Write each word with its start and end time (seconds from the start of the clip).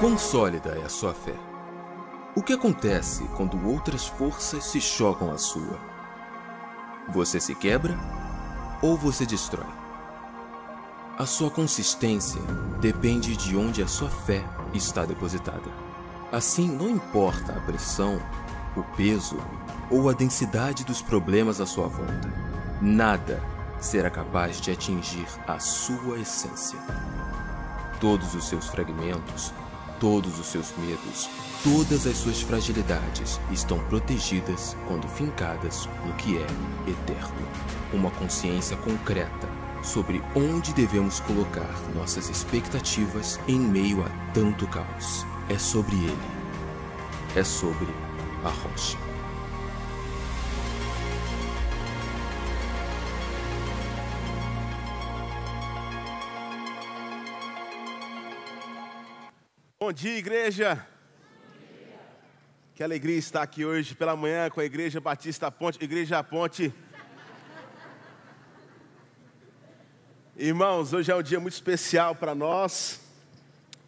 Quão 0.00 0.16
sólida 0.16 0.78
é 0.80 0.84
a 0.84 0.88
sua 0.88 1.12
fé? 1.12 1.34
O 2.36 2.42
que 2.42 2.52
acontece 2.52 3.24
quando 3.36 3.68
outras 3.68 4.06
forças 4.06 4.64
se 4.64 4.80
chocam 4.80 5.32
à 5.32 5.36
sua? 5.38 5.78
Você 7.08 7.40
se 7.40 7.54
quebra 7.54 7.98
ou 8.80 8.96
você 8.96 9.26
destrói? 9.26 9.66
A 11.18 11.26
sua 11.26 11.50
consistência 11.50 12.40
depende 12.80 13.36
de 13.36 13.56
onde 13.56 13.82
a 13.82 13.88
sua 13.88 14.08
fé 14.08 14.44
está 14.72 15.04
depositada. 15.04 15.68
Assim, 16.30 16.68
não 16.68 16.88
importa 16.88 17.54
a 17.54 17.60
pressão, 17.62 18.22
o 18.76 18.84
peso 18.96 19.36
ou 19.90 20.08
a 20.08 20.12
densidade 20.12 20.84
dos 20.84 21.02
problemas 21.02 21.60
à 21.60 21.66
sua 21.66 21.88
volta, 21.88 22.32
nada 22.80 23.42
será 23.80 24.10
capaz 24.10 24.60
de 24.60 24.70
atingir 24.70 25.26
a 25.46 25.58
sua 25.58 26.20
essência. 26.20 26.78
Todos 28.00 28.34
os 28.34 28.48
seus 28.48 28.68
fragmentos, 28.68 29.52
todos 29.98 30.38
os 30.38 30.46
seus 30.46 30.72
medos, 30.78 31.28
todas 31.64 32.06
as 32.06 32.16
suas 32.16 32.40
fragilidades 32.40 33.40
estão 33.50 33.78
protegidas 33.86 34.76
quando 34.86 35.08
fincadas 35.08 35.88
no 36.06 36.12
que 36.14 36.36
é 36.36 36.46
eterno. 36.88 37.48
Uma 37.92 38.10
consciência 38.12 38.76
concreta 38.76 39.48
sobre 39.82 40.22
onde 40.34 40.72
devemos 40.74 41.20
colocar 41.20 41.74
nossas 41.94 42.28
expectativas 42.28 43.40
em 43.48 43.58
meio 43.58 44.04
a 44.04 44.10
tanto 44.32 44.66
caos. 44.68 45.26
É 45.48 45.58
sobre 45.58 45.96
ele. 45.96 46.38
É 47.34 47.42
sobre 47.42 47.88
a 48.44 48.48
rocha. 48.48 49.07
Bom 59.88 59.92
dia, 59.94 60.18
igreja. 60.18 60.86
Que 62.74 62.82
alegria 62.82 63.16
estar 63.16 63.40
aqui 63.40 63.64
hoje 63.64 63.94
pela 63.94 64.14
manhã 64.14 64.50
com 64.50 64.60
a 64.60 64.64
Igreja 64.66 65.00
Batista 65.00 65.50
Ponte, 65.50 65.82
Igreja 65.82 66.22
Ponte. 66.22 66.74
Irmãos, 70.36 70.92
hoje 70.92 71.10
é 71.10 71.16
um 71.16 71.22
dia 71.22 71.40
muito 71.40 71.54
especial 71.54 72.14
para 72.14 72.34
nós. 72.34 73.00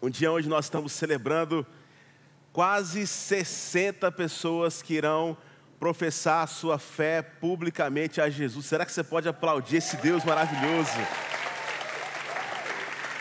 Um 0.01 0.09
dia 0.09 0.33
onde 0.33 0.49
nós 0.49 0.65
estamos 0.65 0.95
celebrando 0.95 1.67
quase 2.51 3.07
60 3.07 4.11
pessoas 4.11 4.81
que 4.81 4.95
irão 4.95 5.37
professar 5.79 6.45
a 6.45 6.47
sua 6.47 6.79
fé 6.79 7.21
publicamente 7.21 8.23
a 8.23 8.31
Jesus. 8.31 8.65
Será 8.65 8.87
que 8.87 8.93
você 8.93 9.05
pode 9.05 9.29
aplaudir 9.29 9.77
esse 9.77 9.99
Deus 9.99 10.25
maravilhoso? 10.25 10.97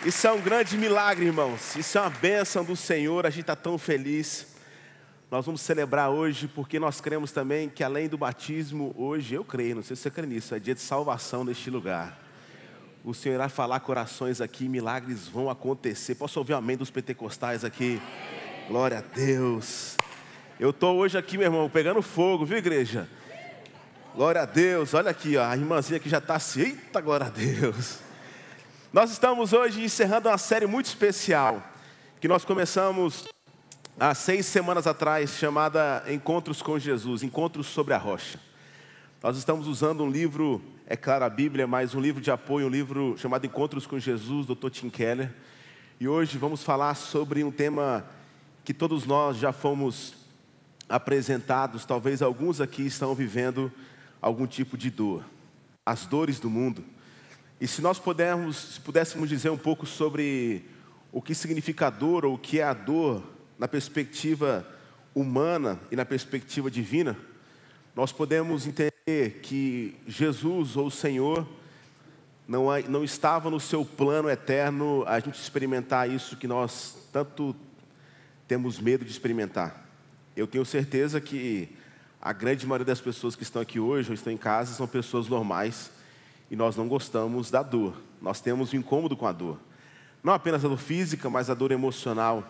Isso 0.05 0.25
é 0.25 0.31
um 0.31 0.39
grande 0.39 0.77
milagre, 0.77 1.25
irmãos. 1.25 1.75
Isso 1.75 1.97
é 1.97 2.01
uma 2.01 2.09
bênção 2.09 2.63
do 2.63 2.73
Senhor. 2.73 3.25
A 3.25 3.29
gente 3.29 3.41
está 3.41 3.55
tão 3.55 3.77
feliz. 3.77 4.47
Nós 5.29 5.45
vamos 5.45 5.59
celebrar 5.59 6.09
hoje 6.09 6.47
porque 6.47 6.79
nós 6.79 7.01
cremos 7.01 7.33
também 7.33 7.67
que 7.67 7.83
além 7.83 8.07
do 8.07 8.17
batismo, 8.17 8.95
hoje, 8.97 9.35
eu 9.35 9.43
creio, 9.43 9.75
não 9.75 9.83
sei 9.83 9.97
se 9.97 10.03
você 10.03 10.09
crê 10.09 10.25
nisso, 10.25 10.55
é 10.55 10.59
dia 10.59 10.73
de 10.73 10.79
salvação 10.79 11.43
neste 11.43 11.69
lugar. 11.69 12.17
O 13.03 13.13
Senhor 13.13 13.35
irá 13.35 13.49
falar 13.49 13.81
corações 13.81 14.39
aqui, 14.39 14.69
milagres 14.69 15.27
vão 15.27 15.49
acontecer. 15.49 16.15
Posso 16.15 16.39
ouvir 16.39 16.53
o 16.53 16.57
amém 16.57 16.77
dos 16.77 16.89
pentecostais 16.89 17.65
aqui? 17.65 18.01
Glória 18.69 18.99
a 18.99 19.01
Deus. 19.01 19.97
Eu 20.57 20.69
estou 20.69 20.97
hoje 20.97 21.17
aqui, 21.17 21.37
meu 21.37 21.47
irmão, 21.47 21.69
pegando 21.69 22.01
fogo, 22.01 22.45
viu, 22.45 22.57
igreja? 22.57 23.07
Glória 24.15 24.41
a 24.43 24.45
Deus. 24.45 24.93
Olha 24.93 25.11
aqui, 25.11 25.35
ó, 25.35 25.43
a 25.43 25.57
irmãzinha 25.57 25.99
que 25.99 26.09
já 26.09 26.19
está 26.19 26.35
assim. 26.35 26.61
Eita, 26.61 27.01
glória 27.01 27.27
a 27.27 27.29
Deus. 27.29 28.08
Nós 28.91 29.11
estamos 29.11 29.53
hoje 29.53 29.83
encerrando 29.83 30.29
uma 30.29 30.37
série 30.39 30.65
muito 30.65 30.87
especial, 30.87 31.63
que 32.19 32.27
nós 32.27 32.43
começamos 32.43 33.27
há 33.99 34.15
seis 34.15 34.47
semanas 34.47 34.87
atrás, 34.87 35.29
chamada 35.37 36.03
Encontros 36.07 36.59
com 36.59 36.79
Jesus 36.79 37.21
Encontros 37.21 37.67
sobre 37.67 37.93
a 37.93 37.99
Rocha. 37.99 38.39
Nós 39.21 39.37
estamos 39.37 39.67
usando 39.67 40.03
um 40.03 40.09
livro, 40.09 40.59
é 40.87 40.95
claro, 40.95 41.23
a 41.23 41.29
Bíblia, 41.29 41.67
mas 41.67 41.93
um 41.93 41.99
livro 41.99 42.19
de 42.19 42.31
apoio, 42.31 42.65
um 42.65 42.69
livro 42.69 43.15
chamado 43.19 43.45
Encontros 43.45 43.85
com 43.85 43.99
Jesus, 43.99 44.47
do 44.47 44.55
Dr. 44.55 44.71
Tim 44.71 44.89
Keller. 44.89 45.31
E 45.99 46.07
hoje 46.07 46.39
vamos 46.39 46.63
falar 46.63 46.95
sobre 46.95 47.43
um 47.43 47.51
tema 47.51 48.03
que 48.65 48.73
todos 48.73 49.05
nós 49.05 49.37
já 49.37 49.51
fomos 49.51 50.15
apresentados, 50.89 51.85
talvez 51.85 52.23
alguns 52.23 52.59
aqui 52.59 52.87
estão 52.87 53.13
vivendo 53.13 53.71
algum 54.19 54.47
tipo 54.47 54.75
de 54.75 54.89
dor, 54.89 55.23
as 55.85 56.07
dores 56.07 56.39
do 56.39 56.49
mundo. 56.49 56.83
E 57.61 57.67
se 57.67 57.81
nós 57.81 57.99
pudermos, 57.99 58.75
se 58.75 58.79
pudéssemos 58.79 59.27
dizer 59.27 59.49
um 59.49 59.57
pouco 59.57 59.85
sobre 59.85 60.63
o 61.11 61.21
que 61.21 61.35
significa 61.35 61.87
a 61.87 61.89
dor 61.89 62.23
ou 62.23 62.35
o 62.35 62.37
que 62.37 62.59
é 62.59 62.63
a 62.63 62.73
dor 62.73 63.21
na 63.57 63.67
perspectiva 63.67 64.65
humana 65.13 65.77
e 65.91 65.95
na 65.95 66.05
perspectiva 66.05 66.71
divina, 66.71 67.17
nós 67.93 68.13
podemos 68.13 68.65
entender 68.65 69.41
que 69.41 69.95
Jesus 70.07 70.77
ou 70.77 70.87
o 70.87 70.91
Senhor 70.91 71.45
não, 72.47 72.67
não 72.87 73.03
estava 73.03 73.49
no 73.49 73.59
seu 73.59 73.83
plano 73.83 74.29
eterno 74.29 75.03
a 75.05 75.19
gente 75.19 75.39
experimentar 75.39 76.09
isso 76.09 76.37
que 76.37 76.47
nós 76.47 76.95
tanto 77.11 77.53
temos 78.47 78.79
medo 78.79 79.03
de 79.03 79.11
experimentar. 79.11 79.85
Eu 80.33 80.47
tenho 80.47 80.63
certeza 80.63 81.19
que 81.19 81.67
a 82.21 82.31
grande 82.31 82.65
maioria 82.65 82.85
das 82.85 83.01
pessoas 83.01 83.35
que 83.35 83.43
estão 83.43 83.61
aqui 83.61 83.81
hoje 83.81 84.09
ou 84.09 84.13
estão 84.13 84.31
em 84.31 84.37
casa 84.37 84.73
são 84.73 84.87
pessoas 84.87 85.27
normais 85.27 85.91
e 86.49 86.55
nós 86.55 86.75
não 86.75 86.87
gostamos 86.87 87.51
da 87.51 87.61
dor. 87.61 87.95
Nós 88.21 88.41
temos 88.41 88.73
um 88.73 88.77
incômodo 88.77 89.15
com 89.15 89.27
a 89.27 89.31
dor. 89.31 89.59
Não 90.23 90.33
apenas 90.33 90.65
a 90.65 90.67
dor 90.67 90.77
física, 90.77 91.29
mas 91.29 91.49
a 91.49 91.53
dor 91.53 91.71
emocional. 91.71 92.43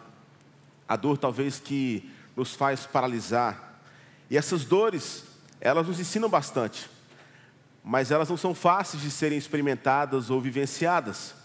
A 0.87 0.95
dor 0.95 1.17
talvez 1.17 1.59
que 1.59 2.09
nos 2.35 2.55
faz 2.55 2.85
paralisar. 2.85 3.81
E 4.29 4.37
essas 4.37 4.65
dores, 4.65 5.25
elas 5.59 5.87
nos 5.87 5.99
ensinam 5.99 6.29
bastante. 6.29 6.89
Mas 7.83 8.11
elas 8.11 8.29
não 8.29 8.37
são 8.37 8.55
fáceis 8.55 9.01
de 9.01 9.11
serem 9.11 9.37
experimentadas 9.37 10.29
ou 10.29 10.39
vivenciadas. 10.39 11.35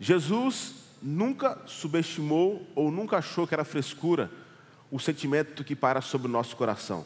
Jesus 0.00 0.74
nunca 1.00 1.58
subestimou 1.66 2.66
ou 2.74 2.90
nunca 2.90 3.18
achou 3.18 3.46
que 3.46 3.54
era 3.54 3.64
frescura 3.64 4.30
o 4.90 4.98
sentimento 4.98 5.64
que 5.64 5.74
para 5.76 6.00
sobre 6.00 6.28
o 6.28 6.30
nosso 6.30 6.56
coração. 6.56 7.04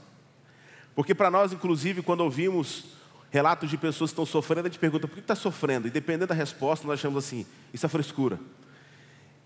Porque 0.95 1.15
para 1.15 1.31
nós, 1.31 1.53
inclusive, 1.53 2.03
quando 2.03 2.21
ouvimos 2.21 2.96
relatos 3.31 3.69
de 3.69 3.77
pessoas 3.77 4.11
que 4.11 4.15
estão 4.15 4.27
sofrendo, 4.27 4.67
a 4.67 4.71
gente 4.71 4.79
pergunta 4.79 5.07
por 5.07 5.15
que 5.15 5.21
está 5.21 5.35
sofrendo? 5.35 5.89
E 5.89 5.91
dependendo 5.91 6.29
da 6.29 6.35
resposta, 6.35 6.87
nós 6.87 6.99
achamos 6.99 7.25
assim: 7.25 7.47
isso 7.73 7.85
é 7.87 7.89
frescura. 7.89 8.39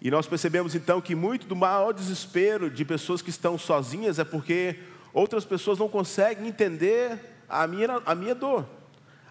E 0.00 0.10
nós 0.10 0.26
percebemos 0.26 0.74
então 0.74 1.00
que 1.00 1.14
muito 1.14 1.46
do 1.46 1.54
maior 1.54 1.92
desespero 1.92 2.70
de 2.70 2.84
pessoas 2.84 3.20
que 3.20 3.30
estão 3.30 3.58
sozinhas 3.58 4.18
é 4.18 4.24
porque 4.24 4.78
outras 5.12 5.44
pessoas 5.44 5.78
não 5.78 5.88
conseguem 5.88 6.48
entender 6.48 7.18
a 7.48 7.66
minha, 7.66 8.00
a 8.06 8.14
minha 8.14 8.34
dor. 8.34 8.64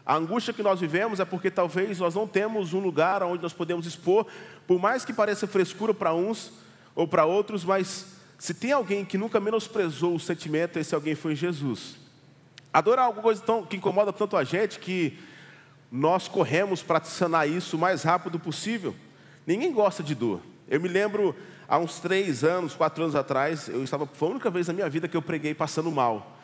A 0.06 0.16
angústia 0.16 0.54
que 0.54 0.64
nós 0.64 0.80
vivemos 0.80 1.20
é 1.20 1.26
porque 1.26 1.50
talvez 1.50 2.00
nós 2.00 2.16
não 2.16 2.28
temos 2.28 2.74
um 2.74 2.80
lugar 2.80 3.24
onde 3.24 3.42
nós 3.42 3.54
podemos 3.54 3.86
expor, 3.86 4.26
por 4.68 4.80
mais 4.80 5.06
que 5.06 5.14
pareça 5.14 5.48
frescura 5.48 5.94
para 5.94 6.14
uns 6.14 6.52
ou 6.96 7.08
para 7.08 7.26
outros, 7.26 7.64
mas 7.64 8.08
se 8.38 8.54
tem 8.54 8.72
alguém 8.72 9.04
que 9.04 9.18
nunca 9.18 9.40
menosprezou 9.40 10.16
o 10.16 10.20
sentimento, 10.20 10.78
esse 10.78 10.96
alguém 10.96 11.16
foi 11.16 11.36
Jesus. 11.36 11.96
A 12.72 12.82
dor 12.82 13.00
é 13.00 13.02
alguma 13.02 13.24
coisa 13.24 13.42
tão, 13.42 13.66
que 13.66 13.78
incomoda 13.78 14.14
tanto 14.14 14.38
a 14.38 14.44
gente 14.44 14.80
que 14.80 15.18
nós 15.92 16.28
corremos 16.28 16.84
para 16.84 17.04
sanar 17.04 17.50
isso 17.50 17.76
o 17.76 17.80
mais 17.80 18.04
rápido 18.04 18.40
possível. 18.40 18.96
Ninguém 19.46 19.74
gosta 19.74 20.04
de 20.04 20.14
dor. 20.14 20.42
Eu 20.68 20.80
me 20.80 20.88
lembro, 20.88 21.36
há 21.68 21.80
uns 21.80 22.00
três 22.00 22.44
anos, 22.44 22.76
quatro 22.76 23.04
anos 23.04 23.16
atrás, 23.16 23.68
eu 23.68 23.84
estava, 23.84 24.06
foi 24.06 24.28
a 24.28 24.32
única 24.32 24.52
vez 24.52 24.68
na 24.68 24.74
minha 24.74 24.88
vida 24.88 25.08
que 25.08 25.18
eu 25.18 25.22
preguei 25.22 25.56
passando 25.56 25.92
mal. 25.92 26.38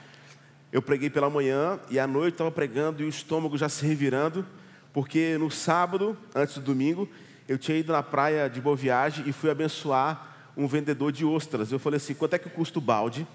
Eu 0.72 0.82
preguei 0.82 1.12
pela 1.12 1.30
manhã 1.30 1.80
e 1.92 2.00
à 2.00 2.08
noite 2.08 2.34
estava 2.34 2.50
pregando 2.52 3.04
e 3.04 3.06
o 3.06 3.10
estômago 3.10 3.56
já 3.56 3.70
se 3.70 3.86
revirando, 3.86 4.44
porque 4.92 5.38
no 5.38 5.52
sábado, 5.52 6.18
antes 6.34 6.56
do 6.56 6.62
domingo, 6.62 7.08
eu 7.48 7.60
tinha 7.60 7.78
ido 7.78 7.94
na 7.94 8.02
praia 8.02 8.50
de 8.50 8.60
Boa 8.60 8.76
Viagem 8.76 9.24
e 9.28 9.32
fui 9.32 9.52
abençoar 9.52 10.36
um 10.58 10.68
vendedor 10.68 11.12
de 11.12 11.24
ostras. 11.24 11.72
Eu 11.72 11.78
falei 11.78 11.98
assim: 11.98 12.16
quanto 12.16 12.34
é 12.34 12.40
que 12.40 12.50
custa 12.50 12.80
o 12.80 12.82
balde? 12.82 13.28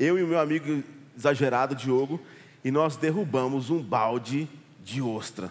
Eu 0.00 0.18
e 0.18 0.22
o 0.24 0.26
meu 0.26 0.40
amigo 0.40 0.82
exagerado, 1.16 1.74
Diogo, 1.74 2.20
e 2.64 2.70
nós 2.70 2.96
derrubamos 2.96 3.70
um 3.70 3.82
balde 3.82 4.48
de 4.82 5.02
ostra. 5.02 5.48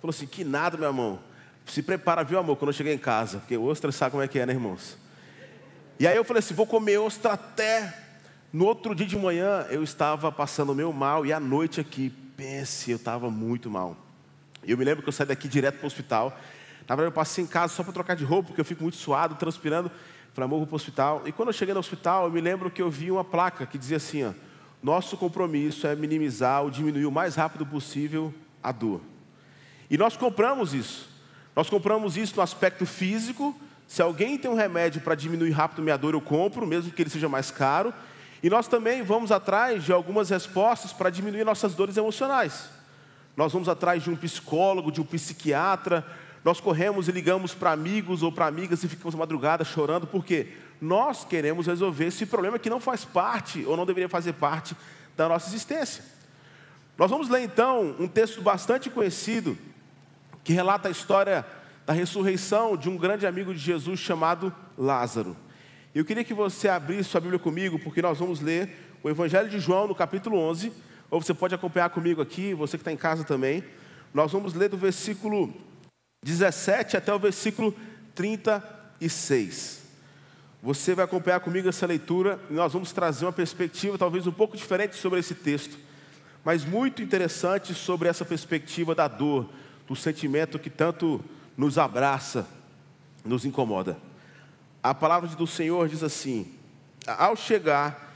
Falou 0.00 0.10
assim: 0.10 0.26
que 0.26 0.44
nada, 0.44 0.76
meu 0.76 0.88
irmão. 0.88 1.18
Se 1.64 1.82
prepara, 1.82 2.24
viu, 2.24 2.38
amor, 2.38 2.56
quando 2.56 2.70
eu 2.70 2.74
cheguei 2.74 2.92
em 2.92 2.98
casa, 2.98 3.38
porque 3.38 3.56
ostra 3.56 3.92
sabe 3.92 4.10
como 4.10 4.22
é 4.22 4.28
que 4.28 4.38
é, 4.38 4.44
né, 4.44 4.52
irmãos? 4.52 4.98
E 5.98 6.06
aí 6.06 6.16
eu 6.16 6.24
falei 6.24 6.40
assim: 6.40 6.54
vou 6.54 6.66
comer 6.66 6.98
ostra 6.98 7.32
até. 7.32 7.98
No 8.52 8.66
outro 8.66 8.94
dia 8.94 9.06
de 9.06 9.16
manhã 9.16 9.66
eu 9.70 9.82
estava 9.82 10.30
passando 10.30 10.74
meu 10.74 10.92
mal 10.92 11.24
e 11.24 11.32
à 11.32 11.40
noite 11.40 11.80
aqui, 11.80 12.10
pense, 12.36 12.90
eu 12.90 12.96
estava 12.96 13.30
muito 13.30 13.70
mal. 13.70 13.96
Eu 14.64 14.76
me 14.76 14.84
lembro 14.84 15.02
que 15.02 15.08
eu 15.08 15.12
saí 15.12 15.26
daqui 15.26 15.48
direto 15.48 15.76
para 15.76 15.84
o 15.84 15.86
hospital. 15.86 16.38
Na 16.88 16.94
verdade, 16.94 17.12
eu 17.12 17.12
passei 17.12 17.42
em 17.44 17.46
casa 17.46 17.72
só 17.72 17.82
para 17.82 17.92
trocar 17.92 18.14
de 18.14 18.24
roupa, 18.24 18.48
porque 18.48 18.60
eu 18.60 18.64
fico 18.64 18.82
muito 18.82 18.96
suado, 18.96 19.36
transpirando. 19.36 19.90
Falei, 20.34 20.46
amor, 20.46 20.58
vou 20.58 20.66
para 20.66 20.74
o 20.74 20.76
hospital. 20.76 21.22
E 21.24 21.32
quando 21.32 21.48
eu 21.48 21.52
cheguei 21.52 21.72
no 21.72 21.80
hospital, 21.80 22.24
eu 22.26 22.30
me 22.32 22.40
lembro 22.40 22.70
que 22.70 22.82
eu 22.82 22.90
vi 22.90 23.10
uma 23.10 23.24
placa 23.24 23.64
que 23.64 23.78
dizia 23.78 23.96
assim: 23.96 24.24
ó, 24.24 24.32
nosso 24.82 25.16
compromisso 25.16 25.86
é 25.86 25.94
minimizar 25.94 26.62
ou 26.62 26.70
diminuir 26.70 27.06
o 27.06 27.12
mais 27.12 27.36
rápido 27.36 27.64
possível 27.64 28.34
a 28.62 28.72
dor. 28.72 29.00
E 29.88 29.96
nós 29.96 30.16
compramos 30.16 30.74
isso. 30.74 31.08
Nós 31.54 31.70
compramos 31.70 32.16
isso 32.16 32.34
no 32.36 32.42
aspecto 32.42 32.84
físico. 32.84 33.54
Se 33.86 34.02
alguém 34.02 34.38
tem 34.38 34.50
um 34.50 34.54
remédio 34.54 35.00
para 35.00 35.14
diminuir 35.14 35.50
rápido 35.50 35.82
minha 35.82 35.96
dor, 35.96 36.14
eu 36.14 36.20
compro, 36.20 36.66
mesmo 36.66 36.90
que 36.90 37.02
ele 37.02 37.10
seja 37.10 37.28
mais 37.28 37.50
caro. 37.50 37.92
E 38.42 38.50
nós 38.50 38.66
também 38.66 39.02
vamos 39.02 39.30
atrás 39.30 39.84
de 39.84 39.92
algumas 39.92 40.30
respostas 40.30 40.92
para 40.92 41.10
diminuir 41.10 41.44
nossas 41.44 41.74
dores 41.74 41.96
emocionais. 41.96 42.68
Nós 43.36 43.52
vamos 43.52 43.68
atrás 43.68 44.02
de 44.02 44.10
um 44.10 44.16
psicólogo, 44.16 44.90
de 44.90 45.00
um 45.00 45.04
psiquiatra. 45.04 46.04
Nós 46.44 46.58
corremos 46.58 47.06
e 47.06 47.12
ligamos 47.12 47.54
para 47.54 47.70
amigos 47.70 48.22
ou 48.22 48.32
para 48.32 48.46
amigas 48.46 48.82
e 48.82 48.88
ficamos 48.88 49.14
madrugada 49.14 49.64
chorando, 49.64 50.06
porque 50.08 50.48
nós 50.82 51.24
queremos 51.24 51.68
resolver 51.68 52.06
esse 52.06 52.26
problema 52.26 52.58
que 52.58 52.68
não 52.68 52.80
faz 52.80 53.04
parte 53.04 53.64
ou 53.64 53.76
não 53.76 53.86
deveria 53.86 54.08
fazer 54.08 54.32
parte 54.32 54.76
da 55.16 55.28
nossa 55.28 55.48
existência. 55.48 56.02
Nós 56.98 57.08
vamos 57.08 57.28
ler 57.28 57.42
então 57.42 57.94
um 58.00 58.08
texto 58.08 58.42
bastante 58.42 58.90
conhecido 58.90 59.56
que 60.42 60.52
relata 60.52 60.88
a 60.88 60.90
história 60.90 61.46
da 61.86 61.92
ressurreição 61.92 62.76
de 62.76 62.90
um 62.90 62.96
grande 62.96 63.28
amigo 63.28 63.54
de 63.54 63.60
Jesus 63.60 64.00
chamado 64.00 64.52
Lázaro. 64.76 65.36
Eu 65.94 66.04
queria 66.04 66.24
que 66.24 66.34
você 66.34 66.68
abrisse 66.68 67.10
sua 67.10 67.20
Bíblia 67.20 67.38
comigo, 67.38 67.78
porque 67.78 68.02
nós 68.02 68.18
vamos 68.18 68.40
ler 68.40 68.68
o 69.04 69.08
Evangelho 69.08 69.48
de 69.48 69.60
João 69.60 69.86
no 69.86 69.94
capítulo 69.94 70.36
11, 70.36 70.72
ou 71.08 71.22
você 71.22 71.32
pode 71.32 71.54
acompanhar 71.54 71.90
comigo 71.90 72.20
aqui, 72.20 72.54
você 72.54 72.76
que 72.76 72.80
está 72.80 72.90
em 72.90 72.96
casa 72.96 73.22
também. 73.22 73.62
Nós 74.12 74.32
vamos 74.32 74.52
ler 74.52 74.68
do 74.68 74.76
versículo 74.76 75.54
17 76.24 76.96
até 76.96 77.14
o 77.14 77.20
versículo 77.20 77.72
36. 78.16 79.81
Você 80.62 80.94
vai 80.94 81.04
acompanhar 81.04 81.40
comigo 81.40 81.68
essa 81.68 81.86
leitura 81.86 82.38
e 82.48 82.54
nós 82.54 82.72
vamos 82.72 82.92
trazer 82.92 83.24
uma 83.24 83.32
perspectiva 83.32 83.98
talvez 83.98 84.28
um 84.28 84.32
pouco 84.32 84.56
diferente 84.56 84.94
sobre 84.94 85.18
esse 85.18 85.34
texto, 85.34 85.76
mas 86.44 86.64
muito 86.64 87.02
interessante 87.02 87.74
sobre 87.74 88.08
essa 88.08 88.24
perspectiva 88.24 88.94
da 88.94 89.08
dor, 89.08 89.50
do 89.88 89.96
sentimento 89.96 90.60
que 90.60 90.70
tanto 90.70 91.20
nos 91.56 91.78
abraça, 91.78 92.46
nos 93.24 93.44
incomoda. 93.44 93.98
A 94.80 94.94
palavra 94.94 95.28
do 95.30 95.48
Senhor 95.48 95.88
diz 95.88 96.04
assim: 96.04 96.46
Ao 97.08 97.34
chegar, 97.34 98.14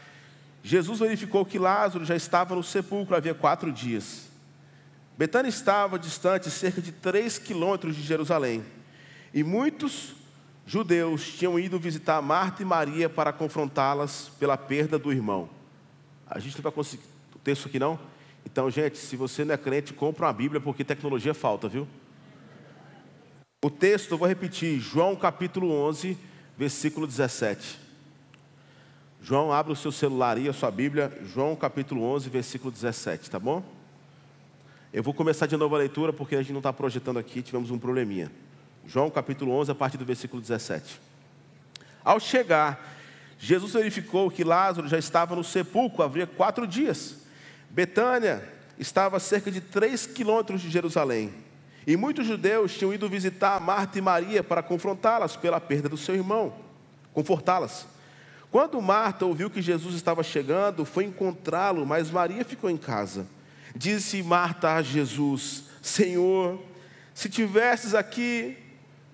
Jesus 0.62 1.00
verificou 1.00 1.44
que 1.44 1.58
Lázaro 1.58 2.04
já 2.04 2.14
estava 2.14 2.54
no 2.54 2.62
sepulcro 2.62 3.16
havia 3.16 3.34
quatro 3.34 3.72
dias. 3.72 4.28
Betânia 5.18 5.48
estava 5.48 5.98
distante 5.98 6.48
cerca 6.48 6.80
de 6.80 6.92
três 6.92 7.38
quilômetros 7.38 7.96
de 7.96 8.02
Jerusalém, 8.02 8.64
e 9.34 9.42
muitos 9.42 10.14
judeus 10.66 11.32
tinham 11.32 11.58
ido 11.58 11.78
visitar 11.78 12.20
Marta 12.20 12.60
e 12.60 12.64
Maria 12.64 13.08
para 13.08 13.32
confrontá-las 13.32 14.30
pela 14.38 14.58
perda 14.58 14.98
do 14.98 15.12
irmão. 15.12 15.48
A 16.28 16.40
gente 16.40 16.56
não 16.56 16.62
vai 16.62 16.72
conseguir 16.72 17.04
o 17.34 17.38
texto 17.38 17.68
aqui 17.68 17.78
não? 17.78 17.98
Então, 18.44 18.70
gente, 18.70 18.98
se 18.98 19.16
você 19.16 19.44
não 19.44 19.54
é 19.54 19.56
crente, 19.56 19.92
compra 19.92 20.26
uma 20.26 20.32
Bíblia 20.32 20.60
porque 20.60 20.84
tecnologia 20.84 21.32
falta, 21.32 21.68
viu? 21.68 21.86
O 23.64 23.70
texto, 23.70 24.12
eu 24.12 24.18
vou 24.18 24.28
repetir, 24.28 24.78
João 24.78 25.16
capítulo 25.16 25.70
11, 25.72 26.18
versículo 26.56 27.06
17. 27.06 27.80
João, 29.22 29.52
abre 29.52 29.72
o 29.72 29.76
seu 29.76 29.90
celular 29.90 30.38
e 30.38 30.48
a 30.48 30.52
sua 30.52 30.70
Bíblia, 30.70 31.12
João 31.24 31.56
capítulo 31.56 32.02
11, 32.02 32.28
versículo 32.28 32.70
17, 32.70 33.30
tá 33.30 33.40
bom? 33.40 33.64
Eu 34.92 35.02
vou 35.02 35.12
começar 35.12 35.46
de 35.46 35.56
novo 35.56 35.74
a 35.74 35.78
leitura 35.78 36.12
porque 36.12 36.36
a 36.36 36.38
gente 36.38 36.52
não 36.52 36.60
está 36.60 36.72
projetando 36.72 37.18
aqui, 37.18 37.42
tivemos 37.42 37.70
um 37.70 37.78
probleminha. 37.78 38.30
João 38.86 39.10
capítulo 39.10 39.52
11, 39.52 39.72
a 39.72 39.74
partir 39.74 39.98
do 39.98 40.04
versículo 40.04 40.40
17. 40.40 41.00
Ao 42.04 42.20
chegar, 42.20 42.94
Jesus 43.38 43.72
verificou 43.72 44.30
que 44.30 44.44
Lázaro 44.44 44.88
já 44.88 44.98
estava 44.98 45.34
no 45.34 45.42
sepulcro 45.42 46.02
havia 46.02 46.26
quatro 46.26 46.66
dias. 46.66 47.16
Betânia 47.68 48.42
estava 48.78 49.16
a 49.16 49.20
cerca 49.20 49.50
de 49.50 49.60
três 49.60 50.06
quilômetros 50.06 50.60
de 50.60 50.70
Jerusalém. 50.70 51.34
E 51.86 51.96
muitos 51.96 52.26
judeus 52.26 52.76
tinham 52.76 52.92
ido 52.92 53.08
visitar 53.08 53.60
Marta 53.60 53.98
e 53.98 54.00
Maria 54.00 54.42
para 54.42 54.62
confrontá-las 54.62 55.36
pela 55.36 55.60
perda 55.60 55.88
do 55.88 55.96
seu 55.96 56.14
irmão, 56.14 56.54
confortá-las. 57.12 57.86
Quando 58.50 58.80
Marta 58.80 59.26
ouviu 59.26 59.50
que 59.50 59.60
Jesus 59.60 59.94
estava 59.94 60.22
chegando, 60.22 60.84
foi 60.84 61.04
encontrá-lo, 61.04 61.84
mas 61.84 62.10
Maria 62.10 62.44
ficou 62.44 62.70
em 62.70 62.76
casa. 62.76 63.26
Disse 63.74 64.22
Marta 64.22 64.74
a 64.74 64.82
Jesus: 64.82 65.64
Senhor, 65.82 66.60
se 67.14 67.28
tivesses 67.28 67.94
aqui, 67.94 68.56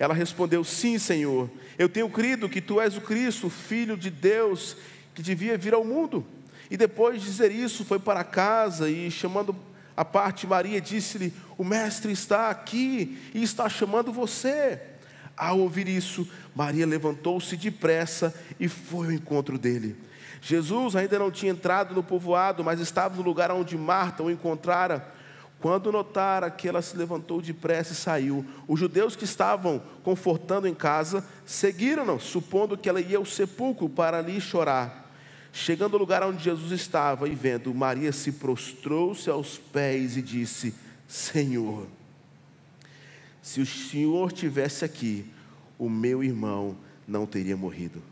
Ela 0.00 0.14
respondeu: 0.14 0.64
Sim, 0.64 0.98
Senhor. 0.98 1.50
Eu 1.78 1.86
tenho 1.86 2.08
crido 2.08 2.48
que 2.48 2.60
tu 2.62 2.80
és 2.80 2.96
o 2.96 3.02
Cristo, 3.02 3.50
Filho 3.50 3.98
de 3.98 4.08
Deus, 4.08 4.76
que 5.14 5.22
devia 5.22 5.58
vir 5.58 5.74
ao 5.74 5.84
mundo. 5.84 6.26
E 6.70 6.76
depois 6.76 7.20
de 7.20 7.26
dizer 7.26 7.52
isso, 7.52 7.84
foi 7.84 7.98
para 7.98 8.24
casa 8.24 8.88
e, 8.88 9.10
chamando 9.10 9.54
a 9.94 10.04
parte 10.04 10.46
Maria, 10.46 10.80
disse-lhe: 10.80 11.34
O 11.58 11.62
mestre 11.62 12.10
está 12.10 12.48
aqui 12.48 13.18
e 13.34 13.42
está 13.42 13.68
chamando 13.68 14.10
você. 14.10 14.80
Ao 15.36 15.58
ouvir 15.58 15.86
isso, 15.86 16.26
Maria 16.54 16.86
levantou-se 16.86 17.56
depressa 17.56 18.34
e 18.58 18.68
foi 18.68 19.06
ao 19.06 19.12
encontro 19.12 19.58
dele. 19.58 19.96
Jesus 20.40 20.96
ainda 20.96 21.18
não 21.18 21.30
tinha 21.30 21.52
entrado 21.52 21.94
no 21.94 22.02
povoado, 22.02 22.64
mas 22.64 22.80
estava 22.80 23.16
no 23.16 23.22
lugar 23.22 23.50
onde 23.50 23.76
Marta 23.76 24.22
o 24.22 24.30
encontrara. 24.30 25.19
Quando 25.60 25.92
notara 25.92 26.50
que 26.50 26.66
ela 26.66 26.80
se 26.80 26.96
levantou 26.96 27.42
depressa 27.42 27.92
e 27.92 27.96
saiu, 27.96 28.44
os 28.66 28.80
judeus 28.80 29.14
que 29.14 29.24
estavam 29.24 29.82
confortando 30.02 30.66
em 30.66 30.74
casa 30.74 31.22
seguiram-no, 31.44 32.18
supondo 32.18 32.78
que 32.78 32.88
ela 32.88 33.00
ia 33.00 33.18
ao 33.18 33.26
sepulcro 33.26 33.86
para 33.86 34.18
ali 34.18 34.40
chorar. 34.40 35.10
Chegando 35.52 35.94
ao 35.94 36.00
lugar 36.00 36.22
onde 36.22 36.42
Jesus 36.42 36.72
estava 36.72 37.28
e 37.28 37.34
vendo, 37.34 37.74
Maria 37.74 38.10
se 38.10 38.32
prostrou-se 38.32 39.28
aos 39.28 39.58
pés 39.58 40.16
e 40.16 40.22
disse: 40.22 40.74
Senhor, 41.06 41.86
se 43.42 43.60
o 43.60 43.66
Senhor 43.66 44.32
tivesse 44.32 44.84
aqui, 44.84 45.26
o 45.78 45.90
meu 45.90 46.24
irmão 46.24 46.74
não 47.06 47.26
teria 47.26 47.56
morrido. 47.56 48.02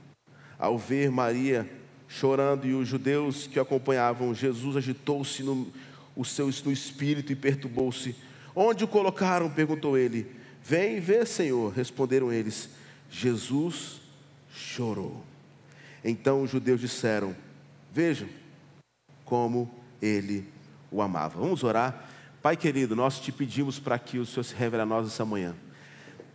Ao 0.58 0.76
ver 0.76 1.10
Maria 1.10 1.66
chorando 2.08 2.66
e 2.66 2.74
os 2.74 2.88
judeus 2.88 3.46
que 3.46 3.60
acompanhavam, 3.60 4.34
Jesus 4.34 4.76
agitou-se 4.76 5.42
no, 5.42 5.66
o 6.18 6.24
seu, 6.24 6.50
espírito 6.50 7.32
e 7.32 7.36
perturbou-se. 7.36 8.16
Onde 8.54 8.82
o 8.82 8.88
colocaram? 8.88 9.48
perguntou 9.48 9.96
ele. 9.96 10.26
Vem 10.64 10.98
vê, 10.98 11.24
Senhor, 11.24 11.72
responderam 11.72 12.32
eles. 12.32 12.68
Jesus 13.08 14.00
chorou. 14.52 15.24
Então 16.04 16.42
os 16.42 16.50
judeus 16.50 16.80
disseram: 16.80 17.36
Vejam 17.92 18.28
como 19.24 19.70
ele 20.02 20.44
o 20.90 21.00
amava. 21.00 21.38
Vamos 21.40 21.62
orar. 21.62 22.08
Pai 22.42 22.56
querido, 22.56 22.96
nós 22.96 23.20
te 23.20 23.30
pedimos 23.30 23.78
para 23.78 23.96
que 23.96 24.18
o 24.18 24.26
Senhor 24.26 24.42
se 24.42 24.54
revele 24.56 24.82
a 24.82 24.86
nós 24.86 25.06
essa 25.06 25.24
manhã. 25.24 25.54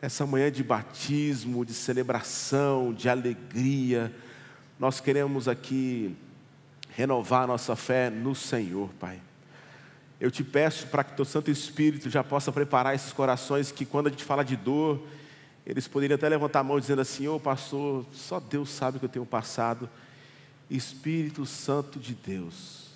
Essa 0.02 0.26
manhã 0.26 0.50
de 0.50 0.64
batismo, 0.64 1.66
de 1.66 1.74
celebração, 1.74 2.94
de 2.94 3.10
alegria. 3.10 4.14
Nós 4.80 5.02
queremos 5.02 5.50
aqui 5.50 6.16
renovar 6.90 7.48
nossa 7.48 7.76
fé 7.76 8.10
no 8.10 8.34
Senhor, 8.34 8.90
Pai. 8.98 9.20
Eu 10.24 10.32
te 10.32 10.42
peço 10.42 10.88
para 10.88 11.04
que 11.04 11.18
teu 11.18 11.26
Santo 11.26 11.52
Espírito 11.52 12.10
já 12.10 12.24
possa 12.24 12.50
preparar 12.50 12.96
esses 12.96 13.12
corações 13.12 13.74
que 13.74 13.84
quando 13.84 14.08
a 14.08 14.10
gente 14.10 14.24
fala 14.24 14.42
de 14.42 14.56
dor, 14.56 15.06
eles 15.66 15.86
poderiam 15.86 16.16
até 16.16 16.30
levantar 16.30 16.62
a 16.62 16.64
mão 16.64 16.80
dizendo 16.80 17.02
assim: 17.02 17.28
Ô 17.28 17.36
oh, 17.36 17.40
pastor, 17.42 18.06
só 18.14 18.40
Deus 18.40 18.70
sabe 18.70 19.00
que 19.00 19.04
eu 19.04 19.10
tenho 19.10 19.26
passado. 19.26 19.90
Espírito 20.70 21.46
Santo 21.46 22.00
de 22.00 22.14
Deus, 22.14 22.92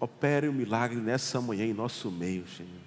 opere 0.00 0.48
um 0.48 0.52
milagre 0.52 0.96
nessa 0.96 1.40
manhã 1.40 1.64
em 1.64 1.72
nosso 1.72 2.10
meio, 2.10 2.44
Senhor. 2.48 2.82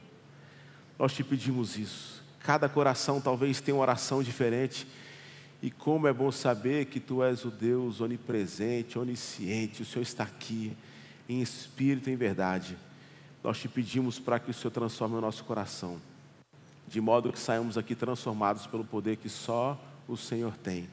Nós 0.99 1.13
te 1.13 1.23
pedimos 1.23 1.77
isso. 1.77 2.21
Cada 2.41 2.67
coração 2.67 3.21
talvez 3.21 3.61
tenha 3.61 3.75
uma 3.75 3.83
oração 3.83 4.21
diferente. 4.21 4.85
E 5.61 5.71
como 5.71 6.05
é 6.05 6.11
bom 6.11 6.33
saber 6.33 6.87
que 6.87 6.99
Tu 6.99 7.23
és 7.23 7.45
o 7.45 7.49
Deus 7.49 8.01
onipresente, 8.01 8.99
onisciente, 8.99 9.83
o 9.83 9.85
Senhor 9.85 10.03
está 10.03 10.25
aqui, 10.25 10.75
em 11.29 11.41
espírito 11.41 12.09
e 12.09 12.13
em 12.13 12.17
verdade. 12.17 12.77
Nós 13.43 13.57
te 13.59 13.67
pedimos 13.67 14.19
para 14.19 14.39
que 14.39 14.51
o 14.51 14.53
Senhor 14.53 14.71
transforme 14.71 15.15
o 15.15 15.21
nosso 15.21 15.43
coração 15.43 15.99
de 16.89 16.99
modo 16.99 17.31
que 17.31 17.37
saímos 17.37 17.77
aqui 17.77 17.93
transformados 17.93 18.65
pelo 18.65 18.83
poder 18.83 19.17
que 19.17 19.29
só 19.29 19.79
o 20.07 20.17
Senhor 20.17 20.57
tem. 20.57 20.89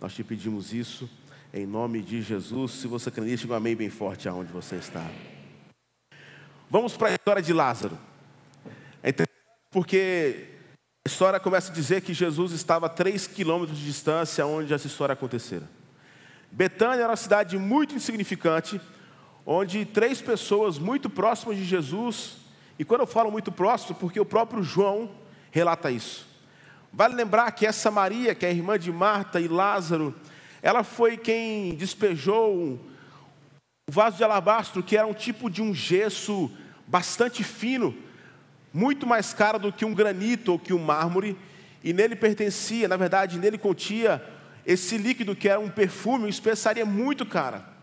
Nós 0.00 0.14
te 0.14 0.22
pedimos 0.22 0.72
isso 0.72 1.10
em 1.52 1.66
nome 1.66 2.00
de 2.02 2.22
Jesus. 2.22 2.72
Se 2.72 2.86
você 2.86 3.10
crê 3.10 3.24
nisso, 3.24 3.42
diga 3.42 3.56
amém 3.56 3.74
bem 3.74 3.90
forte 3.90 4.28
aonde 4.28 4.52
você 4.52 4.76
está. 4.76 5.04
Vamos 6.70 6.96
para 6.96 7.08
a 7.08 7.12
história 7.14 7.42
de 7.42 7.52
Lázaro. 7.52 7.98
É 9.02 9.12
porque 9.72 10.50
A 11.06 11.10
história 11.10 11.40
começa 11.40 11.70
a 11.70 11.74
dizer 11.74 12.00
que 12.00 12.14
Jesus 12.14 12.52
estava 12.52 12.86
a 12.86 12.88
três 12.88 13.26
quilômetros 13.26 13.76
de 13.76 13.84
distância 13.84 14.46
onde 14.46 14.72
essa 14.72 14.86
história 14.86 15.12
acontecera. 15.12 15.68
Betânia 16.50 17.02
era 17.02 17.10
uma 17.10 17.16
cidade 17.16 17.58
muito 17.58 17.94
insignificante, 17.94 18.80
onde 19.46 19.84
três 19.84 20.20
pessoas 20.22 20.78
muito 20.78 21.10
próximas 21.10 21.56
de 21.56 21.64
Jesus, 21.64 22.36
e 22.78 22.84
quando 22.84 23.02
eu 23.02 23.06
falo 23.06 23.30
muito 23.30 23.52
próximo, 23.52 23.96
porque 23.96 24.18
o 24.18 24.24
próprio 24.24 24.62
João 24.62 25.10
relata 25.50 25.90
isso. 25.90 26.26
Vale 26.92 27.14
lembrar 27.14 27.50
que 27.52 27.66
essa 27.66 27.90
Maria, 27.90 28.34
que 28.34 28.46
é 28.46 28.50
irmã 28.50 28.78
de 28.78 28.90
Marta 28.90 29.40
e 29.40 29.48
Lázaro, 29.48 30.14
ela 30.62 30.82
foi 30.82 31.16
quem 31.16 31.74
despejou 31.74 32.54
um 32.54 32.78
vaso 33.88 34.16
de 34.16 34.24
alabastro, 34.24 34.82
que 34.82 34.96
era 34.96 35.06
um 35.06 35.12
tipo 35.12 35.50
de 35.50 35.60
um 35.60 35.74
gesso 35.74 36.50
bastante 36.86 37.44
fino, 37.44 37.94
muito 38.72 39.06
mais 39.06 39.34
caro 39.34 39.58
do 39.58 39.72
que 39.72 39.84
um 39.84 39.94
granito 39.94 40.52
ou 40.52 40.58
que 40.58 40.72
um 40.72 40.78
mármore, 40.78 41.36
e 41.82 41.92
nele 41.92 42.16
pertencia, 42.16 42.88
na 42.88 42.96
verdade, 42.96 43.38
nele 43.38 43.58
continha 43.58 44.22
esse 44.64 44.96
líquido 44.96 45.36
que 45.36 45.48
era 45.48 45.60
um 45.60 45.68
perfume, 45.68 46.24
uma 46.24 46.30
especiaria 46.30 46.86
muito 46.86 47.26
cara. 47.26 47.73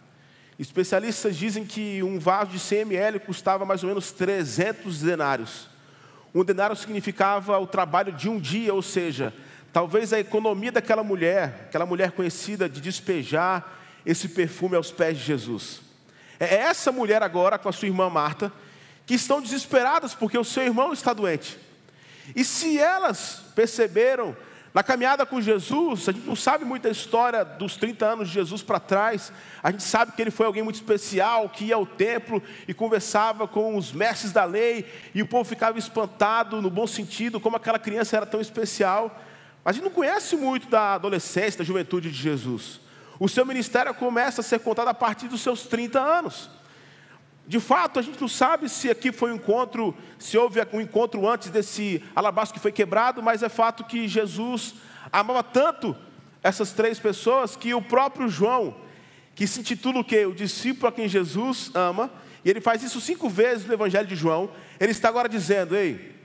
Especialistas 0.61 1.35
dizem 1.35 1.65
que 1.65 2.03
um 2.03 2.19
vaso 2.19 2.51
de 2.51 2.59
100 2.59 2.81
ml 2.81 3.19
custava 3.21 3.65
mais 3.65 3.81
ou 3.81 3.89
menos 3.89 4.11
300 4.11 4.99
denários. 4.99 5.67
Um 6.35 6.43
denário 6.43 6.75
significava 6.75 7.57
o 7.57 7.65
trabalho 7.65 8.13
de 8.13 8.29
um 8.29 8.39
dia, 8.39 8.71
ou 8.71 8.83
seja, 8.83 9.33
talvez 9.73 10.13
a 10.13 10.19
economia 10.19 10.71
daquela 10.71 11.03
mulher, 11.03 11.65
aquela 11.67 11.83
mulher 11.83 12.11
conhecida 12.11 12.69
de 12.69 12.79
despejar 12.79 13.75
esse 14.05 14.29
perfume 14.29 14.75
aos 14.75 14.91
pés 14.91 15.17
de 15.17 15.23
Jesus. 15.23 15.81
É 16.39 16.53
essa 16.53 16.91
mulher 16.91 17.23
agora 17.23 17.57
com 17.57 17.67
a 17.67 17.73
sua 17.73 17.87
irmã 17.87 18.07
Marta 18.07 18.53
que 19.07 19.15
estão 19.15 19.41
desesperadas 19.41 20.13
porque 20.13 20.37
o 20.37 20.43
seu 20.43 20.61
irmão 20.61 20.93
está 20.93 21.11
doente. 21.11 21.57
E 22.35 22.45
se 22.45 22.77
elas 22.77 23.41
perceberam 23.55 24.37
na 24.73 24.81
caminhada 24.81 25.25
com 25.25 25.41
Jesus, 25.41 26.07
a 26.07 26.13
gente 26.13 26.25
não 26.25 26.35
sabe 26.35 26.63
muita 26.63 26.89
história 26.89 27.43
dos 27.43 27.75
30 27.75 28.05
anos 28.05 28.27
de 28.29 28.33
Jesus 28.33 28.63
para 28.63 28.79
trás, 28.79 29.31
a 29.61 29.69
gente 29.69 29.83
sabe 29.83 30.13
que 30.13 30.21
ele 30.21 30.31
foi 30.31 30.45
alguém 30.45 30.63
muito 30.63 30.75
especial, 30.75 31.49
que 31.49 31.65
ia 31.65 31.75
ao 31.75 31.85
templo 31.85 32.41
e 32.67 32.73
conversava 32.73 33.47
com 33.47 33.75
os 33.75 33.91
mestres 33.91 34.31
da 34.31 34.45
lei, 34.45 34.85
e 35.13 35.21
o 35.21 35.27
povo 35.27 35.43
ficava 35.43 35.77
espantado, 35.77 36.61
no 36.61 36.69
bom 36.69 36.87
sentido, 36.87 37.39
como 37.39 37.57
aquela 37.57 37.77
criança 37.77 38.15
era 38.15 38.25
tão 38.25 38.39
especial. 38.39 39.21
Mas 39.63 39.73
a 39.73 39.77
gente 39.77 39.83
não 39.83 39.91
conhece 39.91 40.37
muito 40.37 40.69
da 40.69 40.93
adolescência, 40.93 41.59
da 41.59 41.65
juventude 41.65 42.09
de 42.09 42.17
Jesus. 42.17 42.79
O 43.19 43.27
seu 43.27 43.45
ministério 43.45 43.93
começa 43.93 44.39
a 44.39 44.43
ser 44.43 44.59
contado 44.59 44.87
a 44.87 44.93
partir 44.93 45.27
dos 45.27 45.41
seus 45.41 45.63
30 45.63 45.99
anos. 45.99 46.49
De 47.51 47.59
fato, 47.59 47.99
a 47.99 48.01
gente 48.01 48.21
não 48.21 48.29
sabe 48.29 48.69
se 48.69 48.89
aqui 48.89 49.11
foi 49.11 49.29
um 49.29 49.35
encontro, 49.35 49.93
se 50.17 50.37
houve 50.37 50.61
um 50.71 50.79
encontro 50.79 51.27
antes 51.27 51.49
desse 51.49 52.01
alabastro 52.15 52.53
que 52.53 52.61
foi 52.61 52.71
quebrado, 52.71 53.21
mas 53.21 53.43
é 53.43 53.49
fato 53.49 53.83
que 53.83 54.07
Jesus 54.07 54.75
amava 55.11 55.43
tanto 55.43 55.93
essas 56.41 56.71
três 56.71 56.97
pessoas 56.97 57.57
que 57.57 57.73
o 57.73 57.81
próprio 57.81 58.29
João, 58.29 58.73
que 59.35 59.45
se 59.45 59.59
intitula 59.59 59.99
o 59.99 60.03
quê? 60.05 60.25
O 60.25 60.33
discípulo 60.33 60.87
a 60.87 60.93
quem 60.93 61.09
Jesus 61.09 61.71
ama, 61.73 62.09
e 62.45 62.49
ele 62.49 62.61
faz 62.61 62.83
isso 62.83 63.01
cinco 63.01 63.27
vezes 63.27 63.65
no 63.65 63.73
Evangelho 63.73 64.07
de 64.07 64.15
João, 64.15 64.49
ele 64.79 64.93
está 64.93 65.09
agora 65.09 65.27
dizendo: 65.27 65.75
Ei, 65.75 66.15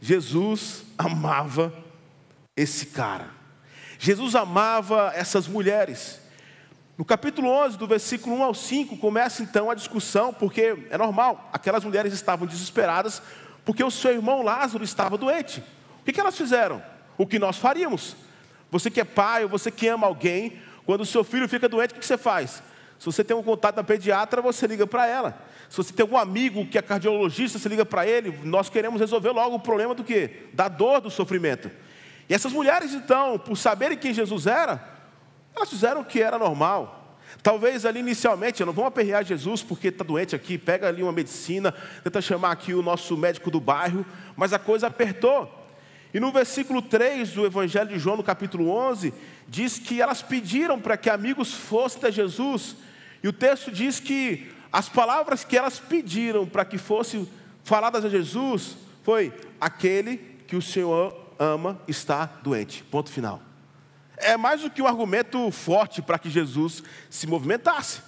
Jesus 0.00 0.84
amava 0.96 1.74
esse 2.56 2.86
cara, 2.86 3.30
Jesus 3.98 4.36
amava 4.36 5.10
essas 5.12 5.48
mulheres. 5.48 6.24
No 6.98 7.04
capítulo 7.04 7.50
11, 7.50 7.76
do 7.76 7.86
versículo 7.86 8.36
1 8.36 8.42
ao 8.42 8.54
5, 8.54 8.96
começa 8.96 9.42
então 9.42 9.70
a 9.70 9.74
discussão, 9.74 10.32
porque 10.32 10.86
é 10.88 10.96
normal, 10.96 11.50
aquelas 11.52 11.84
mulheres 11.84 12.14
estavam 12.14 12.46
desesperadas, 12.46 13.20
porque 13.66 13.84
o 13.84 13.90
seu 13.90 14.12
irmão 14.12 14.42
Lázaro 14.42 14.82
estava 14.82 15.18
doente. 15.18 15.62
O 16.00 16.10
que, 16.10 16.18
elas 16.18 16.38
fizeram? 16.38 16.82
O 17.18 17.26
que 17.26 17.38
nós 17.38 17.58
faríamos. 17.58 18.16
Você 18.70 18.90
que 18.90 18.98
é 18.98 19.04
pai, 19.04 19.42
ou 19.42 19.50
você 19.50 19.70
que 19.70 19.86
ama 19.88 20.06
alguém, 20.06 20.58
quando 20.86 21.02
o 21.02 21.06
seu 21.06 21.22
filho 21.22 21.46
fica 21.46 21.68
doente, 21.68 21.90
o 21.90 21.94
que, 21.94 22.00
que 22.00 22.06
você 22.06 22.16
faz? 22.16 22.62
Se 22.98 23.04
você 23.04 23.22
tem 23.22 23.36
um 23.36 23.42
contato 23.42 23.74
da 23.74 23.84
pediatra, 23.84 24.40
você 24.40 24.66
liga 24.66 24.86
para 24.86 25.06
ela. 25.06 25.38
Se 25.68 25.76
você 25.76 25.92
tem 25.92 26.02
algum 26.02 26.16
amigo 26.16 26.64
que 26.64 26.78
é 26.78 26.82
cardiologista, 26.82 27.58
você 27.58 27.68
liga 27.68 27.84
para 27.84 28.06
ele. 28.06 28.40
Nós 28.42 28.70
queremos 28.70 29.00
resolver 29.00 29.32
logo 29.32 29.56
o 29.56 29.60
problema 29.60 29.94
do 29.94 30.02
quê? 30.02 30.44
Da 30.54 30.66
dor, 30.66 31.02
do 31.02 31.10
sofrimento. 31.10 31.70
E 32.26 32.32
essas 32.32 32.52
mulheres, 32.52 32.94
então, 32.94 33.38
por 33.38 33.54
saberem 33.56 33.98
quem 33.98 34.14
Jesus 34.14 34.46
era, 34.46 34.95
elas 35.56 35.70
fizeram 35.70 36.02
o 36.02 36.04
que 36.04 36.20
era 36.20 36.38
normal. 36.38 37.16
Talvez 37.42 37.86
ali 37.86 38.00
inicialmente, 38.00 38.64
não 38.64 38.72
vamos 38.72 38.88
aperrear 38.88 39.24
Jesus 39.24 39.62
porque 39.62 39.88
está 39.88 40.04
doente 40.04 40.36
aqui, 40.36 40.58
pega 40.58 40.88
ali 40.88 41.02
uma 41.02 41.12
medicina, 41.12 41.74
tenta 42.04 42.20
chamar 42.20 42.52
aqui 42.52 42.74
o 42.74 42.82
nosso 42.82 43.16
médico 43.16 43.50
do 43.50 43.60
bairro, 43.60 44.04
mas 44.36 44.52
a 44.52 44.58
coisa 44.58 44.86
apertou. 44.86 45.64
E 46.12 46.20
no 46.20 46.30
versículo 46.30 46.80
3 46.82 47.32
do 47.32 47.46
Evangelho 47.46 47.88
de 47.88 47.98
João, 47.98 48.16
no 48.16 48.22
capítulo 48.22 48.68
11, 48.68 49.12
diz 49.48 49.78
que 49.78 50.00
elas 50.00 50.22
pediram 50.22 50.78
para 50.78 50.96
que 50.96 51.10
amigos 51.10 51.52
fossem 51.52 51.98
até 51.98 52.12
Jesus, 52.12 52.76
e 53.22 53.28
o 53.28 53.32
texto 53.32 53.70
diz 53.72 53.98
que 53.98 54.52
as 54.72 54.88
palavras 54.88 55.44
que 55.44 55.56
elas 55.56 55.78
pediram 55.78 56.46
para 56.46 56.64
que 56.64 56.78
fossem 56.78 57.28
faladas 57.64 58.04
a 58.04 58.08
Jesus 58.08 58.76
foi: 59.02 59.32
aquele 59.60 60.18
que 60.46 60.54
o 60.54 60.62
Senhor 60.62 61.14
ama 61.38 61.80
está 61.88 62.26
doente. 62.42 62.84
Ponto 62.84 63.10
final 63.10 63.45
é 64.16 64.36
mais 64.36 64.62
do 64.62 64.70
que 64.70 64.82
um 64.82 64.86
argumento 64.86 65.50
forte 65.50 66.00
para 66.02 66.18
que 66.18 66.30
Jesus 66.30 66.82
se 67.10 67.26
movimentasse. 67.26 68.00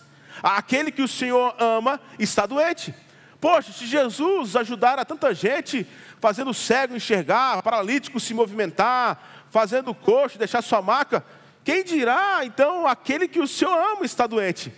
Aquele 0.43 0.91
que 0.91 1.03
o 1.03 1.09
Senhor 1.09 1.55
ama 1.59 2.01
está 2.19 2.47
doente. 2.47 2.95
Poxa, 3.41 3.73
se 3.73 3.87
Jesus 3.87 4.57
ajudar 4.57 4.99
a 4.99 5.05
tanta 5.05 5.35
gente, 5.35 5.87
fazendo 6.21 6.53
cego 6.53 6.97
enxergar, 6.97 7.63
paralítico 7.63 8.19
se 8.19 8.35
movimentar, 8.35 9.47
fazendo 9.51 9.95
coxo 9.95 10.39
deixar 10.39 10.63
sua 10.63 10.83
maca, 10.83 11.25
quem 11.65 11.85
dirá 11.85 12.41
então 12.45 12.87
aquele 12.87 13.29
que 13.29 13.41
o 13.41 13.47
Senhor 13.47 13.73
ama 13.73 14.05
está 14.05 14.27
doente? 14.27 14.73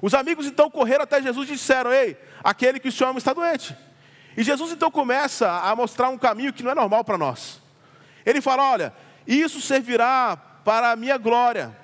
Os 0.00 0.14
amigos 0.14 0.46
então 0.46 0.70
correram 0.70 1.04
até 1.04 1.20
Jesus 1.20 1.48
e 1.48 1.52
disseram: 1.52 1.92
Ei, 1.92 2.16
aquele 2.42 2.78
que 2.78 2.88
o 2.88 2.92
Senhor 2.92 3.10
ama 3.10 3.18
está 3.18 3.32
doente. 3.32 3.76
E 4.36 4.42
Jesus 4.42 4.72
então 4.72 4.90
começa 4.90 5.50
a 5.50 5.74
mostrar 5.74 6.08
um 6.08 6.16
caminho 6.16 6.52
que 6.52 6.62
não 6.62 6.70
é 6.70 6.74
normal 6.74 7.04
para 7.04 7.18
nós. 7.18 7.60
Ele 8.24 8.40
fala: 8.40 8.70
Olha, 8.70 8.92
isso 9.26 9.60
servirá 9.60 10.40
para 10.68 10.90
a 10.90 10.96
minha 10.96 11.16
glória. 11.16 11.74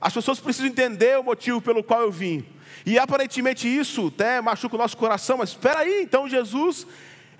As 0.00 0.14
pessoas 0.14 0.38
precisam 0.38 0.68
entender 0.68 1.18
o 1.18 1.24
motivo 1.24 1.60
pelo 1.60 1.82
qual 1.82 2.02
eu 2.02 2.12
vim. 2.12 2.46
E 2.86 2.96
aparentemente 2.96 3.66
isso 3.66 4.12
até 4.14 4.40
machuca 4.40 4.76
o 4.76 4.78
nosso 4.78 4.96
coração, 4.96 5.38
mas 5.38 5.48
espera 5.48 5.80
aí, 5.80 6.02
então 6.04 6.28
Jesus, 6.28 6.86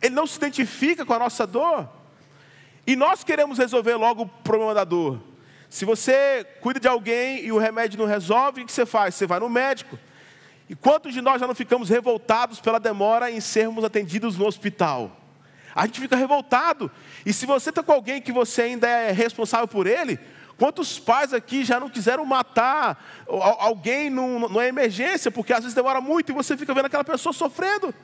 ele 0.03 0.13
não 0.13 0.27
se 0.27 0.39
identifica 0.39 1.07
com 1.07 1.13
a 1.15 1.19
nossa 1.21 1.47
dor. 1.47 1.89
E 2.85 2.97
nós 2.97 3.23
queremos 3.23 3.59
resolver 3.59 3.95
logo 3.95 4.25
o 4.25 4.27
problema 4.27 4.75
da 4.75 4.83
dor. 4.83 5.23
Se 5.71 5.85
você 5.85 6.45
cuida 6.61 6.81
de 6.81 6.89
alguém 6.89 7.45
e 7.45 7.53
o 7.53 7.59
remédio 7.59 7.97
não 7.97 8.07
resolve, 8.07 8.63
o 8.63 8.67
que 8.67 8.73
você 8.73 8.85
faz? 8.85 9.15
Você 9.15 9.25
vai 9.25 9.39
no 9.39 9.49
médico. 9.49 9.97
E 10.69 10.75
quantos 10.75 11.15
de 11.15 11.21
nós 11.21 11.39
já 11.39 11.47
não 11.47 11.55
ficamos 11.55 11.89
revoltados 11.89 12.59
pela 12.59 12.81
demora 12.81 13.31
em 13.31 13.41
sermos 13.41 13.85
atendidos 13.85 14.37
no 14.37 14.45
hospital? 14.45 15.17
A 15.77 15.87
gente 15.87 16.01
fica 16.01 16.17
revoltado. 16.17 16.91
E 17.25 17.33
se 17.33 17.47
você 17.47 17.69
está 17.71 17.85
com 17.85 17.93
alguém 17.93 18.21
que 18.21 18.33
você 18.33 18.63
ainda 18.63 18.89
é 18.89 19.13
responsável 19.13 19.69
por 19.69 19.87
ele, 19.87 20.19
Quantos 20.59 20.99
pais 20.99 21.33
aqui 21.33 21.65
já 21.65 21.79
não 21.79 21.89
quiseram 21.89 22.25
matar 22.25 23.25
alguém 23.61 24.11
numa 24.11 24.67
emergência, 24.67 25.31
porque 25.31 25.53
às 25.53 25.61
vezes 25.61 25.75
demora 25.75 26.01
muito 26.01 26.31
e 26.31 26.35
você 26.35 26.57
fica 26.57 26.75
vendo 26.75 26.87
aquela 26.87 27.05
pessoa 27.05 27.33
sofrendo. 27.33 27.95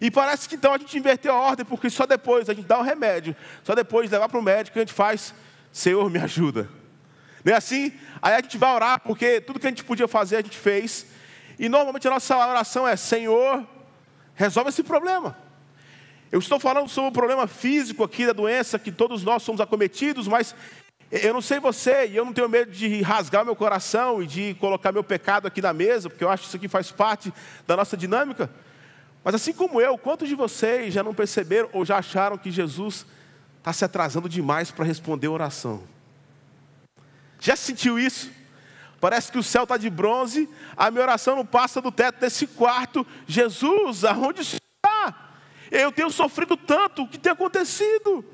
E 0.00 0.10
parece 0.10 0.48
que 0.48 0.56
então 0.56 0.74
a 0.74 0.78
gente 0.78 0.98
inverteu 0.98 1.32
a 1.32 1.38
ordem, 1.38 1.64
porque 1.64 1.88
só 1.88 2.04
depois 2.04 2.50
a 2.50 2.52
gente 2.52 2.66
dá 2.66 2.78
o 2.78 2.80
um 2.80 2.84
remédio, 2.84 3.36
só 3.62 3.76
depois 3.76 4.08
de 4.08 4.12
levar 4.12 4.28
para 4.28 4.40
o 4.40 4.42
médico 4.42 4.76
a 4.76 4.82
gente 4.82 4.92
faz, 4.92 5.32
Senhor, 5.72 6.10
me 6.10 6.18
ajuda. 6.18 6.68
Não 7.44 7.52
é 7.52 7.56
assim? 7.56 7.92
Aí 8.20 8.34
a 8.34 8.40
gente 8.40 8.58
vai 8.58 8.74
orar, 8.74 9.00
porque 9.00 9.40
tudo 9.40 9.60
que 9.60 9.66
a 9.66 9.70
gente 9.70 9.84
podia 9.84 10.08
fazer 10.08 10.38
a 10.38 10.42
gente 10.42 10.58
fez. 10.58 11.06
E 11.60 11.68
normalmente 11.68 12.08
a 12.08 12.10
nossa 12.10 12.36
oração 12.36 12.88
é: 12.88 12.96
Senhor, 12.96 13.64
resolve 14.34 14.70
esse 14.70 14.82
problema. 14.82 15.36
Eu 16.32 16.40
estou 16.40 16.58
falando 16.58 16.88
sobre 16.88 17.10
o 17.10 17.12
problema 17.12 17.46
físico 17.46 18.02
aqui 18.02 18.26
da 18.26 18.32
doença, 18.32 18.80
que 18.80 18.90
todos 18.90 19.22
nós 19.22 19.44
somos 19.44 19.60
acometidos, 19.60 20.26
mas 20.26 20.56
eu 21.10 21.32
não 21.32 21.40
sei 21.40 21.60
você, 21.60 22.06
e 22.06 22.16
eu 22.16 22.24
não 22.24 22.32
tenho 22.32 22.48
medo 22.48 22.70
de 22.72 23.02
rasgar 23.02 23.44
meu 23.44 23.54
coração 23.54 24.22
e 24.22 24.26
de 24.26 24.54
colocar 24.54 24.90
meu 24.90 25.04
pecado 25.04 25.46
aqui 25.46 25.62
na 25.62 25.72
mesa, 25.72 26.08
porque 26.10 26.24
eu 26.24 26.30
acho 26.30 26.42
que 26.42 26.48
isso 26.48 26.56
aqui 26.56 26.68
faz 26.68 26.90
parte 26.90 27.32
da 27.66 27.76
nossa 27.76 27.96
dinâmica. 27.96 28.50
Mas 29.22 29.34
assim 29.34 29.52
como 29.52 29.80
eu, 29.80 29.96
quantos 29.96 30.28
de 30.28 30.34
vocês 30.34 30.92
já 30.92 31.02
não 31.02 31.14
perceberam 31.14 31.68
ou 31.72 31.84
já 31.84 31.98
acharam 31.98 32.36
que 32.36 32.50
Jesus 32.50 33.06
está 33.58 33.72
se 33.72 33.84
atrasando 33.84 34.28
demais 34.28 34.70
para 34.70 34.84
responder 34.84 35.28
a 35.28 35.30
oração? 35.30 35.82
Já 37.40 37.56
sentiu 37.56 37.98
isso? 37.98 38.30
Parece 39.00 39.30
que 39.30 39.38
o 39.38 39.42
céu 39.42 39.64
está 39.64 39.76
de 39.76 39.90
bronze, 39.90 40.48
a 40.76 40.90
minha 40.90 41.02
oração 41.02 41.36
não 41.36 41.44
passa 41.44 41.80
do 41.80 41.92
teto 41.92 42.20
desse 42.20 42.46
quarto. 42.46 43.06
Jesus, 43.26 44.04
aonde 44.04 44.40
está? 44.40 45.30
Eu 45.70 45.92
tenho 45.92 46.10
sofrido 46.10 46.56
tanto, 46.56 47.02
o 47.02 47.08
que 47.08 47.18
tem 47.18 47.32
acontecido? 47.32 48.24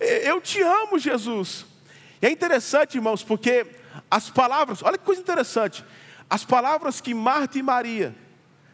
Eu 0.00 0.40
te 0.40 0.62
amo, 0.62 0.98
Jesus. 0.98 1.66
É 2.24 2.30
interessante, 2.30 2.94
irmãos, 2.94 3.22
porque 3.22 3.66
as 4.10 4.30
palavras, 4.30 4.82
olha 4.82 4.96
que 4.96 5.04
coisa 5.04 5.20
interessante, 5.20 5.84
as 6.30 6.42
palavras 6.42 6.98
que 6.98 7.12
Marta 7.12 7.58
e 7.58 7.62
Maria 7.62 8.16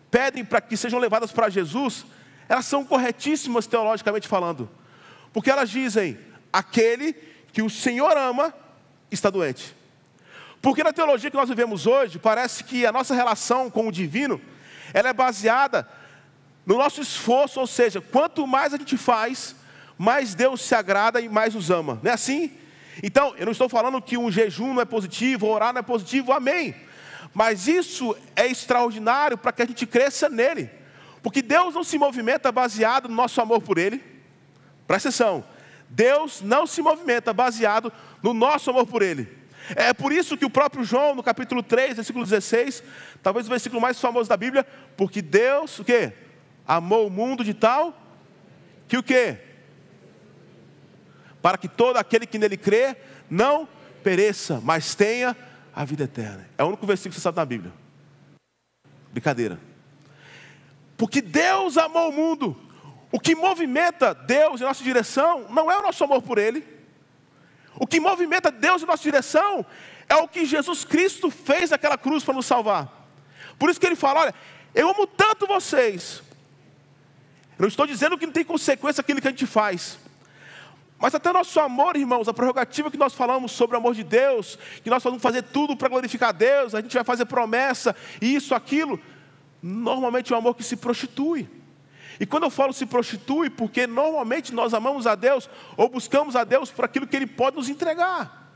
pedem 0.08 0.44
para 0.44 0.60
que 0.60 0.76
sejam 0.76 1.00
levadas 1.00 1.32
para 1.32 1.48
Jesus, 1.48 2.06
elas 2.48 2.64
são 2.66 2.84
corretíssimas 2.84 3.66
teologicamente 3.66 4.28
falando, 4.28 4.70
porque 5.32 5.50
elas 5.50 5.68
dizem: 5.68 6.16
aquele 6.52 7.12
que 7.52 7.60
o 7.60 7.68
Senhor 7.68 8.16
ama 8.16 8.54
está 9.10 9.28
doente. 9.30 9.74
Porque 10.62 10.84
na 10.84 10.92
teologia 10.92 11.28
que 11.28 11.36
nós 11.36 11.48
vivemos 11.48 11.88
hoje, 11.88 12.20
parece 12.20 12.62
que 12.62 12.86
a 12.86 12.92
nossa 12.92 13.16
relação 13.16 13.68
com 13.68 13.88
o 13.88 13.92
divino, 13.92 14.40
ela 14.94 15.08
é 15.08 15.12
baseada 15.12 15.88
no 16.64 16.78
nosso 16.78 17.00
esforço, 17.00 17.58
ou 17.58 17.66
seja, 17.66 18.00
quanto 18.00 18.46
mais 18.46 18.72
a 18.72 18.76
gente 18.76 18.96
faz, 18.96 19.56
mais 19.98 20.36
Deus 20.36 20.60
se 20.60 20.72
agrada 20.72 21.20
e 21.20 21.28
mais 21.28 21.56
nos 21.56 21.68
ama. 21.68 21.98
Não 22.00 22.12
é 22.12 22.14
assim? 22.14 22.59
Então, 23.02 23.34
eu 23.36 23.44
não 23.46 23.52
estou 23.52 23.68
falando 23.68 24.00
que 24.00 24.18
um 24.18 24.30
jejum 24.30 24.74
não 24.74 24.82
é 24.82 24.84
positivo, 24.84 25.46
orar 25.46 25.72
não 25.72 25.80
é 25.80 25.82
positivo, 25.82 26.32
amém. 26.32 26.74
Mas 27.32 27.68
isso 27.68 28.16
é 28.34 28.46
extraordinário 28.46 29.38
para 29.38 29.52
que 29.52 29.62
a 29.62 29.66
gente 29.66 29.86
cresça 29.86 30.28
nele. 30.28 30.70
Porque 31.22 31.42
Deus 31.42 31.74
não 31.74 31.84
se 31.84 31.98
movimenta 31.98 32.50
baseado 32.50 33.08
no 33.08 33.14
nosso 33.14 33.40
amor 33.40 33.60
por 33.60 33.78
Ele. 33.78 34.02
Presta 34.86 35.08
atenção. 35.08 35.44
Deus 35.88 36.40
não 36.40 36.66
se 36.66 36.82
movimenta 36.82 37.32
baseado 37.32 37.92
no 38.22 38.32
nosso 38.32 38.70
amor 38.70 38.86
por 38.86 39.02
Ele. 39.02 39.28
É 39.76 39.92
por 39.92 40.12
isso 40.12 40.36
que 40.36 40.44
o 40.44 40.50
próprio 40.50 40.84
João, 40.84 41.14
no 41.14 41.22
capítulo 41.22 41.62
3, 41.62 41.96
versículo 41.96 42.24
16, 42.24 42.82
talvez 43.22 43.46
o 43.46 43.50
versículo 43.50 43.80
mais 43.80 44.00
famoso 44.00 44.28
da 44.28 44.36
Bíblia, 44.36 44.66
porque 44.96 45.22
Deus, 45.22 45.78
o 45.78 45.84
quê? 45.84 46.12
Amou 46.66 47.06
o 47.06 47.10
mundo 47.10 47.44
de 47.44 47.54
tal 47.54 47.96
que 48.88 48.96
o 48.96 49.02
quê? 49.02 49.38
Para 51.42 51.58
que 51.58 51.68
todo 51.68 51.96
aquele 51.96 52.26
que 52.26 52.38
nele 52.38 52.56
crê 52.56 52.96
não 53.28 53.68
pereça, 54.02 54.60
mas 54.62 54.94
tenha 54.94 55.36
a 55.74 55.84
vida 55.84 56.04
eterna. 56.04 56.48
É 56.58 56.64
o 56.64 56.68
único 56.68 56.86
versículo 56.86 57.10
que 57.10 57.20
você 57.20 57.22
sabe 57.22 57.36
na 57.36 57.44
Bíblia. 57.44 57.72
Brincadeira. 59.12 59.58
Porque 60.96 61.22
Deus 61.22 61.76
amou 61.78 62.10
o 62.10 62.12
mundo. 62.12 62.56
O 63.12 63.18
que 63.18 63.34
movimenta 63.34 64.14
Deus 64.14 64.60
em 64.60 64.64
nossa 64.64 64.84
direção 64.84 65.46
não 65.50 65.70
é 65.70 65.78
o 65.78 65.82
nosso 65.82 66.04
amor 66.04 66.22
por 66.22 66.38
Ele. 66.38 66.64
O 67.76 67.86
que 67.86 67.98
movimenta 67.98 68.50
Deus 68.50 68.82
em 68.82 68.86
nossa 68.86 69.02
direção 69.02 69.64
é 70.08 70.16
o 70.16 70.28
que 70.28 70.44
Jesus 70.44 70.84
Cristo 70.84 71.30
fez 71.30 71.70
naquela 71.70 71.96
cruz 71.96 72.22
para 72.22 72.34
nos 72.34 72.46
salvar. 72.46 73.08
Por 73.58 73.70
isso 73.70 73.80
que 73.80 73.86
ele 73.86 73.96
fala: 73.96 74.20
olha, 74.20 74.34
eu 74.74 74.88
amo 74.90 75.06
tanto 75.06 75.46
vocês. 75.46 76.22
Eu 77.58 77.62
não 77.62 77.68
estou 77.68 77.86
dizendo 77.86 78.18
que 78.18 78.26
não 78.26 78.32
tem 78.32 78.44
consequência 78.44 79.00
aquilo 79.00 79.20
que 79.20 79.28
a 79.28 79.30
gente 79.30 79.46
faz. 79.46 79.98
Mas 81.00 81.14
até 81.14 81.32
nosso 81.32 81.58
amor, 81.58 81.96
irmãos, 81.96 82.28
a 82.28 82.34
prerrogativa 82.34 82.90
que 82.90 82.98
nós 82.98 83.14
falamos 83.14 83.52
sobre 83.52 83.74
o 83.74 83.78
amor 83.78 83.94
de 83.94 84.04
Deus, 84.04 84.58
que 84.84 84.90
nós 84.90 85.02
vamos 85.02 85.22
fazer 85.22 85.42
tudo 85.44 85.74
para 85.74 85.88
glorificar 85.88 86.30
Deus, 86.30 86.74
a 86.74 86.82
gente 86.82 86.92
vai 86.92 87.02
fazer 87.02 87.24
promessa, 87.24 87.96
isso, 88.20 88.54
aquilo, 88.54 89.00
normalmente 89.62 90.30
é 90.30 90.36
um 90.36 90.38
amor 90.38 90.54
que 90.54 90.62
se 90.62 90.76
prostitui. 90.76 91.48
E 92.20 92.26
quando 92.26 92.42
eu 92.42 92.50
falo 92.50 92.74
se 92.74 92.84
prostitui, 92.84 93.48
porque 93.48 93.86
normalmente 93.86 94.52
nós 94.52 94.74
amamos 94.74 95.06
a 95.06 95.14
Deus 95.14 95.48
ou 95.74 95.88
buscamos 95.88 96.36
a 96.36 96.44
Deus 96.44 96.70
por 96.70 96.84
aquilo 96.84 97.06
que 97.06 97.16
Ele 97.16 97.26
pode 97.26 97.56
nos 97.56 97.70
entregar. 97.70 98.52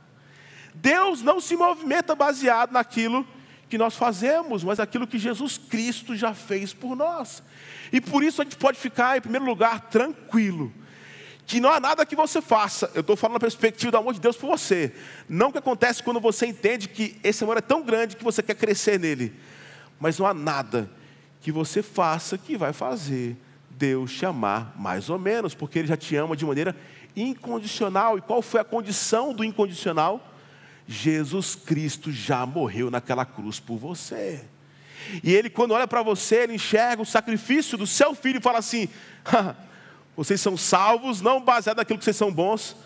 Deus 0.74 1.22
não 1.22 1.40
se 1.40 1.56
movimenta 1.56 2.14
baseado 2.14 2.72
naquilo 2.72 3.26
que 3.70 3.78
nós 3.78 3.96
fazemos, 3.96 4.62
mas 4.62 4.78
aquilo 4.78 5.06
que 5.06 5.18
Jesus 5.18 5.56
Cristo 5.56 6.14
já 6.14 6.34
fez 6.34 6.74
por 6.74 6.94
nós. 6.94 7.42
E 7.90 8.02
por 8.02 8.22
isso 8.22 8.42
a 8.42 8.44
gente 8.44 8.58
pode 8.58 8.78
ficar, 8.78 9.16
em 9.16 9.22
primeiro 9.22 9.46
lugar, 9.46 9.80
tranquilo 9.88 10.70
que 11.46 11.60
não 11.60 11.70
há 11.70 11.78
nada 11.78 12.06
que 12.06 12.16
você 12.16 12.40
faça, 12.40 12.90
eu 12.94 13.00
estou 13.00 13.16
falando 13.16 13.34
na 13.34 13.40
perspectiva 13.40 13.92
do 13.92 13.98
amor 13.98 14.14
de 14.14 14.20
Deus 14.20 14.36
por 14.36 14.46
você, 14.46 14.94
não 15.28 15.48
o 15.48 15.52
que 15.52 15.58
acontece 15.58 16.02
quando 16.02 16.20
você 16.20 16.46
entende 16.46 16.88
que 16.88 17.18
esse 17.22 17.44
amor 17.44 17.56
é 17.56 17.60
tão 17.60 17.82
grande 17.82 18.16
que 18.16 18.24
você 18.24 18.42
quer 18.42 18.54
crescer 18.54 18.98
nele, 18.98 19.34
mas 20.00 20.18
não 20.18 20.26
há 20.26 20.34
nada 20.34 20.90
que 21.40 21.52
você 21.52 21.82
faça 21.82 22.38
que 22.38 22.56
vai 22.56 22.72
fazer 22.72 23.36
Deus 23.76 24.12
te 24.12 24.24
amar 24.24 24.72
mais 24.76 25.10
ou 25.10 25.18
menos, 25.18 25.54
porque 25.54 25.78
Ele 25.78 25.88
já 25.88 25.96
te 25.96 26.16
ama 26.16 26.36
de 26.36 26.44
maneira 26.44 26.74
incondicional. 27.16 28.16
E 28.16 28.20
qual 28.20 28.40
foi 28.40 28.60
a 28.60 28.64
condição 28.64 29.32
do 29.32 29.44
incondicional? 29.44 30.32
Jesus 30.86 31.54
Cristo 31.54 32.12
já 32.12 32.44
morreu 32.46 32.90
naquela 32.90 33.24
cruz 33.24 33.58
por 33.58 33.76
você. 33.76 34.44
E 35.22 35.34
Ele, 35.34 35.50
quando 35.50 35.72
olha 35.72 35.86
para 35.86 36.02
você, 36.02 36.36
Ele 36.36 36.54
enxerga 36.54 37.02
o 37.02 37.06
sacrifício 37.06 37.76
do 37.76 37.86
seu 37.86 38.14
filho 38.14 38.38
e 38.38 38.42
fala 38.42 38.58
assim: 38.58 38.88
vocês 40.16 40.40
são 40.40 40.56
salvos 40.56 41.20
não 41.20 41.40
baseado 41.40 41.78
naquilo 41.78 41.98
que 41.98 42.04
vocês 42.04 42.16
são 42.16 42.32
bons, 42.32 42.76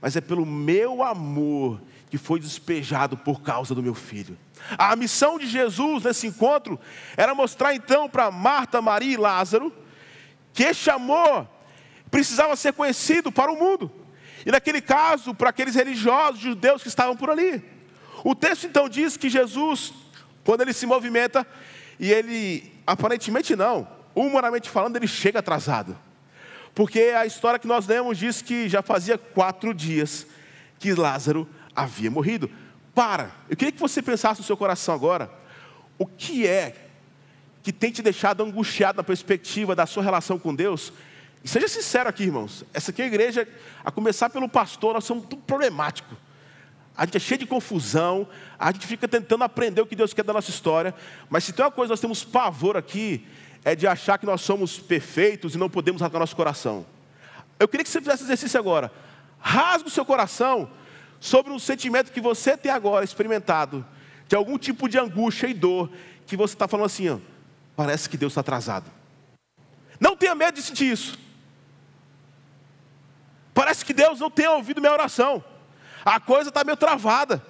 mas 0.00 0.16
é 0.16 0.20
pelo 0.20 0.44
meu 0.44 1.02
amor 1.02 1.80
que 2.10 2.18
foi 2.18 2.38
despejado 2.38 3.16
por 3.16 3.40
causa 3.40 3.74
do 3.74 3.82
meu 3.82 3.94
filho. 3.94 4.38
A 4.78 4.94
missão 4.94 5.38
de 5.38 5.46
Jesus 5.46 6.04
nesse 6.04 6.26
encontro 6.26 6.78
era 7.16 7.34
mostrar 7.34 7.74
então 7.74 8.08
para 8.08 8.30
Marta, 8.30 8.80
Maria 8.80 9.14
e 9.14 9.16
Lázaro 9.16 9.72
que 10.56 10.62
este 10.64 10.88
amor 10.88 11.46
precisava 12.10 12.56
ser 12.56 12.72
conhecido 12.72 13.30
para 13.30 13.52
o 13.52 13.58
mundo. 13.58 13.92
E 14.44 14.50
naquele 14.50 14.80
caso, 14.80 15.34
para 15.34 15.50
aqueles 15.50 15.74
religiosos 15.74 16.40
judeus 16.40 16.82
que 16.82 16.88
estavam 16.88 17.14
por 17.14 17.28
ali. 17.28 17.62
O 18.24 18.34
texto 18.34 18.66
então 18.66 18.88
diz 18.88 19.18
que 19.18 19.28
Jesus, 19.28 19.92
quando 20.44 20.62
ele 20.62 20.72
se 20.72 20.86
movimenta, 20.86 21.46
e 22.00 22.10
ele, 22.10 22.72
aparentemente 22.86 23.54
não, 23.54 23.86
humanamente 24.14 24.70
falando, 24.70 24.96
ele 24.96 25.06
chega 25.06 25.40
atrasado. 25.40 25.96
Porque 26.76 27.00
a 27.00 27.24
história 27.24 27.58
que 27.58 27.66
nós 27.66 27.86
lemos 27.86 28.18
diz 28.18 28.42
que 28.42 28.68
já 28.68 28.82
fazia 28.82 29.16
quatro 29.16 29.72
dias 29.72 30.26
que 30.78 30.92
Lázaro 30.92 31.48
havia 31.74 32.10
morrido. 32.10 32.50
Para, 32.94 33.30
eu 33.48 33.56
queria 33.56 33.72
que 33.72 33.80
você 33.80 34.02
pensasse 34.02 34.42
no 34.42 34.46
seu 34.46 34.58
coração 34.58 34.94
agora, 34.94 35.30
o 35.98 36.04
que 36.04 36.46
é 36.46 36.74
que 37.62 37.72
tem 37.72 37.90
te 37.90 38.02
deixado 38.02 38.42
angustiado 38.42 38.98
na 38.98 39.02
perspectiva 39.02 39.74
da 39.74 39.86
sua 39.86 40.02
relação 40.02 40.38
com 40.38 40.54
Deus, 40.54 40.92
e 41.42 41.48
seja 41.48 41.66
sincero 41.66 42.10
aqui, 42.10 42.24
irmãos, 42.24 42.62
essa 42.74 42.90
aqui 42.90 43.00
é 43.00 43.06
a 43.06 43.08
igreja, 43.08 43.48
a 43.82 43.90
começar 43.90 44.28
pelo 44.28 44.46
pastor, 44.46 44.92
nós 44.92 45.04
somos 45.04 45.24
tudo 45.24 45.40
problemático. 45.42 46.14
A 46.94 47.06
gente 47.06 47.16
é 47.16 47.20
cheio 47.20 47.38
de 47.38 47.46
confusão, 47.46 48.28
a 48.58 48.70
gente 48.70 48.86
fica 48.86 49.08
tentando 49.08 49.44
aprender 49.44 49.80
o 49.80 49.86
que 49.86 49.96
Deus 49.96 50.12
quer 50.12 50.24
da 50.24 50.34
nossa 50.34 50.50
história, 50.50 50.94
mas 51.30 51.44
se 51.44 51.54
tem 51.54 51.64
uma 51.64 51.70
coisa 51.70 51.92
nós 51.92 52.00
temos 52.00 52.22
pavor 52.22 52.76
aqui, 52.76 53.26
é 53.66 53.74
de 53.74 53.84
achar 53.84 54.16
que 54.16 54.24
nós 54.24 54.42
somos 54.42 54.78
perfeitos 54.78 55.56
e 55.56 55.58
não 55.58 55.68
podemos 55.68 56.00
rasgar 56.00 56.20
nosso 56.20 56.36
coração. 56.36 56.86
Eu 57.58 57.66
queria 57.66 57.82
que 57.82 57.90
você 57.90 57.98
fizesse 57.98 58.22
exercício 58.22 58.60
agora. 58.60 58.92
Rasgue 59.40 59.88
o 59.88 59.90
seu 59.90 60.04
coração 60.04 60.70
sobre 61.18 61.52
um 61.52 61.58
sentimento 61.58 62.12
que 62.12 62.20
você 62.20 62.56
tem 62.56 62.70
agora 62.70 63.04
experimentado, 63.04 63.84
de 64.28 64.36
algum 64.36 64.56
tipo 64.56 64.88
de 64.88 64.96
angústia 64.96 65.48
e 65.48 65.52
dor, 65.52 65.90
que 66.28 66.36
você 66.36 66.54
está 66.54 66.68
falando 66.68 66.86
assim, 66.86 67.08
ó, 67.08 67.18
parece 67.74 68.08
que 68.08 68.16
Deus 68.16 68.30
está 68.30 68.40
atrasado. 68.40 68.88
Não 69.98 70.16
tenha 70.16 70.36
medo 70.36 70.54
de 70.54 70.62
sentir 70.62 70.92
isso. 70.92 71.18
Parece 73.52 73.84
que 73.84 73.92
Deus 73.92 74.20
não 74.20 74.30
tem 74.30 74.46
ouvido 74.46 74.80
minha 74.80 74.92
oração. 74.92 75.42
A 76.04 76.20
coisa 76.20 76.50
está 76.50 76.62
meio 76.62 76.76
travada. 76.76 77.44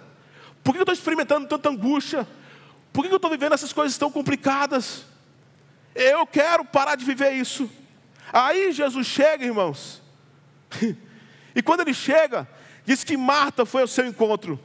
Por 0.65 0.73
que 0.73 0.79
eu 0.79 0.85
estou 0.85 0.95
experimentando 0.95 1.47
tanta 1.47 1.69
angústia? 1.69 2.27
Por 2.91 3.05
que 3.05 3.13
eu 3.13 3.17
estou 3.17 3.31
vivendo 3.31 3.53
essas 3.53 3.75
coisas 3.75 3.99
tão 3.99 4.11
complicadas? 4.11 5.05
Eu 5.97 6.27
quero 6.27 6.65
parar 6.65 6.95
de 6.95 7.05
viver 7.05 7.33
isso. 7.33 7.71
Aí 8.33 8.71
Jesus 8.71 9.07
chega, 9.07 9.45
irmãos. 9.45 10.03
E 11.55 11.63
quando 11.63 11.81
ele 11.81 11.95
chega, 11.95 12.47
diz 12.85 13.03
que 13.03 13.17
Marta 13.17 13.65
foi 13.65 13.81
ao 13.81 13.89
seu 13.89 14.07
encontro. 14.07 14.61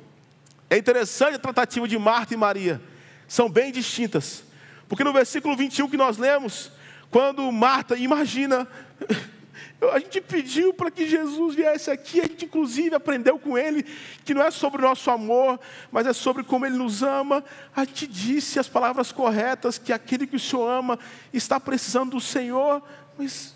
É 0.69 0.77
interessante 0.77 1.35
a 1.35 1.39
tratativa 1.39 1.87
de 1.87 1.97
Marta 1.97 2.33
e 2.33 2.37
Maria. 2.37 2.81
São 3.29 3.49
bem 3.49 3.71
distintas. 3.71 4.43
Porque 4.89 5.05
no 5.05 5.13
versículo 5.13 5.55
21 5.55 5.89
que 5.89 5.95
nós 5.95 6.17
lemos, 6.17 6.69
quando 7.09 7.49
Marta 7.49 7.95
imagina, 7.95 8.67
a 9.89 9.99
gente 9.99 10.21
pediu 10.21 10.73
para 10.73 10.91
que 10.91 11.09
Jesus 11.09 11.55
viesse 11.55 11.89
aqui, 11.89 12.19
a 12.19 12.23
gente 12.23 12.45
inclusive 12.45 12.93
aprendeu 12.93 13.39
com 13.39 13.57
ele 13.57 13.83
que 14.23 14.33
não 14.33 14.43
é 14.43 14.51
sobre 14.51 14.79
o 14.79 14.85
nosso 14.85 15.09
amor, 15.09 15.59
mas 15.91 16.05
é 16.05 16.13
sobre 16.13 16.43
como 16.43 16.65
ele 16.65 16.77
nos 16.77 17.01
ama. 17.01 17.43
A 17.75 17.83
gente 17.83 18.05
disse 18.05 18.59
as 18.59 18.69
palavras 18.69 19.11
corretas, 19.11 19.79
que 19.79 19.91
aquele 19.91 20.27
que 20.27 20.35
o 20.35 20.39
Senhor 20.39 20.69
ama 20.69 20.99
está 21.33 21.59
precisando 21.59 22.11
do 22.11 22.21
Senhor, 22.21 22.83
mas 23.17 23.55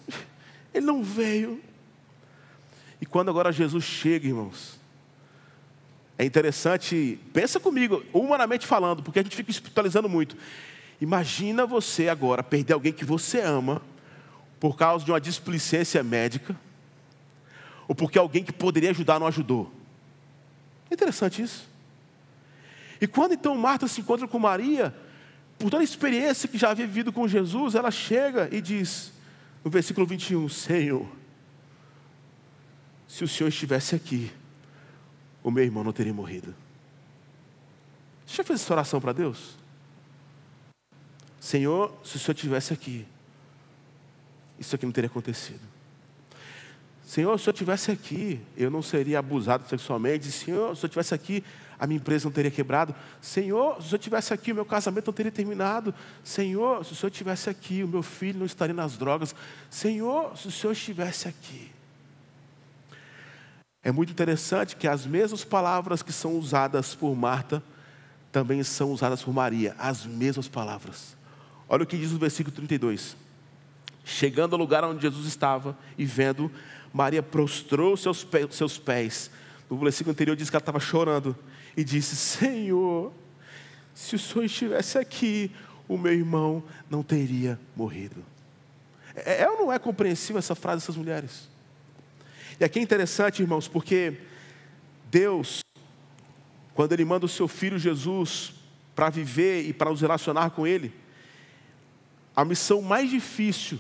ele 0.74 0.86
não 0.86 1.04
veio. 1.04 1.62
E 3.00 3.06
quando 3.06 3.30
agora 3.30 3.52
Jesus 3.52 3.84
chega, 3.84 4.28
irmãos, 4.28 4.80
é 6.18 6.26
interessante, 6.26 7.20
pensa 7.34 7.60
comigo, 7.60 8.04
humanamente 8.12 8.66
falando, 8.66 9.04
porque 9.04 9.20
a 9.20 9.24
gente 9.24 9.36
fica 9.36 9.52
espiritualizando 9.52 10.10
muito. 10.10 10.36
Imagina 11.00 11.66
você 11.66 12.10
agora 12.10 12.42
perder 12.42 12.74
alguém 12.74 12.94
que 12.94 13.06
você 13.06 13.42
ama 13.42 13.82
por 14.60 14.76
causa 14.76 15.04
de 15.04 15.12
uma 15.12 15.20
displicência 15.22 16.02
médica 16.04 16.56
ou 17.88 17.96
porque 17.96 18.18
alguém 18.18 18.44
que 18.44 18.52
poderia 18.52 18.90
ajudar 18.90 19.20
não 19.20 19.28
ajudou. 19.28 19.72
É 20.90 20.94
interessante 20.94 21.42
isso. 21.42 21.68
E 23.00 23.08
quando 23.08 23.34
então 23.34 23.56
Marta 23.56 23.88
se 23.88 24.02
encontra 24.02 24.28
com 24.28 24.40
Maria, 24.40 24.96
por 25.58 25.70
toda 25.70 25.82
a 25.82 25.84
experiência 25.84 26.50
que 26.50 26.58
já 26.58 26.72
havia 26.72 26.88
vivido 26.88 27.12
com 27.12 27.28
Jesus, 27.28 27.76
ela 27.76 27.92
chega 27.92 28.50
e 28.52 28.62
diz, 28.62 29.12
no 29.64 29.70
versículo 29.70 30.06
21, 30.06 30.48
Senhor, 30.50 31.08
se 33.08 33.24
o 33.24 33.28
Senhor 33.28 33.50
estivesse 33.50 33.96
aqui, 33.96 34.32
o 35.44 35.52
meu 35.52 35.64
irmão 35.64 35.84
não 35.84 35.94
teria 35.94 36.14
morrido. 36.14 36.56
Você 38.26 38.38
já 38.38 38.44
fez 38.44 38.62
essa 38.62 38.74
oração 38.74 39.00
para 39.00 39.14
Deus? 39.14 39.56
Senhor, 41.40 41.94
se 42.04 42.16
o 42.16 42.20
Senhor 42.20 42.34
estivesse 42.34 42.74
aqui, 42.74 43.06
isso 44.60 44.76
aqui 44.76 44.86
não 44.86 44.94
teria 44.94 45.10
acontecido. 45.10 45.62
Senhor, 47.06 47.40
se 47.40 47.48
eu 47.48 47.52
estivesse 47.52 47.92
aqui, 47.92 48.42
eu 48.58 48.72
não 48.72 48.82
seria 48.82 49.20
abusado 49.20 49.68
sexualmente. 49.70 50.32
Senhor, 50.32 50.76
se 50.76 50.84
eu 50.84 50.88
estivesse 50.88 51.14
aqui, 51.14 51.44
a 51.78 51.86
minha 51.86 51.98
empresa 51.98 52.26
não 52.26 52.32
teria 52.32 52.50
quebrado. 52.50 52.96
Senhor, 53.22 53.82
se 53.82 53.94
eu 53.94 53.98
estivesse 53.98 54.34
aqui, 54.34 54.52
o 54.52 54.56
meu 54.56 54.66
casamento 54.66 55.08
não 55.08 55.14
teria 55.14 55.32
terminado. 55.32 55.94
Senhor, 56.24 56.84
se 56.84 56.94
o 56.94 56.96
Senhor 56.96 57.12
estivesse 57.12 57.50
aqui, 57.50 57.84
o 57.84 57.88
meu 57.88 58.02
filho 58.02 58.40
não 58.40 58.46
estaria 58.46 58.74
nas 58.74 58.98
drogas. 58.98 59.36
Senhor, 59.70 60.36
se 60.36 60.48
o 60.48 60.52
Senhor 60.52 60.74
estivesse 60.74 61.28
aqui. 61.28 61.72
É 63.84 63.92
muito 63.92 64.12
interessante 64.12 64.76
que 64.76 64.88
as 64.88 65.06
mesmas 65.06 65.44
palavras 65.44 66.02
que 66.02 66.12
são 66.12 66.34
usadas 66.40 66.96
por 66.96 67.16
Marta 67.16 67.62
também 68.32 68.64
são 68.64 68.92
usadas 68.92 69.22
por 69.22 69.32
Maria, 69.32 69.76
as 69.78 70.06
mesmas 70.06 70.48
palavras. 70.48 71.16
Olha 71.70 71.84
o 71.84 71.88
que 71.88 71.98
diz 71.98 72.12
o 72.12 72.18
versículo 72.18 72.56
32. 72.56 73.16
Chegando 74.06 74.54
ao 74.54 74.60
lugar 74.60 74.84
onde 74.84 75.02
Jesus 75.02 75.26
estava 75.26 75.76
e 75.98 76.06
vendo, 76.06 76.52
Maria 76.94 77.24
prostrou 77.24 77.98
seus 77.98 78.24
pés, 78.24 78.54
seus 78.56 78.78
pés. 78.78 79.32
No 79.68 79.78
versículo 79.80 80.12
anterior 80.12 80.36
diz 80.36 80.48
que 80.48 80.56
ela 80.56 80.62
estava 80.62 80.80
chorando 80.80 81.36
e 81.76 81.84
disse: 81.84 82.16
Senhor, 82.16 83.12
se 83.96 84.16
o 84.16 84.20
Senhor 84.20 84.46
estivesse 84.46 85.00
aqui, 85.00 85.52
o 85.88 85.98
meu 85.98 86.14
irmão 86.14 86.64
não 86.88 87.02
teria 87.02 87.60
morrido. 87.76 88.24
É, 89.16 89.42
é 89.42 89.50
ou 89.50 89.58
não 89.58 89.74
é 89.74 89.80
compreensível 89.80 90.38
essa 90.38 90.54
frase 90.54 90.82
dessas 90.82 90.96
mulheres? 90.96 91.50
E 92.60 92.64
aqui 92.64 92.78
é 92.78 92.84
interessante, 92.84 93.42
irmãos, 93.42 93.68
porque 93.68 94.20
Deus, 95.10 95.62
quando 96.76 96.94
Ele 96.94 97.06
manda 97.06 97.26
o 97.26 97.30
seu 97.30 97.48
filho 97.48 97.80
Jesus 97.80 98.54
para 98.96 99.10
viver 99.10 99.64
e 99.68 99.74
para 99.74 99.90
nos 99.90 100.02
relacionar 100.02 100.52
com 100.52 100.68
Ele, 100.68 100.94
a 102.36 102.46
missão 102.46 102.84
mais 102.84 103.10
difícil 103.10 103.80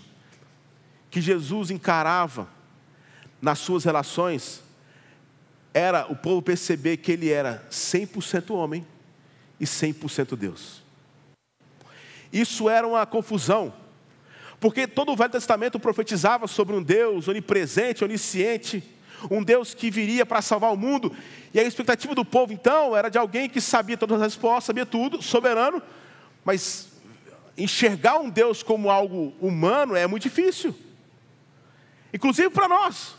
que 1.09 1.21
Jesus 1.21 1.71
encarava 1.71 2.47
nas 3.41 3.59
suas 3.59 3.83
relações 3.83 4.63
era 5.73 6.09
o 6.09 6.15
povo 6.15 6.41
perceber 6.41 6.97
que 6.97 7.11
ele 7.11 7.29
era 7.29 7.67
100% 7.69 8.55
homem 8.55 8.87
e 9.59 9.65
100% 9.65 10.35
Deus. 10.37 10.81
Isso 12.31 12.69
era 12.69 12.87
uma 12.87 13.05
confusão, 13.05 13.73
porque 14.59 14.87
todo 14.87 15.11
o 15.11 15.15
Velho 15.15 15.31
Testamento 15.31 15.79
profetizava 15.79 16.47
sobre 16.47 16.75
um 16.75 16.81
Deus 16.81 17.27
onipresente, 17.27 18.03
onisciente, 18.03 18.83
um 19.29 19.43
Deus 19.43 19.73
que 19.73 19.91
viria 19.91 20.25
para 20.25 20.41
salvar 20.41 20.71
o 20.73 20.77
mundo, 20.77 21.15
e 21.53 21.59
a 21.59 21.63
expectativa 21.63 22.15
do 22.15 22.23
povo 22.23 22.53
então 22.53 22.95
era 22.95 23.09
de 23.09 23.17
alguém 23.17 23.49
que 23.49 23.59
sabia 23.59 23.97
todas 23.97 24.17
as 24.17 24.33
respostas, 24.33 24.65
sabia 24.65 24.85
tudo, 24.85 25.21
soberano, 25.21 25.81
mas 26.43 26.89
enxergar 27.57 28.19
um 28.19 28.29
Deus 28.29 28.63
como 28.63 28.89
algo 28.89 29.33
humano 29.41 29.95
é 29.95 30.07
muito 30.07 30.23
difícil, 30.23 30.75
inclusive 32.15 32.49
para 32.49 32.67
nós. 32.67 33.15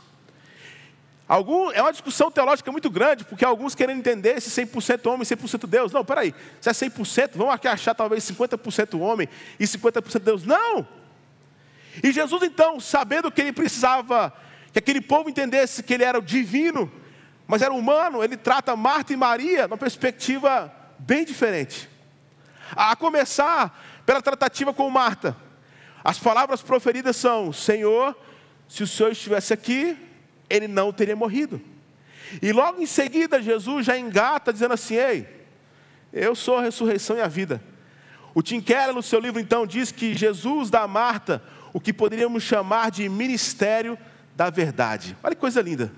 Algum, 1.28 1.70
é 1.72 1.82
uma 1.82 1.90
discussão 1.90 2.30
teológica 2.30 2.70
muito 2.72 2.88
grande, 2.88 3.24
porque 3.24 3.44
alguns 3.44 3.74
querem 3.74 3.98
entender 3.98 4.40
se 4.40 4.64
100% 4.64 5.06
homem 5.12 5.22
e 5.22 5.26
100% 5.26 5.66
Deus. 5.66 5.92
Não, 5.92 6.04
peraí, 6.04 6.34
se 6.60 6.68
é 6.68 6.72
100%, 6.72 7.32
vamos 7.34 7.52
aqui 7.52 7.68
achar 7.68 7.94
talvez 7.94 8.24
50% 8.24 8.98
homem 9.00 9.28
e 9.58 9.64
50% 9.64 10.20
Deus. 10.20 10.44
Não! 10.44 10.86
E 12.02 12.12
Jesus 12.12 12.42
então, 12.42 12.78
sabendo 12.80 13.30
que 13.30 13.40
ele 13.40 13.52
precisava 13.52 14.32
que 14.72 14.78
aquele 14.78 15.00
povo 15.00 15.28
entendesse 15.28 15.82
que 15.82 15.94
ele 15.94 16.04
era 16.04 16.18
o 16.18 16.22
divino, 16.22 16.90
mas 17.46 17.60
era 17.60 17.72
humano, 17.72 18.22
ele 18.22 18.36
trata 18.36 18.76
Marta 18.76 19.12
e 19.12 19.16
Maria 19.16 19.66
numa 19.66 19.76
perspectiva 19.76 20.72
bem 20.98 21.24
diferente. 21.24 21.88
A 22.72 22.94
começar 22.94 24.02
pela 24.06 24.22
tratativa 24.22 24.72
com 24.72 24.88
Marta. 24.88 25.36
As 26.04 26.18
palavras 26.18 26.62
proferidas 26.62 27.16
são: 27.16 27.52
Senhor, 27.52 28.16
se 28.68 28.82
o 28.82 28.86
Senhor 28.86 29.12
estivesse 29.12 29.52
aqui, 29.52 29.96
ele 30.48 30.68
não 30.68 30.92
teria 30.92 31.16
morrido. 31.16 31.60
E 32.42 32.52
logo 32.52 32.80
em 32.80 32.86
seguida, 32.86 33.40
Jesus 33.40 33.86
já 33.86 33.98
engata 33.98 34.52
dizendo 34.52 34.74
assim: 34.74 34.96
Ei, 34.96 35.26
eu 36.12 36.34
sou 36.34 36.58
a 36.58 36.62
ressurreição 36.62 37.16
e 37.16 37.20
a 37.20 37.28
vida. 37.28 37.62
O 38.34 38.42
Tim 38.42 38.60
Keller, 38.60 38.94
no 38.94 39.02
seu 39.02 39.18
livro, 39.18 39.40
então, 39.40 39.66
diz 39.66 39.90
que 39.90 40.14
Jesus 40.14 40.68
dá 40.68 40.82
a 40.82 40.88
Marta 40.88 41.42
o 41.72 41.80
que 41.80 41.92
poderíamos 41.92 42.42
chamar 42.42 42.90
de 42.90 43.08
ministério 43.08 43.98
da 44.34 44.50
verdade. 44.50 45.16
Olha 45.22 45.34
que 45.34 45.40
coisa 45.40 45.62
linda. 45.62 45.92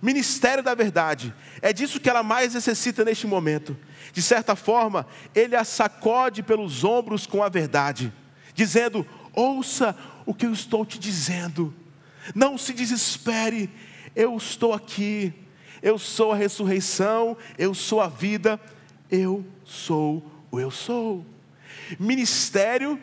Ministério 0.00 0.62
da 0.62 0.74
verdade. 0.74 1.34
É 1.60 1.72
disso 1.72 2.00
que 2.00 2.08
ela 2.08 2.22
mais 2.22 2.54
necessita 2.54 3.04
neste 3.04 3.26
momento. 3.26 3.76
De 4.12 4.22
certa 4.22 4.54
forma, 4.56 5.06
ele 5.34 5.56
a 5.56 5.64
sacode 5.64 6.42
pelos 6.42 6.84
ombros 6.84 7.26
com 7.26 7.42
a 7.42 7.48
verdade, 7.48 8.12
dizendo: 8.54 9.06
Ouça 9.34 9.96
o 10.24 10.34
que 10.34 10.46
eu 10.46 10.52
estou 10.52 10.84
te 10.84 10.98
dizendo. 10.98 11.74
Não 12.34 12.56
se 12.56 12.72
desespere, 12.72 13.70
eu 14.14 14.36
estou 14.36 14.72
aqui, 14.72 15.32
eu 15.82 15.98
sou 15.98 16.32
a 16.32 16.36
ressurreição, 16.36 17.36
eu 17.58 17.74
sou 17.74 18.00
a 18.00 18.08
vida, 18.08 18.60
eu 19.10 19.44
sou 19.64 20.24
o 20.50 20.60
eu 20.60 20.70
sou. 20.70 21.26
Ministério 21.98 22.98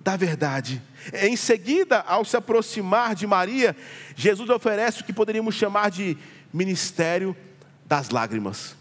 da 0.00 0.16
verdade. 0.16 0.82
Em 1.12 1.36
seguida, 1.36 2.00
ao 2.00 2.24
se 2.24 2.36
aproximar 2.36 3.14
de 3.14 3.26
Maria, 3.26 3.76
Jesus 4.16 4.50
oferece 4.50 5.00
o 5.00 5.04
que 5.04 5.12
poderíamos 5.12 5.54
chamar 5.54 5.90
de 5.90 6.16
ministério 6.52 7.36
das 7.86 8.10
lágrimas. 8.10 8.76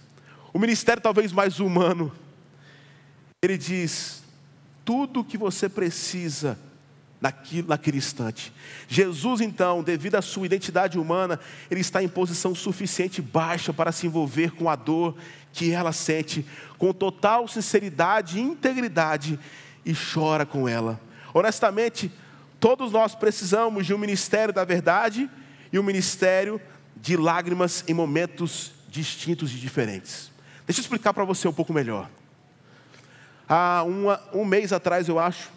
O 0.52 0.60
ministério 0.60 1.02
talvez 1.02 1.32
mais 1.32 1.60
humano. 1.60 2.12
Ele 3.42 3.58
diz: 3.58 4.24
tudo 4.84 5.22
o 5.22 5.24
que 5.24 5.38
você 5.38 5.70
precisa 5.70 6.58
naquilo, 7.24 7.70
naquele 7.70 7.98
instante. 7.98 8.52
Jesus, 8.86 9.40
então, 9.40 9.82
devido 9.82 10.16
à 10.16 10.22
sua 10.22 10.46
identidade 10.46 11.00
humana, 11.00 11.40
ele 11.72 11.80
está 11.80 12.04
em 12.04 12.10
posição 12.10 12.54
suficiente 12.54 13.22
baixa 13.22 13.72
para 13.72 13.94
se 13.94 14.06
envolver 14.06 14.52
com 14.52 14.70
a 14.70 14.76
dor 14.76 15.16
que 15.54 15.72
ela 15.72 15.94
sente, 15.94 16.46
com 16.78 16.92
total 16.92 17.48
sinceridade 17.48 18.38
e 18.38 18.42
integridade, 18.42 19.40
e 19.86 19.94
chora 19.94 20.46
com 20.46 20.68
ela. 20.68 21.00
Honestamente, 21.34 22.12
todos 22.60 22.92
nós 22.92 23.16
precisamos 23.16 23.86
de 23.86 23.94
um 23.94 23.98
ministério 23.98 24.54
da 24.54 24.66
verdade 24.66 25.30
e 25.72 25.80
um 25.80 25.84
ministério 25.84 26.60
de 26.98 27.16
lágrimas 27.16 27.86
em 27.88 27.94
momentos 27.94 28.74
distintos 28.90 29.50
e 29.54 29.56
diferentes. 29.56 30.30
Deixa 30.68 30.82
eu 30.82 30.84
explicar 30.84 31.14
para 31.14 31.24
você 31.24 31.48
um 31.48 31.54
pouco 31.54 31.72
melhor. 31.72 32.10
Há 33.48 33.84
uma, 33.84 34.22
um 34.34 34.44
mês 34.44 34.74
atrás, 34.74 35.08
eu 35.08 35.20
acho, 35.20 35.50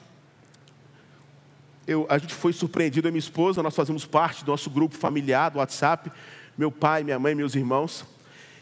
eu, 1.87 2.07
a 2.09 2.19
gente 2.19 2.35
foi 2.35 2.53
surpreendido, 2.53 3.07
eu 3.07 3.11
e 3.11 3.13
minha 3.13 3.21
esposa, 3.21 3.63
nós 3.63 3.75
fazemos 3.75 4.05
parte 4.05 4.45
do 4.45 4.51
nosso 4.51 4.69
grupo 4.69 4.97
familiar 4.97 5.51
do 5.51 5.59
WhatsApp, 5.59 6.11
meu 6.59 6.71
pai, 6.71 7.05
minha 7.05 7.19
mãe, 7.19 7.35
meus 7.35 7.55
irmãos, 7.55 8.05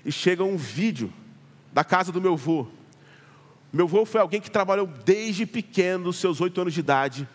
e 0.05 0.13
chega 0.13 0.45
um 0.45 0.57
vídeo 0.57 1.13
da 1.73 1.83
casa 1.83 2.13
do 2.13 2.21
meu 2.21 2.35
avô. 2.35 2.67
Meu 3.73 3.87
avô 3.87 4.05
foi 4.05 4.21
alguém 4.21 4.41
que 4.41 4.51
trabalhou 4.51 4.87
desde 4.87 5.47
pequeno, 5.47 6.13
seus 6.13 6.41
oito 6.41 6.61
anos 6.61 6.75
de 6.75 6.81
idade, 6.81 7.29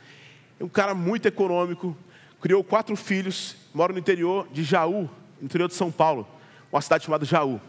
é 0.59 0.63
um 0.63 0.69
cara 0.69 0.93
muito 0.93 1.25
econômico, 1.25 1.97
criou 2.41 2.63
quatro 2.63 2.95
filhos, 2.95 3.55
mora 3.73 3.91
no 3.91 3.99
interior 3.99 4.47
de 4.51 4.63
Jaú, 4.63 5.09
interior 5.41 5.67
de 5.67 5.73
São 5.73 5.91
Paulo, 5.91 6.27
uma 6.71 6.81
cidade 6.81 7.05
chamada 7.05 7.25
Jaú. 7.25 7.59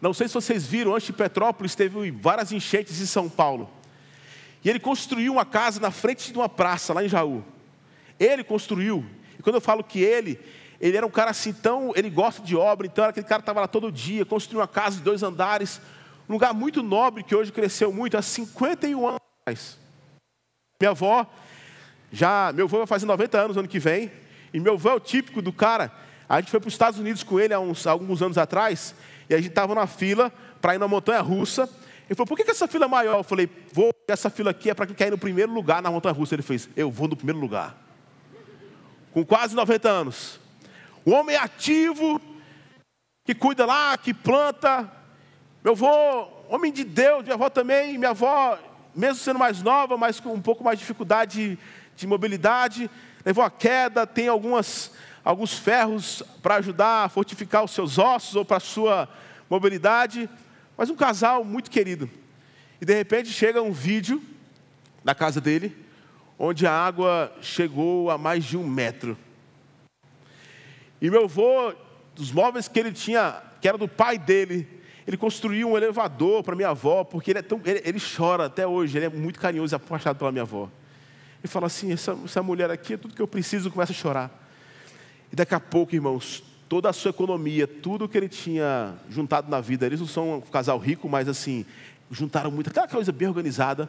Não 0.00 0.14
sei 0.14 0.28
se 0.28 0.34
vocês 0.34 0.66
viram, 0.66 0.94
antes 0.94 1.06
de 1.06 1.12
Petrópolis 1.12 1.74
teve 1.74 2.10
várias 2.10 2.52
enchentes 2.52 3.00
em 3.00 3.06
São 3.06 3.28
Paulo. 3.28 3.70
E 4.66 4.68
ele 4.68 4.80
construiu 4.80 5.34
uma 5.34 5.44
casa 5.44 5.78
na 5.78 5.92
frente 5.92 6.32
de 6.32 6.36
uma 6.36 6.48
praça, 6.48 6.92
lá 6.92 7.04
em 7.04 7.08
Jaú. 7.08 7.44
Ele 8.18 8.42
construiu. 8.42 9.06
E 9.38 9.42
quando 9.42 9.54
eu 9.54 9.60
falo 9.60 9.84
que 9.84 10.00
ele, 10.00 10.40
ele 10.80 10.96
era 10.96 11.06
um 11.06 11.10
cara 11.10 11.30
assim 11.30 11.52
tão. 11.52 11.92
Ele 11.94 12.10
gosta 12.10 12.42
de 12.42 12.56
obra, 12.56 12.84
então 12.84 13.04
aquele 13.04 13.28
cara 13.28 13.38
estava 13.38 13.60
lá 13.60 13.68
todo 13.68 13.92
dia, 13.92 14.24
construiu 14.24 14.58
uma 14.58 14.66
casa 14.66 14.96
de 14.96 15.04
dois 15.04 15.22
andares, 15.22 15.80
um 16.28 16.32
lugar 16.32 16.52
muito 16.52 16.82
nobre 16.82 17.22
que 17.22 17.32
hoje 17.32 17.52
cresceu 17.52 17.92
muito, 17.92 18.16
há 18.16 18.22
51 18.22 19.06
anos 19.06 19.20
atrás. 19.40 19.78
Minha 20.80 20.90
avó, 20.90 21.24
já. 22.10 22.52
Meu 22.52 22.64
avô 22.64 22.78
vai 22.78 22.88
fazer 22.88 23.06
90 23.06 23.38
anos 23.38 23.56
ano 23.56 23.68
que 23.68 23.78
vem, 23.78 24.10
e 24.52 24.58
meu 24.58 24.72
avô 24.72 24.90
é 24.90 24.94
o 24.94 24.98
típico 24.98 25.40
do 25.40 25.52
cara. 25.52 25.92
A 26.28 26.40
gente 26.40 26.50
foi 26.50 26.58
para 26.58 26.66
os 26.66 26.74
Estados 26.74 26.98
Unidos 26.98 27.22
com 27.22 27.38
ele 27.38 27.54
há 27.54 27.60
uns, 27.60 27.86
alguns 27.86 28.20
anos 28.20 28.36
atrás, 28.36 28.96
e 29.30 29.34
a 29.34 29.36
gente 29.36 29.50
estava 29.50 29.76
na 29.76 29.86
fila 29.86 30.32
para 30.60 30.74
ir 30.74 30.78
na 30.78 30.88
montanha 30.88 31.20
russa. 31.20 31.70
Ele 32.08 32.14
falou, 32.14 32.26
por 32.26 32.36
que, 32.36 32.44
que 32.44 32.50
essa 32.52 32.68
fila 32.68 32.84
é 32.84 32.88
maior? 32.88 33.18
Eu 33.18 33.24
falei, 33.24 33.50
vou, 33.72 33.92
essa 34.06 34.30
fila 34.30 34.52
aqui 34.52 34.70
é 34.70 34.74
para 34.74 34.86
quem 34.86 34.94
quer 34.94 35.08
ir 35.08 35.10
no 35.10 35.18
primeiro 35.18 35.52
lugar 35.52 35.82
na 35.82 35.90
montanha 35.90 36.14
russa. 36.14 36.34
Ele 36.34 36.42
fez, 36.42 36.68
eu 36.76 36.90
vou 36.90 37.08
no 37.08 37.16
primeiro 37.16 37.40
lugar. 37.40 37.76
Com 39.12 39.24
quase 39.24 39.56
90 39.56 39.88
anos. 39.88 40.40
O 41.04 41.10
homem 41.10 41.36
ativo, 41.36 42.20
que 43.24 43.34
cuida 43.34 43.66
lá, 43.66 43.98
que 43.98 44.14
planta. 44.14 44.90
Meu 45.64 45.72
avô, 45.72 46.28
homem 46.48 46.72
de 46.72 46.84
Deus, 46.84 47.24
minha 47.24 47.34
avó 47.34 47.50
também, 47.50 47.98
minha 47.98 48.10
avó, 48.10 48.56
mesmo 48.94 49.16
sendo 49.16 49.38
mais 49.38 49.60
nova, 49.60 49.96
mas 49.96 50.20
com 50.20 50.32
um 50.32 50.40
pouco 50.40 50.62
mais 50.62 50.78
de 50.78 50.84
dificuldade 50.84 51.56
de, 51.56 51.58
de 51.96 52.06
mobilidade, 52.06 52.88
levou 53.24 53.42
a 53.42 53.50
queda, 53.50 54.06
tem 54.06 54.28
algumas, 54.28 54.92
alguns 55.24 55.58
ferros 55.58 56.22
para 56.40 56.56
ajudar 56.56 57.04
a 57.04 57.08
fortificar 57.08 57.64
os 57.64 57.72
seus 57.72 57.98
ossos 57.98 58.36
ou 58.36 58.44
para 58.44 58.58
a 58.58 58.60
sua 58.60 59.08
mobilidade. 59.50 60.30
Mas 60.76 60.90
um 60.90 60.96
casal 60.96 61.44
muito 61.44 61.70
querido. 61.70 62.08
E 62.80 62.84
de 62.84 62.94
repente 62.94 63.30
chega 63.30 63.62
um 63.62 63.72
vídeo 63.72 64.22
da 65.04 65.14
casa 65.14 65.40
dele, 65.40 65.74
onde 66.38 66.66
a 66.66 66.72
água 66.72 67.32
chegou 67.40 68.10
a 68.10 68.18
mais 68.18 68.44
de 68.44 68.56
um 68.56 68.66
metro. 68.66 69.16
E 71.00 71.10
meu 71.10 71.24
avô, 71.24 71.74
dos 72.14 72.30
móveis 72.30 72.68
que 72.68 72.78
ele 72.78 72.92
tinha, 72.92 73.42
que 73.60 73.68
era 73.68 73.78
do 73.78 73.88
pai 73.88 74.18
dele, 74.18 74.68
ele 75.06 75.16
construiu 75.16 75.70
um 75.70 75.76
elevador 75.76 76.42
para 76.42 76.56
minha 76.56 76.70
avó, 76.70 77.04
porque 77.04 77.30
ele, 77.30 77.38
é 77.38 77.42
tão, 77.42 77.60
ele, 77.64 77.80
ele, 77.84 78.00
chora 78.00 78.46
até 78.46 78.66
hoje, 78.66 78.98
ele 78.98 79.06
é 79.06 79.08
muito 79.08 79.38
carinhoso 79.38 79.74
e 79.74 79.76
apaixonado 79.76 80.18
pela 80.18 80.32
minha 80.32 80.42
avó. 80.42 80.68
Ele 81.42 81.48
fala 81.48 81.66
assim: 81.66 81.92
essa, 81.92 82.18
essa 82.24 82.42
mulher 82.42 82.70
aqui 82.70 82.94
é 82.94 82.96
tudo 82.96 83.14
que 83.14 83.22
eu 83.22 83.28
preciso, 83.28 83.70
começa 83.70 83.92
a 83.92 83.94
chorar. 83.94 84.48
E 85.32 85.36
daqui 85.36 85.54
a 85.54 85.60
pouco, 85.60 85.94
irmãos, 85.94 86.42
toda 86.68 86.88
a 86.88 86.92
sua 86.92 87.10
economia, 87.10 87.66
tudo 87.66 88.08
que 88.08 88.16
ele 88.16 88.28
tinha 88.28 88.94
juntado 89.08 89.50
na 89.50 89.60
vida, 89.60 89.86
eles 89.86 90.00
não 90.00 90.06
são 90.06 90.38
um 90.38 90.40
casal 90.40 90.78
rico, 90.78 91.08
mas 91.08 91.28
assim, 91.28 91.64
juntaram 92.10 92.50
muito, 92.50 92.70
aquela 92.70 92.88
coisa 92.88 93.12
bem 93.12 93.28
organizada. 93.28 93.88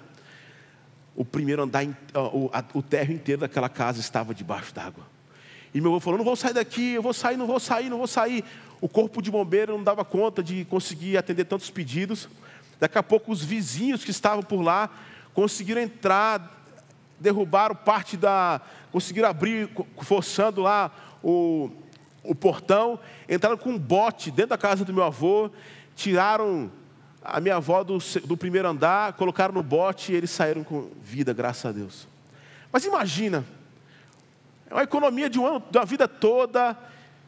O 1.15 1.25
primeiro 1.25 1.63
andar, 1.63 1.83
o, 2.75 2.81
térreo 2.83 3.15
inteiro 3.15 3.41
daquela 3.41 3.67
casa 3.67 3.99
estava 3.99 4.35
debaixo 4.35 4.71
d'água. 4.73 5.03
E 5.73 5.81
meu 5.81 5.89
avô 5.91 5.99
falou: 5.99 6.19
não 6.19 6.25
vou 6.25 6.35
sair 6.35 6.53
daqui, 6.53 6.91
eu 6.91 7.01
vou 7.01 7.13
sair, 7.13 7.37
não 7.37 7.47
vou 7.47 7.59
sair, 7.59 7.89
não 7.89 7.97
vou 7.97 8.05
sair. 8.05 8.43
O 8.79 8.87
corpo 8.87 9.19
de 9.19 9.31
bombeiro 9.31 9.75
não 9.75 9.83
dava 9.83 10.05
conta 10.05 10.43
de 10.43 10.63
conseguir 10.65 11.17
atender 11.17 11.45
tantos 11.45 11.71
pedidos. 11.71 12.29
Daqui 12.79 12.99
a 12.99 13.03
pouco, 13.03 13.31
os 13.31 13.43
vizinhos 13.43 14.03
que 14.03 14.11
estavam 14.11 14.43
por 14.43 14.61
lá 14.61 14.91
conseguiram 15.33 15.81
entrar, 15.81 16.63
derrubaram 17.19 17.75
parte 17.75 18.15
da. 18.15 18.61
conseguiram 18.91 19.27
abrir, 19.27 19.67
forçando 20.01 20.61
lá 20.61 20.91
o, 21.23 21.71
o 22.23 22.36
portão, 22.36 22.99
entraram 23.27 23.58
com 23.58 23.69
um 23.69 23.77
bote 23.77 24.30
dentro 24.32 24.49
da 24.49 24.58
casa 24.58 24.84
do 24.84 24.93
meu 24.93 25.03
avô, 25.03 25.49
tiraram 25.95 26.71
a 27.23 27.39
minha 27.39 27.56
avó 27.56 27.84
do, 27.84 27.97
do 28.25 28.38
primeiro 28.38 28.67
andar, 28.67 29.13
colocaram 29.13 29.53
no 29.53 29.63
bote 29.63 30.12
e 30.12 30.15
eles 30.15 30.30
saíram 30.30 30.63
com 30.63 30.89
vida, 31.01 31.34
graças 31.34 31.65
a 31.65 31.71
Deus. 31.71 32.08
Mas 32.71 32.86
imagina, 32.86 33.45
é 34.69 34.73
uma 34.73 34.84
economia 34.84 35.30
de, 35.30 35.39
um 35.39 35.45
ano, 35.45 35.63
de 35.69 35.77
uma 35.77 35.86
vida 35.86 36.08
toda 36.08 36.77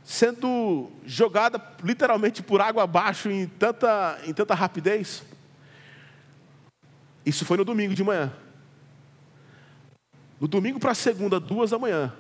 sendo 0.04 0.90
jogada 1.06 1.62
literalmente 1.84 2.42
por 2.42 2.62
água 2.62 2.84
abaixo 2.84 3.30
em 3.30 3.48
tanta, 3.48 4.20
em 4.26 4.34
tanta 4.34 4.56
rapidez. 4.56 5.24
Isso 7.26 7.46
foi 7.46 7.58
no 7.58 7.66
domingo 7.66 7.94
de 7.94 8.04
manhã. 8.04 8.34
No 10.40 10.48
domingo 10.48 10.80
para 10.80 10.96
segunda, 10.96 11.40
duas 11.40 11.70
da 11.70 11.78
manhã, 11.78 12.14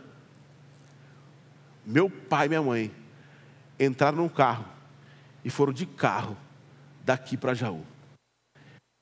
meu 1.89 2.07
pai 2.07 2.45
e 2.45 2.49
minha 2.49 2.61
mãe 2.61 2.91
entraram 3.79 4.17
num 4.17 4.29
carro 4.29 4.63
e 5.43 5.49
foram 5.49 5.73
de 5.73 5.87
carro 5.87 6.37
daqui 7.03 7.35
para 7.35 7.55
Jaú. 7.55 7.83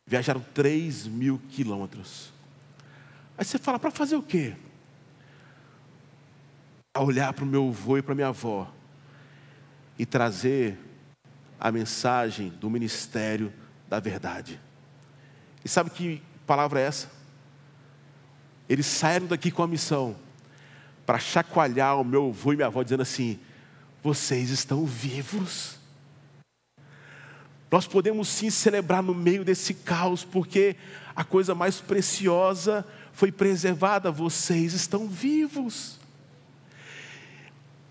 Viajaram 0.06 0.39
3 0.54 1.06
mil 1.08 1.38
quilômetros. 1.50 2.32
Aí 3.38 3.43
você 3.43 3.58
fala, 3.58 3.78
para 3.78 3.91
fazer 3.91 4.15
o 4.15 4.23
quê? 4.23 4.56
A 6.95 7.04
olhar 7.04 7.34
para 7.34 7.43
o 7.43 7.47
meu 7.47 7.67
avô 7.67 7.97
e 7.97 8.02
para 8.02 8.15
minha 8.15 8.30
avó 8.30 8.71
e 10.00 10.06
trazer 10.06 10.80
a 11.60 11.69
mensagem 11.69 12.50
do 12.52 12.69
ministério 12.69 13.52
da 13.89 14.00
verdade. 14.00 14.62
E 15.65 15.67
sabe 15.67 15.89
que 15.89 16.23
palavra 16.45 16.80
é 16.80 16.84
essa? 16.84 17.12
Eles 18.69 18.86
saíram 18.86 19.28
daqui 19.28 19.52
com 19.52 19.62
a 19.62 19.67
missão 19.67 20.15
para 21.07 21.19
chacoalhar 21.19 22.01
o 22.01 22.03
meu 22.03 22.27
avô 22.27 22.51
e 22.51 22.57
minha 22.57 22.67
avó, 22.67 22.83
dizendo 22.83 23.01
assim: 23.01 23.39
vocês 24.03 24.49
estão 24.49 24.85
vivos. 24.85 25.77
Nós 27.71 27.87
podemos 27.87 28.27
sim 28.27 28.49
celebrar 28.49 29.01
no 29.01 29.15
meio 29.15 29.45
desse 29.45 29.73
caos, 29.73 30.25
porque 30.25 30.75
a 31.15 31.23
coisa 31.23 31.55
mais 31.55 31.79
preciosa 31.79 32.85
foi 33.13 33.31
preservada, 33.31 34.11
vocês 34.11 34.73
estão 34.73 35.07
vivos. 35.07 35.97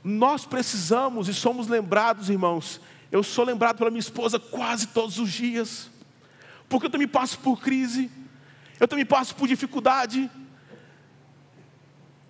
Nós 0.05 0.44
precisamos 0.44 1.26
e 1.26 1.35
somos 1.35 1.68
lembrados, 1.68 2.29
irmãos. 2.29 2.81
Eu 3.11 3.22
sou 3.22 3.46
lembrado 3.46 3.79
pela 3.79 3.90
minha 3.90 4.00
esposa 4.00 4.38
quase 4.38 4.88
todos 4.88 5.18
os 5.18 5.33
dias, 5.33 5.90
porque 6.68 6.87
eu 6.87 6.90
também 6.90 7.09
passo 7.09 7.38
por 7.38 7.61
crise, 7.62 8.11
eu 8.79 8.87
também 8.87 9.07
passo 9.07 9.35
por 9.35 9.48
dificuldade. 9.48 10.31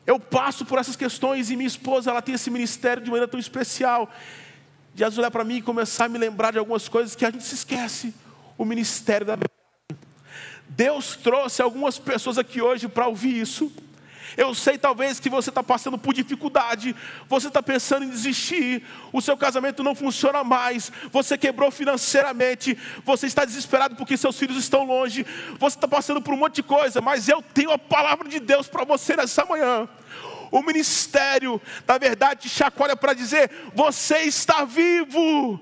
Eu 0.06 0.20
passo 0.20 0.64
por 0.64 0.78
essas 0.78 0.94
questões 0.94 1.50
e 1.50 1.56
minha 1.56 1.66
esposa, 1.66 2.10
ela 2.10 2.22
tem 2.22 2.34
esse 2.34 2.50
ministério 2.50 3.02
de 3.02 3.10
maneira 3.10 3.26
tão 3.26 3.40
especial 3.40 4.10
de 4.94 5.04
às 5.04 5.18
olhar 5.18 5.30
para 5.30 5.44
mim 5.44 5.56
e 5.56 5.62
começar 5.62 6.06
a 6.06 6.08
me 6.08 6.16
lembrar 6.16 6.52
de 6.52 6.58
algumas 6.58 6.88
coisas 6.88 7.14
que 7.14 7.24
a 7.24 7.30
gente 7.30 7.44
se 7.44 7.54
esquece. 7.54 8.14
O 8.56 8.64
ministério 8.64 9.26
da 9.26 9.34
verdade. 9.34 9.52
Deus 10.68 11.16
trouxe 11.16 11.60
algumas 11.60 11.98
pessoas 11.98 12.38
aqui 12.38 12.62
hoje 12.62 12.88
para 12.88 13.06
ouvir 13.06 13.36
isso. 13.36 13.70
Eu 14.36 14.54
sei 14.54 14.78
talvez 14.78 15.20
que 15.20 15.28
você 15.28 15.50
está 15.50 15.62
passando 15.62 15.98
por 15.98 16.14
dificuldade, 16.14 16.96
você 17.28 17.48
está 17.48 17.62
pensando 17.62 18.04
em 18.04 18.08
desistir, 18.08 18.82
o 19.12 19.20
seu 19.20 19.36
casamento 19.36 19.82
não 19.82 19.94
funciona 19.94 20.42
mais, 20.42 20.90
você 21.12 21.36
quebrou 21.36 21.70
financeiramente, 21.70 22.78
você 23.04 23.26
está 23.26 23.44
desesperado 23.44 23.96
porque 23.96 24.16
seus 24.16 24.38
filhos 24.38 24.56
estão 24.56 24.84
longe, 24.84 25.26
você 25.58 25.76
está 25.76 25.88
passando 25.88 26.22
por 26.22 26.32
um 26.34 26.38
monte 26.38 26.56
de 26.56 26.62
coisa, 26.62 27.00
mas 27.00 27.28
eu 27.28 27.42
tenho 27.42 27.70
a 27.70 27.78
palavra 27.78 28.28
de 28.28 28.40
Deus 28.40 28.68
para 28.68 28.84
você 28.84 29.16
nessa 29.16 29.44
manhã. 29.44 29.88
O 30.50 30.62
ministério, 30.62 31.60
na 31.86 31.98
verdade, 31.98 32.42
te 32.42 32.48
chacoalha 32.48 32.96
para 32.96 33.14
dizer: 33.14 33.50
você 33.74 34.18
está 34.20 34.64
vivo, 34.64 35.60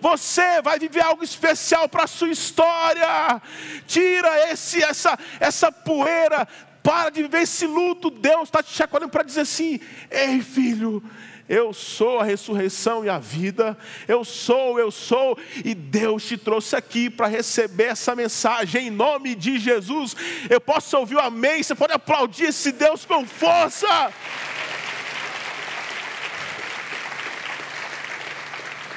você 0.00 0.60
vai 0.62 0.78
viver 0.78 1.02
algo 1.02 1.22
especial 1.22 1.88
para 1.88 2.04
a 2.04 2.08
sua 2.08 2.30
história. 2.30 3.40
Tira 3.86 4.50
esse, 4.50 4.82
essa, 4.82 5.18
essa 5.38 5.70
poeira, 5.70 6.48
para 6.82 7.10
de 7.10 7.22
viver 7.22 7.42
esse 7.42 7.66
luto. 7.66 8.10
Deus 8.10 8.44
está 8.44 8.62
te 8.62 8.72
chacoalhando 8.72 9.12
para 9.12 9.22
dizer 9.22 9.42
assim: 9.42 9.80
ei, 10.10 10.40
filho. 10.40 11.02
Eu 11.48 11.74
sou 11.74 12.20
a 12.20 12.24
ressurreição 12.24 13.04
e 13.04 13.10
a 13.10 13.18
vida. 13.18 13.76
Eu 14.06 14.24
sou, 14.24 14.78
eu 14.78 14.90
sou. 14.90 15.36
E 15.64 15.74
Deus 15.74 16.24
te 16.24 16.38
trouxe 16.38 16.76
aqui 16.76 17.10
para 17.10 17.26
receber 17.26 17.88
essa 17.88 18.14
mensagem 18.14 18.86
em 18.86 18.90
nome 18.90 19.34
de 19.34 19.58
Jesus. 19.58 20.16
Eu 20.48 20.60
posso 20.60 20.96
ouvir 20.96 21.16
o 21.16 21.20
amém. 21.20 21.62
Você 21.62 21.74
pode 21.74 21.92
aplaudir 21.92 22.44
esse 22.44 22.72
Deus 22.72 23.04
com 23.04 23.26
força. 23.26 24.12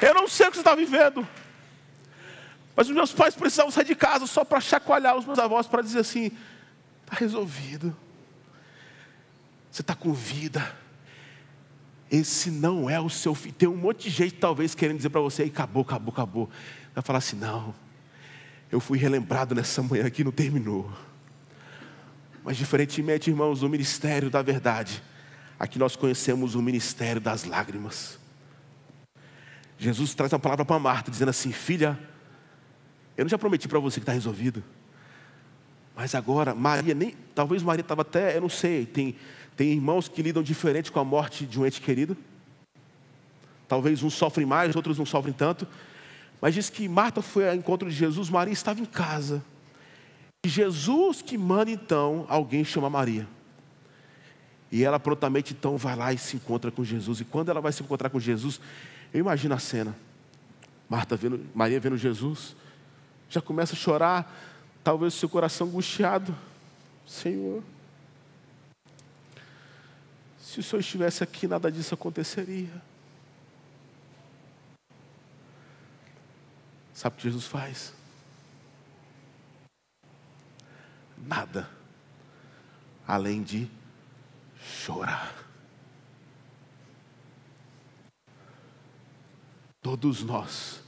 Eu 0.00 0.14
não 0.14 0.28
sei 0.28 0.46
o 0.46 0.50
que 0.50 0.56
você 0.56 0.60
está 0.60 0.74
vivendo. 0.74 1.26
Mas 2.76 2.88
os 2.88 2.94
meus 2.94 3.12
pais 3.12 3.34
precisavam 3.34 3.70
sair 3.70 3.84
de 3.84 3.94
casa 3.94 4.26
só 4.26 4.44
para 4.44 4.60
chacoalhar 4.60 5.16
os 5.16 5.24
meus 5.24 5.38
avós, 5.38 5.66
para 5.66 5.82
dizer 5.82 6.00
assim: 6.00 6.30
Está 7.06 7.16
resolvido. 7.18 7.96
Você 9.70 9.80
está 9.80 9.94
com 9.94 10.12
vida. 10.12 10.74
Esse 12.10 12.50
não 12.50 12.90
é 12.90 13.00
o 13.00 13.08
seu 13.08 13.34
filho. 13.34 13.54
Tem 13.54 13.68
um 13.68 13.76
monte 13.76 14.04
de 14.04 14.10
gente, 14.10 14.34
talvez, 14.34 14.74
querendo 14.74 14.96
dizer 14.96 15.10
para 15.10 15.20
você: 15.20 15.44
acabou, 15.44 15.82
acabou, 15.82 16.12
acabou. 16.12 16.50
Vai 16.94 17.02
falar 17.02 17.18
assim: 17.18 17.36
não. 17.36 17.74
Eu 18.70 18.80
fui 18.80 18.98
relembrado 18.98 19.54
nessa 19.54 19.82
manhã 19.82 20.10
que 20.10 20.24
não 20.24 20.32
terminou. 20.32 20.90
Mas, 22.42 22.56
diferentemente, 22.56 23.30
irmãos, 23.30 23.62
o 23.62 23.68
ministério 23.68 24.28
da 24.28 24.42
verdade. 24.42 25.02
Aqui 25.58 25.78
nós 25.78 25.94
conhecemos 25.94 26.54
o 26.54 26.62
ministério 26.62 27.20
das 27.20 27.44
lágrimas. 27.44 28.18
Jesus 29.78 30.14
traz 30.14 30.32
uma 30.32 30.38
palavra 30.38 30.64
para 30.64 30.78
Marta, 30.78 31.10
dizendo 31.10 31.28
assim: 31.30 31.52
Filha, 31.52 31.98
eu 33.16 33.24
não 33.24 33.28
já 33.28 33.38
prometi 33.38 33.68
para 33.68 33.78
você 33.78 34.00
que 34.00 34.02
está 34.02 34.12
resolvido. 34.12 34.62
Mas 35.96 36.14
agora, 36.14 36.54
Maria, 36.54 36.94
nem, 36.94 37.14
talvez 37.34 37.62
Maria 37.62 37.80
estava 37.80 38.02
até, 38.02 38.36
eu 38.36 38.42
não 38.42 38.50
sei, 38.50 38.84
tem, 38.84 39.16
tem 39.56 39.72
irmãos 39.72 40.06
que 40.06 40.20
lidam 40.20 40.42
diferente 40.42 40.92
com 40.92 41.00
a 41.00 41.04
morte 41.04 41.46
de 41.46 41.58
um 41.58 41.64
ente 41.64 41.80
querido. 41.80 42.14
Talvez 43.66 44.02
uns 44.02 44.12
sofrem 44.12 44.46
mais, 44.46 44.76
outros 44.76 44.98
não 44.98 45.06
sofrem 45.06 45.32
tanto. 45.32 45.66
Mas 46.40 46.54
diz 46.54 46.68
que 46.68 46.86
Marta 46.86 47.22
foi 47.22 47.48
ao 47.48 47.54
encontro 47.54 47.88
de 47.88 47.96
Jesus, 47.96 48.28
Maria 48.28 48.52
estava 48.52 48.78
em 48.78 48.84
casa. 48.84 49.42
E 50.44 50.50
Jesus 50.50 51.22
que 51.22 51.38
manda 51.38 51.70
então 51.70 52.26
alguém 52.28 52.62
chama 52.62 52.90
Maria. 52.90 53.26
E 54.70 54.84
ela 54.84 55.00
prontamente 55.00 55.54
então 55.54 55.78
vai 55.78 55.96
lá 55.96 56.12
e 56.12 56.18
se 56.18 56.36
encontra 56.36 56.70
com 56.70 56.84
Jesus. 56.84 57.20
E 57.20 57.24
quando 57.24 57.48
ela 57.48 57.60
vai 57.60 57.72
se 57.72 57.82
encontrar 57.82 58.10
com 58.10 58.20
Jesus, 58.20 58.60
eu 59.14 59.20
imagino 59.20 59.54
a 59.54 59.58
cena. 59.58 59.96
Marta 60.90 61.16
vendo, 61.16 61.40
Maria 61.54 61.80
vendo 61.80 61.96
Jesus, 61.96 62.54
já 63.30 63.40
começa 63.40 63.72
a 63.72 63.76
chorar, 63.76 64.30
Talvez 64.86 65.14
o 65.14 65.18
seu 65.18 65.28
coração 65.28 65.66
angustiado, 65.66 66.32
Senhor. 67.04 67.60
Se 70.38 70.60
o 70.60 70.62
Senhor 70.62 70.78
estivesse 70.78 71.24
aqui, 71.24 71.48
nada 71.48 71.72
disso 71.72 71.92
aconteceria. 71.92 72.70
Sabe 76.94 77.14
o 77.14 77.18
que 77.18 77.24
Jesus 77.24 77.46
faz? 77.46 77.92
Nada, 81.18 81.68
além 83.08 83.42
de 83.42 83.68
chorar. 84.84 85.34
Todos 89.82 90.22
nós 90.22 90.80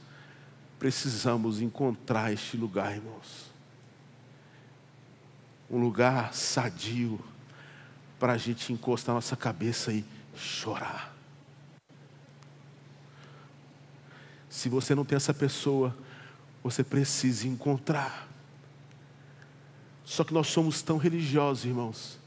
precisamos 0.79 1.59
encontrar 1.59 2.31
este 2.31 2.55
lugar, 2.55 2.95
irmãos 2.95 3.48
um 5.69 5.77
lugar 5.79 6.33
sadio 6.33 7.19
para 8.19 8.33
a 8.33 8.37
gente 8.37 8.73
encostar 8.73 9.13
nossa 9.13 9.35
cabeça 9.35 9.93
e 9.93 10.03
chorar. 10.35 11.15
Se 14.49 14.67
você 14.67 14.95
não 14.95 15.05
tem 15.05 15.15
essa 15.15 15.33
pessoa, 15.33 15.95
você 16.63 16.83
precisa 16.83 17.47
encontrar. 17.47 18.27
Só 20.03 20.23
que 20.23 20.33
nós 20.33 20.47
somos 20.47 20.81
tão 20.81 20.97
religiosos, 20.97 21.65
irmãos, 21.65 22.19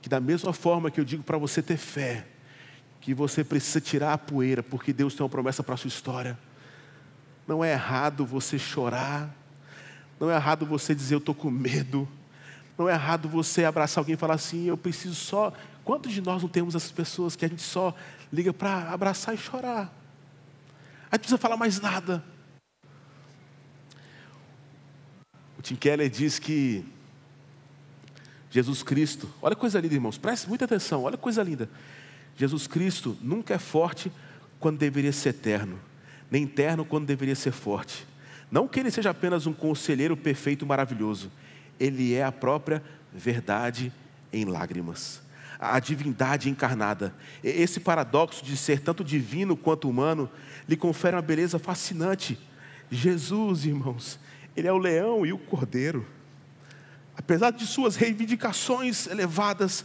que 0.00 0.08
da 0.08 0.18
mesma 0.18 0.52
forma 0.52 0.90
que 0.90 0.98
eu 0.98 1.04
digo 1.04 1.22
para 1.22 1.36
você 1.36 1.62
ter 1.62 1.76
fé, 1.76 2.26
que 3.00 3.12
você 3.12 3.44
precisa 3.44 3.80
tirar 3.80 4.14
a 4.14 4.18
poeira, 4.18 4.62
porque 4.62 4.92
Deus 4.92 5.14
tem 5.14 5.22
uma 5.22 5.28
promessa 5.28 5.62
para 5.62 5.74
a 5.74 5.76
sua 5.76 5.88
história. 5.88 6.38
Não 7.46 7.62
é 7.62 7.72
errado 7.72 8.24
você 8.24 8.58
chorar, 8.58 9.34
não 10.18 10.30
é 10.30 10.34
errado 10.36 10.64
você 10.64 10.94
dizer 10.94 11.14
eu 11.14 11.18
estou 11.18 11.34
com 11.34 11.50
medo, 11.50 12.08
não 12.82 12.88
é 12.88 12.94
errado 12.94 13.28
você 13.28 13.64
abraçar 13.64 14.00
alguém 14.00 14.14
e 14.14 14.18
falar 14.18 14.34
assim, 14.34 14.64
eu 14.66 14.76
preciso 14.76 15.14
só. 15.14 15.52
Quantos 15.84 16.12
de 16.12 16.20
nós 16.20 16.42
não 16.42 16.48
temos 16.48 16.74
essas 16.74 16.90
pessoas 16.90 17.36
que 17.36 17.44
a 17.44 17.48
gente 17.48 17.62
só 17.62 17.94
liga 18.32 18.52
para 18.52 18.90
abraçar 18.90 19.34
e 19.34 19.38
chorar? 19.38 19.92
Aí 21.10 21.12
não 21.12 21.18
precisa 21.18 21.38
falar 21.38 21.56
mais 21.56 21.80
nada. 21.80 22.24
O 25.58 25.62
Tim 25.62 25.76
Keller 25.76 26.10
diz 26.10 26.38
que 26.38 26.84
Jesus 28.50 28.82
Cristo, 28.82 29.30
olha 29.40 29.54
que 29.54 29.60
coisa 29.60 29.80
linda, 29.80 29.94
irmãos, 29.94 30.18
preste 30.18 30.48
muita 30.48 30.64
atenção, 30.64 31.04
olha 31.04 31.16
que 31.16 31.22
coisa 31.22 31.42
linda. 31.42 31.70
Jesus 32.36 32.66
Cristo 32.66 33.16
nunca 33.20 33.54
é 33.54 33.58
forte 33.58 34.10
quando 34.58 34.78
deveria 34.78 35.12
ser 35.12 35.30
eterno, 35.30 35.78
nem 36.30 36.44
eterno 36.44 36.84
quando 36.84 37.06
deveria 37.06 37.36
ser 37.36 37.52
forte. 37.52 38.06
Não 38.50 38.66
que 38.66 38.80
ele 38.80 38.90
seja 38.90 39.10
apenas 39.10 39.46
um 39.46 39.52
conselheiro 39.52 40.16
perfeito 40.16 40.66
maravilhoso, 40.66 41.30
ele 41.82 42.14
é 42.14 42.22
a 42.22 42.30
própria 42.30 42.80
verdade 43.12 43.92
em 44.32 44.44
lágrimas. 44.44 45.20
A 45.58 45.80
divindade 45.80 46.48
encarnada. 46.48 47.12
Esse 47.42 47.80
paradoxo 47.80 48.44
de 48.44 48.56
ser 48.56 48.80
tanto 48.80 49.02
divino 49.02 49.56
quanto 49.56 49.90
humano 49.90 50.30
lhe 50.68 50.76
confere 50.76 51.16
uma 51.16 51.22
beleza 51.22 51.58
fascinante. 51.58 52.38
Jesus, 52.88 53.64
irmãos, 53.64 54.20
ele 54.56 54.68
é 54.68 54.72
o 54.72 54.78
leão 54.78 55.26
e 55.26 55.32
o 55.32 55.38
cordeiro. 55.38 56.06
Apesar 57.16 57.50
de 57.50 57.66
suas 57.66 57.96
reivindicações 57.96 59.08
elevadas, 59.08 59.84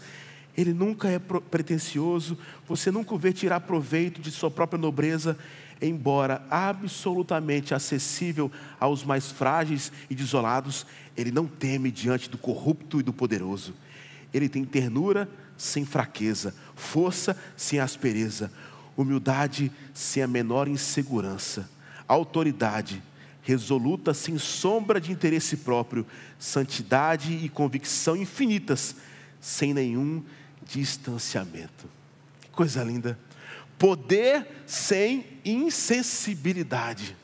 ele 0.55 0.73
nunca 0.73 1.09
é 1.09 1.17
pretensioso, 1.17 2.37
você 2.67 2.91
nunca 2.91 3.15
o 3.15 3.17
vê 3.17 3.33
tirar 3.33 3.61
proveito 3.61 4.21
de 4.21 4.29
sua 4.29 4.51
própria 4.51 4.79
nobreza, 4.79 5.37
embora 5.81 6.45
absolutamente 6.49 7.73
acessível 7.73 8.51
aos 8.79 9.03
mais 9.03 9.31
frágeis 9.31 9.91
e 10.09 10.15
desolados, 10.15 10.85
ele 11.15 11.31
não 11.31 11.45
teme 11.45 11.91
diante 11.91 12.29
do 12.29 12.37
corrupto 12.37 12.99
e 12.99 13.03
do 13.03 13.13
poderoso. 13.13 13.73
Ele 14.33 14.49
tem 14.49 14.65
ternura 14.65 15.29
sem 15.57 15.85
fraqueza, 15.85 16.53
força 16.75 17.37
sem 17.55 17.79
aspereza, 17.79 18.51
humildade 18.95 19.71
sem 19.93 20.23
a 20.23 20.27
menor 20.27 20.67
insegurança, 20.67 21.69
autoridade 22.07 23.01
resoluta 23.47 24.13
sem 24.13 24.37
sombra 24.37 24.99
de 24.99 25.09
interesse 25.09 25.55
próprio, 25.55 26.05
santidade 26.37 27.31
e 27.31 27.47
convicção 27.47 28.17
infinitas, 28.17 28.93
sem 29.39 29.73
nenhum 29.73 30.21
distanciamento. 30.65 31.87
Que 32.41 32.49
coisa 32.49 32.83
linda. 32.83 33.17
Poder 33.77 34.47
sem 34.65 35.39
insensibilidade. 35.45 37.15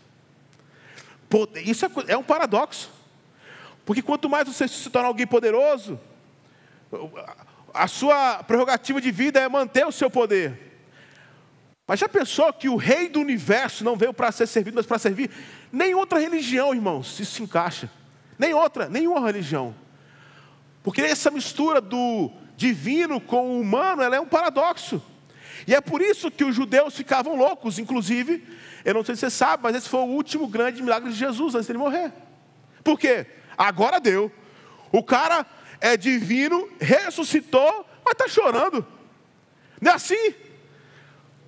Poder, 1.30 1.68
isso 1.68 1.86
é, 1.86 1.90
é 2.08 2.18
um 2.18 2.24
paradoxo. 2.24 2.92
Porque 3.86 4.02
quanto 4.02 4.30
mais 4.30 4.48
você 4.48 4.68
se 4.68 4.90
torna 4.90 5.08
alguém 5.08 5.28
poderoso, 5.28 6.00
a 7.74 7.88
sua 7.88 8.44
prerrogativa 8.44 9.02
de 9.02 9.12
vida 9.12 9.40
é 9.40 9.50
manter 9.50 9.86
o 9.86 9.92
seu 9.92 10.10
poder. 10.10 10.72
Mas 11.86 12.00
já 12.00 12.08
pensou 12.08 12.54
que 12.54 12.70
o 12.70 12.78
rei 12.78 13.10
do 13.10 13.20
universo 13.20 13.84
não 13.84 13.98
veio 13.98 14.14
para 14.14 14.32
ser 14.32 14.48
servido, 14.48 14.76
mas 14.76 14.86
para 14.86 15.00
servir? 15.00 15.30
Nem 15.72 15.94
outra 15.94 16.20
religião, 16.20 16.74
irmãos, 16.74 17.20
isso 17.20 17.36
se 17.36 17.44
encaixa. 17.44 17.90
Nem 18.38 18.54
outra, 18.54 18.88
nenhuma 18.88 19.26
religião. 19.26 19.76
Porque 20.82 21.02
essa 21.02 21.30
mistura 21.30 21.82
do 21.82 22.32
divino 22.56 23.20
com 23.20 23.50
o 23.50 23.60
humano, 23.60 24.02
ela 24.02 24.16
é 24.16 24.20
um 24.20 24.26
paradoxo. 24.26 25.02
E 25.66 25.74
é 25.74 25.82
por 25.82 26.02
isso 26.02 26.30
que 26.30 26.44
os 26.44 26.56
judeus 26.56 26.96
ficavam 26.96 27.36
loucos, 27.36 27.80
inclusive, 27.80 28.44
eu 28.84 28.94
não 28.94 29.04
sei 29.04 29.16
se 29.16 29.22
você 29.22 29.30
sabe, 29.30 29.64
mas 29.64 29.76
esse 29.76 29.90
foi 29.90 30.02
o 30.02 30.06
último 30.08 30.48
grande 30.48 30.82
milagre 30.82 31.12
de 31.12 31.18
Jesus 31.18 31.56
antes 31.56 31.68
de 31.68 31.72
ele 31.72 31.80
morrer. 31.80 32.12
Por 32.84 33.00
quê? 33.00 33.26
Agora 33.58 34.00
deu. 34.00 34.32
O 34.92 35.02
cara 35.02 35.46
é 35.80 35.96
divino, 35.96 36.70
ressuscitou, 36.80 37.86
mas 38.04 38.14
está 38.14 38.28
chorando. 38.28 38.86
Não 39.80 39.92
é 39.92 39.96
assim? 39.96 40.34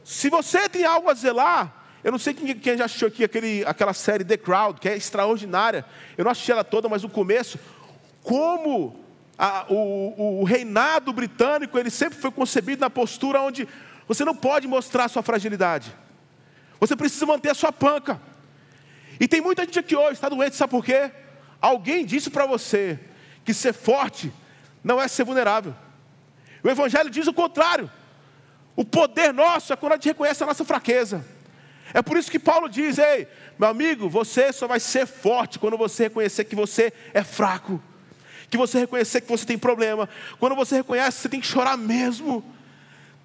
Se 0.03 0.29
você 0.29 0.69
tem 0.69 0.85
algo 0.85 1.09
a 1.09 1.13
zelar, 1.13 1.85
eu 2.03 2.11
não 2.11 2.19
sei 2.19 2.33
quem, 2.33 2.55
quem 2.55 2.77
já 2.77 2.85
assistiu 2.85 3.07
aqui 3.07 3.23
aquele, 3.23 3.63
aquela 3.65 3.93
série 3.93 4.23
The 4.23 4.37
Crowd, 4.37 4.79
que 4.79 4.87
é 4.87 4.95
extraordinária. 4.95 5.83
Eu 6.17 6.23
não 6.23 6.31
assisti 6.31 6.51
ela 6.51 6.63
toda, 6.63 6.87
mas 6.87 7.03
o 7.03 7.09
começo, 7.09 7.59
como 8.21 9.03
a, 9.37 9.65
o, 9.69 10.41
o, 10.41 10.43
reinado 10.43 11.11
britânico, 11.11 11.77
ele 11.77 11.89
sempre 11.89 12.19
foi 12.19 12.31
concebido 12.31 12.81
na 12.81 12.89
postura 12.89 13.41
onde 13.41 13.67
você 14.07 14.23
não 14.23 14.35
pode 14.35 14.67
mostrar 14.67 15.07
sua 15.07 15.23
fragilidade. 15.23 15.95
Você 16.79 16.95
precisa 16.95 17.25
manter 17.25 17.49
a 17.49 17.55
sua 17.55 17.71
panca. 17.71 18.21
E 19.19 19.27
tem 19.27 19.41
muita 19.41 19.63
gente 19.63 19.79
aqui 19.79 19.95
hoje, 19.95 20.13
está 20.13 20.29
doente, 20.29 20.55
sabe 20.55 20.71
por 20.71 20.83
quê? 20.83 21.11
Alguém 21.61 22.05
disse 22.05 22.29
para 22.29 22.45
você 22.45 22.99
que 23.43 23.53
ser 23.53 23.73
forte 23.73 24.31
não 24.83 25.01
é 25.01 25.07
ser 25.07 25.23
vulnerável. 25.23 25.73
O 26.63 26.69
Evangelho 26.69 27.09
diz 27.09 27.27
o 27.27 27.33
contrário. 27.33 27.89
O 28.75 28.83
poder 28.83 29.33
nosso 29.33 29.71
é 29.71 29.75
quando 29.75 29.93
a 29.93 29.95
gente 29.95 30.09
reconhece 30.09 30.43
a 30.43 30.47
nossa 30.47 30.65
fraqueza. 30.65 31.25
É 31.93 32.01
por 32.01 32.17
isso 32.17 32.29
que 32.29 32.39
Paulo 32.39 32.67
diz: 32.67 32.97
Ei, 32.97 33.27
meu 33.57 33.69
amigo, 33.69 34.09
você 34.09 34.51
só 34.51 34.67
vai 34.67 34.79
ser 34.79 35.05
forte 35.05 35.57
quando 35.57 35.77
você 35.77 36.03
reconhecer 36.03 36.43
que 36.43 36.55
você 36.55 36.91
é 37.13 37.23
fraco 37.23 37.81
que 38.49 38.57
você 38.57 38.79
reconhecer 38.79 39.21
que 39.21 39.27
você 39.27 39.45
tem 39.45 39.57
problema. 39.57 40.07
Quando 40.39 40.55
você 40.55 40.77
reconhece, 40.77 41.19
você 41.19 41.29
tem 41.29 41.39
que 41.39 41.47
chorar 41.47 41.77
mesmo. 41.77 42.43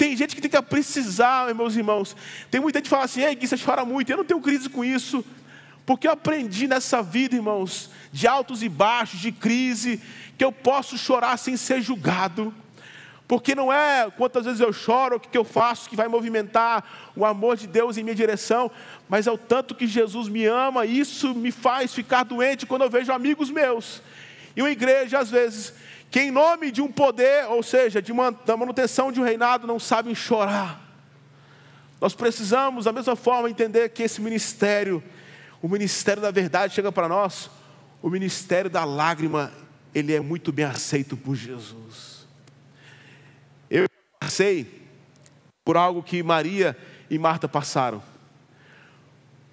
Tem 0.01 0.17
gente 0.17 0.35
que 0.35 0.41
tem 0.41 0.51
que 0.51 0.63
precisar, 0.63 1.55
meus 1.55 1.77
irmãos. 1.77 2.17
Tem 2.51 2.59
muita 2.59 2.79
gente 2.79 2.85
que 2.85 2.89
fala 2.89 3.05
assim, 3.05 3.21
ei, 3.21 3.35
Gui, 3.35 3.47
você 3.47 3.59
chora 3.59 3.85
muito. 3.85 4.09
Eu 4.09 4.17
não 4.17 4.25
tenho 4.25 4.41
crise 4.41 4.67
com 4.67 4.83
isso. 4.83 5.23
Porque 5.85 6.09
eu 6.09 6.13
aprendi 6.13 6.67
nessa 6.67 7.03
vida, 7.03 7.37
irmãos, 7.37 7.91
de 8.11 8.27
altos 8.27 8.63
e 8.63 8.69
baixos, 8.71 9.21
de 9.21 9.31
crise, 9.31 10.01
que 10.39 10.43
eu 10.43 10.51
posso 10.51 10.97
chorar 10.97 11.37
sem 11.37 11.55
ser 11.55 11.83
julgado. 11.83 12.55
Porque 13.29 13.55
não 13.55 13.71
é 13.71 14.11
quantas 14.17 14.47
vezes 14.47 14.61
eu 14.63 14.73
choro, 14.73 15.17
o 15.17 15.21
que 15.21 15.37
eu 15.37 15.45
faço 15.45 15.91
que 15.91 15.97
vai 15.97 16.09
movimentar 16.09 17.13
o 17.15 17.27
amor 17.27 17.59
de 17.59 17.67
Deus 17.67 17.99
em 17.99 18.03
minha 18.03 18.17
direção, 18.17 18.71
mas 19.07 19.27
é 19.27 19.31
o 19.31 19.37
tanto 19.37 19.75
que 19.75 19.87
Jesus 19.87 20.29
me 20.29 20.47
ama, 20.47 20.87
isso 20.87 21.35
me 21.35 21.53
faz 21.53 21.93
ficar 21.93 22.23
doente 22.23 22.65
quando 22.65 22.85
eu 22.85 22.91
vejo 22.91 23.13
amigos 23.13 23.51
meus 23.51 24.01
e 24.57 24.63
uma 24.63 24.71
igreja, 24.71 25.19
às 25.19 25.31
vezes, 25.31 25.73
que 26.11 26.21
em 26.21 26.31
nome 26.31 26.73
de 26.73 26.83
um 26.83 26.91
poder, 26.91 27.47
ou 27.49 27.63
seja, 27.63 28.03
de 28.03 28.11
uma, 28.11 28.33
da 28.33 28.57
manutenção 28.57 29.13
de 29.13 29.21
um 29.21 29.25
reinado, 29.25 29.67
não 29.67 29.79
sabem 29.79 30.15
chorar. 30.15 30.81
Nós 32.01 32.15
precisamos, 32.15 32.87
da 32.87 32.93
mesma 32.93 33.15
forma, 33.15 33.49
entender 33.49 33.91
que 33.91 34.03
esse 34.03 34.21
ministério, 34.21 35.03
o 35.63 35.69
ministério 35.69 36.21
da 36.21 36.31
verdade, 36.31 36.75
chega 36.75 36.91
para 36.91 37.09
nós, 37.09 37.49
o 38.03 38.11
ministério 38.11 38.69
da 38.69 38.85
lágrima, 38.85 39.53
ele 39.95 40.13
é 40.13 40.21
muito 40.21 40.51
bem 40.51 40.65
aceito 40.65 41.17
por 41.17 41.37
Jesus. 41.37 42.27
Eu 43.71 43.87
passei 44.19 44.83
por 45.65 45.77
algo 45.77 46.03
que 46.03 46.23
Maria 46.23 46.77
e 47.09 47.19
Marta 47.19 47.47
passaram. 47.47 48.03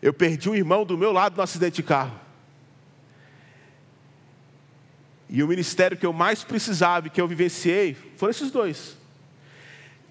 Eu 0.02 0.14
perdi 0.14 0.50
um 0.50 0.56
irmão 0.56 0.86
do 0.86 0.98
meu 0.98 1.12
lado 1.12 1.36
no 1.38 1.44
acidente 1.44 1.78
de 1.78 1.84
carro. 1.84 2.27
E 5.30 5.44
o 5.44 5.48
ministério 5.48 5.98
que 5.98 6.06
eu 6.06 6.14
mais 6.14 6.44
precisava 6.44 7.08
e 7.08 7.10
que 7.10 7.20
eu 7.20 7.28
vivenciei 7.28 7.96
foram 8.16 8.32
esses 8.32 8.50
dois. 8.50 8.96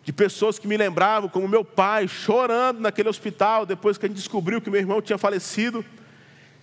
De 0.02 0.12
pessoas 0.12 0.58
que 0.58 0.68
me 0.68 0.76
lembravam, 0.76 1.28
como 1.28 1.48
meu 1.48 1.64
pai, 1.64 2.06
chorando 2.06 2.80
naquele 2.80 3.08
hospital, 3.08 3.66
depois 3.66 3.98
que 3.98 4.06
a 4.06 4.08
gente 4.08 4.18
descobriu 4.18 4.60
que 4.60 4.70
meu 4.70 4.80
irmão 4.80 5.02
tinha 5.02 5.18
falecido, 5.18 5.84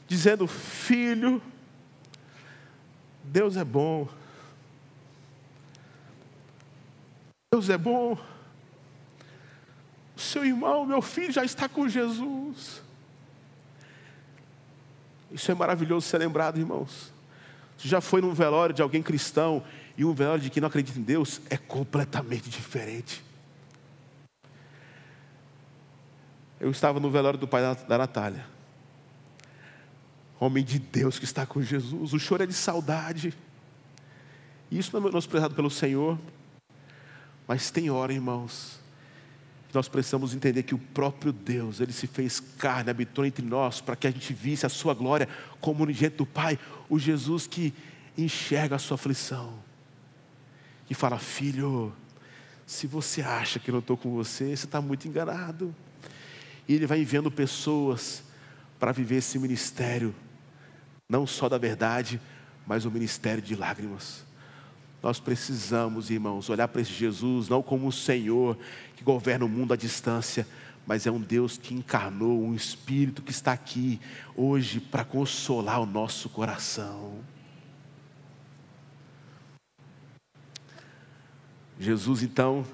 dizendo: 0.07 0.47
Filho, 0.47 1.41
Deus 3.23 3.57
é 3.57 3.63
bom. 3.63 4.07
Deus 7.51 7.69
é 7.69 7.77
bom. 7.77 8.17
Seu 10.15 10.45
irmão, 10.45 10.85
meu 10.85 11.01
filho, 11.01 11.31
já 11.31 11.43
está 11.43 11.69
com 11.69 11.87
Jesus. 11.87 12.81
Isso 15.31 15.51
é 15.51 15.55
maravilhoso 15.55 16.07
ser 16.07 16.19
lembrado, 16.19 16.59
irmãos. 16.59 17.12
Você 17.83 17.89
já 17.89 17.99
foi 17.99 18.21
num 18.21 18.33
velório 18.33 18.73
de 18.73 18.81
alguém 18.81 19.03
cristão 19.03 19.61
e 19.97 20.05
um 20.05 20.13
velório 20.13 20.41
de 20.41 20.49
quem 20.49 20.61
não 20.61 20.69
acredita 20.69 20.97
em 20.97 21.03
Deus 21.03 21.41
é 21.49 21.57
completamente 21.57 22.49
diferente. 22.49 23.21
Eu 26.61 26.71
estava 26.71 26.97
no 26.97 27.11
velório 27.11 27.37
do 27.37 27.45
pai 27.45 27.61
da 27.85 27.97
Natália. 27.97 28.45
Homem 30.39 30.63
de 30.63 30.79
Deus 30.79 31.19
que 31.19 31.25
está 31.25 31.45
com 31.45 31.61
Jesus. 31.61 32.13
O 32.13 32.19
choro 32.19 32.43
é 32.43 32.45
de 32.45 32.53
saudade. 32.53 33.33
Isso 34.71 34.91
não 34.93 35.01
é 35.01 35.03
menosprezado 35.07 35.53
pelo 35.53 35.69
Senhor. 35.69 36.17
Mas 37.45 37.69
tem 37.69 37.89
hora, 37.89 38.13
irmãos, 38.13 38.79
nós 39.73 39.87
precisamos 39.87 40.35
entender 40.35 40.63
que 40.63 40.75
o 40.75 40.77
próprio 40.77 41.31
Deus, 41.31 41.79
Ele 41.79 41.93
se 41.93 42.07
fez 42.07 42.39
carne, 42.39 42.89
habitou 42.89 43.25
entre 43.25 43.45
nós, 43.45 43.81
para 43.81 43.95
que 43.95 44.07
a 44.07 44.11
gente 44.11 44.33
visse 44.33 44.65
a 44.65 44.69
Sua 44.69 44.93
glória 44.93 45.27
como 45.59 45.83
unigênito 45.83 46.17
do 46.17 46.25
Pai, 46.25 46.59
o 46.89 46.99
Jesus 46.99 47.47
que 47.47 47.73
enxerga 48.17 48.75
a 48.75 48.79
sua 48.79 48.95
aflição 48.95 49.53
e 50.89 50.93
fala: 50.93 51.17
Filho, 51.17 51.93
se 52.65 52.87
você 52.87 53.21
acha 53.21 53.59
que 53.59 53.69
eu 53.69 53.73
não 53.73 53.79
estou 53.79 53.97
com 53.97 54.11
você, 54.11 54.55
você 54.55 54.65
está 54.65 54.81
muito 54.81 55.07
enganado. 55.07 55.75
E 56.67 56.75
Ele 56.75 56.85
vai 56.85 57.01
enviando 57.01 57.31
pessoas 57.31 58.23
para 58.79 58.91
viver 58.91 59.17
esse 59.17 59.37
ministério, 59.39 60.13
não 61.09 61.25
só 61.25 61.49
da 61.49 61.57
verdade, 61.57 62.21
mas 62.65 62.85
o 62.85 62.91
ministério 62.91 63.41
de 63.41 63.55
lágrimas. 63.55 64.23
Nós 65.03 65.19
precisamos, 65.19 66.09
irmãos, 66.09 66.49
olhar 66.49 66.69
para 66.69 66.79
esse 66.81 66.93
Jesus 66.93 67.49
não 67.49 67.61
como 67.61 67.85
um 67.85 67.91
Senhor 67.91 68.57
que 68.95 69.03
governa 69.03 69.43
o 69.43 69.49
mundo 69.49 69.73
à 69.73 69.75
distância, 69.75 70.47
mas 70.87 71.05
é 71.05 71.11
um 71.11 71.19
Deus 71.19 71.57
que 71.57 71.73
encarnou, 71.73 72.41
um 72.41 72.55
Espírito 72.55 73.21
que 73.21 73.31
está 73.31 73.51
aqui 73.51 73.99
hoje 74.33 74.79
para 74.79 75.03
consolar 75.03 75.81
o 75.81 75.85
nosso 75.85 76.29
coração. 76.29 77.19
Jesus 81.77 82.23
então 82.23 82.65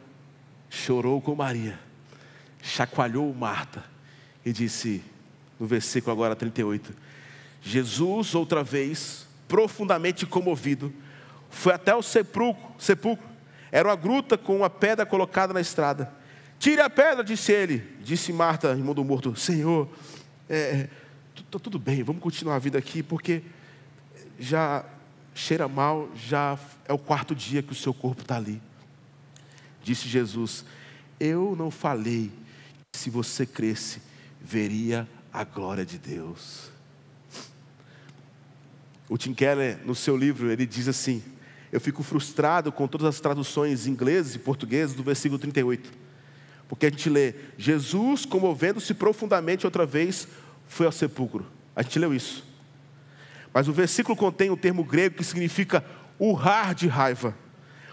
chorou 0.69 1.19
com 1.19 1.33
Maria, 1.33 1.79
chacoalhou 2.61 3.33
Marta 3.33 3.83
e 4.45 4.53
disse, 4.53 5.03
no 5.59 5.65
versículo 5.65 6.11
agora 6.11 6.35
38, 6.35 6.95
Jesus 7.59 8.35
outra 8.35 8.63
vez, 8.63 9.27
profundamente 9.47 10.27
comovido, 10.27 10.93
foi 11.49 11.73
até 11.73 11.95
o 11.95 12.01
sepulcro, 12.01 12.71
sepulcro. 12.77 13.27
Era 13.71 13.89
uma 13.89 13.95
gruta 13.95 14.37
com 14.37 14.57
uma 14.57 14.69
pedra 14.69 15.05
colocada 15.05 15.53
na 15.53 15.61
estrada. 15.61 16.11
Tire 16.57 16.81
a 16.81 16.89
pedra, 16.89 17.23
disse 17.23 17.51
ele. 17.51 17.97
Disse 18.01 18.33
Marta, 18.33 18.69
irmão 18.69 18.93
do 18.93 19.03
morto: 19.03 19.35
Senhor, 19.35 19.89
é, 20.49 20.87
tá 21.49 21.59
tudo 21.59 21.79
bem, 21.79 22.03
vamos 22.03 22.21
continuar 22.21 22.55
a 22.55 22.59
vida 22.59 22.77
aqui, 22.77 23.01
porque 23.01 23.43
já 24.39 24.83
cheira 25.33 25.67
mal, 25.67 26.09
já 26.15 26.57
é 26.85 26.93
o 26.93 26.97
quarto 26.97 27.33
dia 27.33 27.61
que 27.61 27.71
o 27.71 27.75
seu 27.75 27.93
corpo 27.93 28.21
está 28.21 28.35
ali. 28.35 28.61
Disse 29.83 30.07
Jesus: 30.07 30.65
Eu 31.19 31.55
não 31.57 31.71
falei 31.71 32.31
que 32.91 32.99
se 32.99 33.09
você 33.09 33.45
cresce, 33.45 34.01
veria 34.41 35.07
a 35.31 35.43
glória 35.43 35.85
de 35.85 35.97
Deus. 35.97 36.69
O 39.07 39.17
Tim 39.17 39.33
Keller, 39.33 39.79
no 39.85 39.95
seu 39.95 40.15
livro, 40.15 40.51
ele 40.51 40.65
diz 40.65 40.87
assim: 40.87 41.23
eu 41.71 41.79
fico 41.79 42.01
frustrado 42.03 42.71
com 42.71 42.87
todas 42.87 43.07
as 43.07 43.19
traduções 43.19 43.85
inglesas 43.85 44.35
e 44.35 44.39
portuguesas 44.39 44.95
do 44.95 45.03
versículo 45.03 45.39
38. 45.39 45.91
Porque 46.67 46.85
a 46.85 46.89
gente 46.89 47.09
lê, 47.09 47.33
Jesus, 47.57 48.25
comovendo-se 48.25 48.93
profundamente 48.93 49.65
outra 49.65 49.85
vez, 49.85 50.27
foi 50.67 50.85
ao 50.85 50.91
sepulcro. 50.91 51.45
A 51.75 51.81
gente 51.81 51.97
leu 51.99 52.13
isso. 52.13 52.43
Mas 53.53 53.67
o 53.67 53.73
versículo 53.73 54.15
contém 54.15 54.49
um 54.49 54.55
termo 54.55 54.83
grego 54.83 55.15
que 55.15 55.23
significa 55.23 55.83
urrar 56.19 56.75
de 56.75 56.87
raiva. 56.87 57.35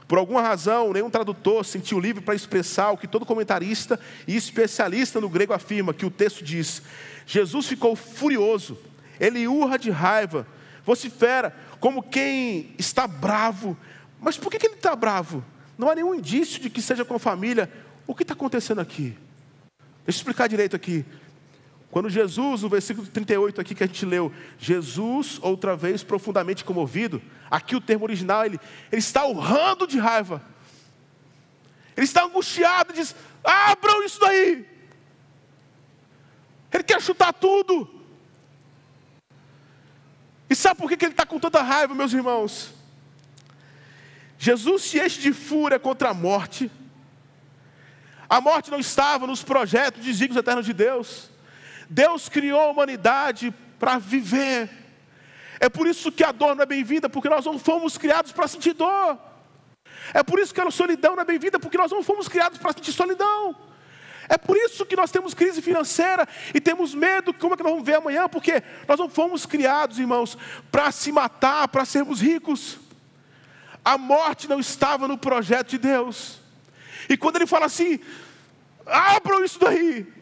Por 0.06 0.18
alguma 0.18 0.40
razão, 0.40 0.92
nenhum 0.92 1.10
tradutor 1.10 1.64
sentiu 1.64 1.98
livre 1.98 2.22
para 2.22 2.34
expressar 2.34 2.92
o 2.92 2.96
que 2.96 3.08
todo 3.08 3.26
comentarista 3.26 3.98
e 4.26 4.36
especialista 4.36 5.20
no 5.20 5.28
grego 5.28 5.52
afirma, 5.52 5.94
que 5.94 6.06
o 6.06 6.10
texto 6.10 6.44
diz: 6.44 6.82
Jesus 7.26 7.66
ficou 7.66 7.96
furioso, 7.96 8.78
ele 9.18 9.48
urra 9.48 9.78
de 9.78 9.90
raiva, 9.90 10.46
vocifera, 10.86 11.54
como 11.80 12.02
quem 12.02 12.72
está 12.78 13.08
bravo. 13.08 13.76
Mas 14.20 14.38
por 14.38 14.50
que, 14.50 14.64
ele 14.64 14.76
está 14.76 14.94
bravo? 14.94 15.44
Não 15.76 15.90
há 15.90 15.94
nenhum 15.94 16.14
indício 16.14 16.62
de 16.62 16.70
que 16.70 16.80
seja 16.80 17.04
com 17.04 17.16
a 17.16 17.18
família. 17.18 17.70
O 18.06 18.14
que 18.14 18.22
está 18.22 18.34
acontecendo 18.34 18.80
aqui? 18.80 19.18
Deixa 20.04 20.18
eu 20.18 20.22
explicar 20.22 20.46
direito 20.46 20.76
aqui. 20.76 21.04
Quando 21.90 22.08
Jesus, 22.08 22.62
no 22.62 22.68
versículo 22.68 23.06
38 23.06 23.60
aqui 23.60 23.74
que 23.74 23.82
a 23.82 23.86
gente 23.86 24.06
leu, 24.06 24.32
Jesus, 24.58 25.38
outra 25.42 25.76
vez 25.76 26.04
profundamente 26.04 26.64
comovido, 26.64 27.20
aqui 27.50 27.74
o 27.74 27.80
termo 27.80 28.04
original, 28.04 28.44
ele, 28.44 28.60
ele 28.92 29.00
está 29.00 29.26
urrando 29.26 29.86
de 29.86 29.98
raiva. 29.98 30.40
Ele 31.96 32.04
está 32.04 32.24
angustiado 32.24 32.92
diz: 32.92 33.16
abram 33.42 34.04
isso 34.04 34.20
daí. 34.20 34.66
Ele 36.72 36.84
quer 36.84 37.00
chutar 37.00 37.32
tudo. 37.32 37.96
E 40.48 40.54
sabe 40.54 40.80
por 40.80 40.88
que 40.88 41.04
ele 41.04 41.12
está 41.12 41.26
com 41.26 41.38
tanta 41.38 41.62
raiva, 41.62 41.94
meus 41.94 42.12
irmãos? 42.12 42.72
Jesus 44.38 44.82
se 44.82 45.00
enche 45.00 45.20
de 45.20 45.32
fúria 45.32 45.78
contra 45.78 46.10
a 46.10 46.14
morte. 46.14 46.70
A 48.28 48.40
morte 48.40 48.70
não 48.70 48.78
estava 48.78 49.26
nos 49.26 49.42
projetos, 49.42 50.04
desígnios 50.04 50.36
eternos 50.36 50.66
de 50.66 50.72
Deus. 50.72 51.30
Deus 51.88 52.28
criou 52.28 52.60
a 52.60 52.70
humanidade 52.70 53.54
para 53.78 53.98
viver. 53.98 54.68
É 55.58 55.68
por 55.68 55.86
isso 55.86 56.12
que 56.12 56.24
a 56.24 56.32
dor 56.32 56.54
não 56.54 56.62
é 56.62 56.66
bem-vinda, 56.66 57.08
porque 57.08 57.28
nós 57.28 57.44
não 57.44 57.58
fomos 57.58 57.96
criados 57.96 58.32
para 58.32 58.46
sentir 58.46 58.74
dor. 58.74 59.18
É 60.12 60.22
por 60.22 60.38
isso 60.38 60.52
que 60.52 60.60
a 60.60 60.70
solidão 60.70 61.14
não 61.14 61.22
é 61.22 61.26
bem-vinda, 61.26 61.58
porque 61.58 61.78
nós 61.78 61.90
não 61.90 62.02
fomos 62.02 62.28
criados 62.28 62.58
para 62.58 62.72
sentir 62.72 62.92
solidão. 62.92 63.56
É 64.28 64.36
por 64.36 64.56
isso 64.56 64.84
que 64.84 64.96
nós 64.96 65.10
temos 65.10 65.34
crise 65.34 65.62
financeira 65.62 66.26
e 66.54 66.60
temos 66.60 66.94
medo, 66.94 67.32
como 67.32 67.54
é 67.54 67.56
que 67.56 67.62
nós 67.62 67.72
vamos 67.72 67.86
ver 67.86 67.96
amanhã? 67.96 68.28
Porque 68.28 68.62
nós 68.88 68.98
não 68.98 69.08
fomos 69.08 69.46
criados, 69.46 69.98
irmãos, 69.98 70.36
para 70.70 70.90
se 70.90 71.12
matar, 71.12 71.68
para 71.68 71.84
sermos 71.84 72.20
ricos. 72.20 72.78
A 73.84 73.96
morte 73.96 74.48
não 74.48 74.58
estava 74.58 75.06
no 75.06 75.16
projeto 75.16 75.70
de 75.70 75.78
Deus. 75.78 76.40
E 77.08 77.16
quando 77.16 77.36
ele 77.36 77.46
fala 77.46 77.66
assim, 77.66 78.00
abram 78.84 79.44
isso 79.44 79.60
daí, 79.60 80.12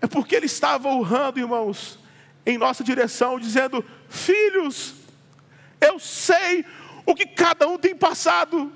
é 0.00 0.06
porque 0.06 0.36
ele 0.36 0.46
estava 0.46 0.88
honrando, 0.88 1.40
irmãos, 1.40 1.98
em 2.46 2.58
nossa 2.58 2.84
direção, 2.84 3.40
dizendo: 3.40 3.84
Filhos, 4.08 4.94
eu 5.80 5.98
sei 5.98 6.64
o 7.06 7.14
que 7.14 7.26
cada 7.26 7.66
um 7.66 7.78
tem 7.78 7.96
passado. 7.96 8.70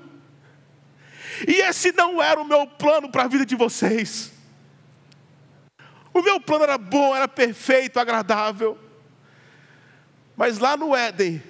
E 1.47 1.61
esse 1.61 1.91
não 1.91 2.21
era 2.21 2.39
o 2.39 2.45
meu 2.45 2.65
plano 2.67 3.09
para 3.09 3.23
a 3.23 3.27
vida 3.27 3.45
de 3.45 3.55
vocês. 3.55 4.31
O 6.13 6.21
meu 6.21 6.39
plano 6.39 6.63
era 6.63 6.77
bom, 6.77 7.15
era 7.15 7.27
perfeito, 7.27 7.99
agradável. 7.99 8.77
Mas 10.35 10.57
lá 10.57 10.75
no 10.75 10.95
Éden, 10.95 11.41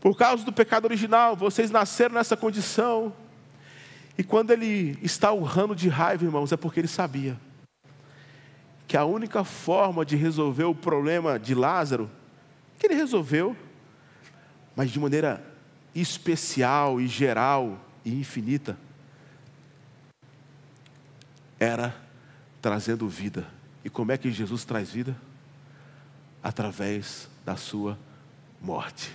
por 0.00 0.16
causa 0.16 0.44
do 0.44 0.52
pecado 0.52 0.84
original, 0.84 1.34
vocês 1.34 1.70
nasceram 1.70 2.14
nessa 2.14 2.36
condição. 2.36 3.14
E 4.18 4.24
quando 4.24 4.50
ele 4.50 4.98
está 5.02 5.32
urrando 5.32 5.74
de 5.74 5.88
raiva, 5.88 6.24
irmãos, 6.24 6.52
é 6.52 6.56
porque 6.56 6.80
ele 6.80 6.88
sabia 6.88 7.38
que 8.86 8.96
a 8.96 9.04
única 9.04 9.42
forma 9.42 10.04
de 10.04 10.14
resolver 10.14 10.64
o 10.64 10.74
problema 10.74 11.38
de 11.38 11.54
Lázaro, 11.54 12.10
que 12.78 12.86
ele 12.86 12.94
resolveu, 12.94 13.56
mas 14.76 14.90
de 14.90 15.00
maneira 15.00 15.44
especial 15.94 17.00
e 17.00 17.08
geral 17.08 17.80
e 18.04 18.14
infinita, 18.14 18.78
era 21.58 21.94
trazendo 22.60 23.08
vida. 23.08 23.46
E 23.84 23.90
como 23.90 24.12
é 24.12 24.18
que 24.18 24.30
Jesus 24.30 24.64
traz 24.64 24.90
vida? 24.90 25.16
Através 26.42 27.28
da 27.44 27.56
sua 27.56 27.98
morte. 28.60 29.12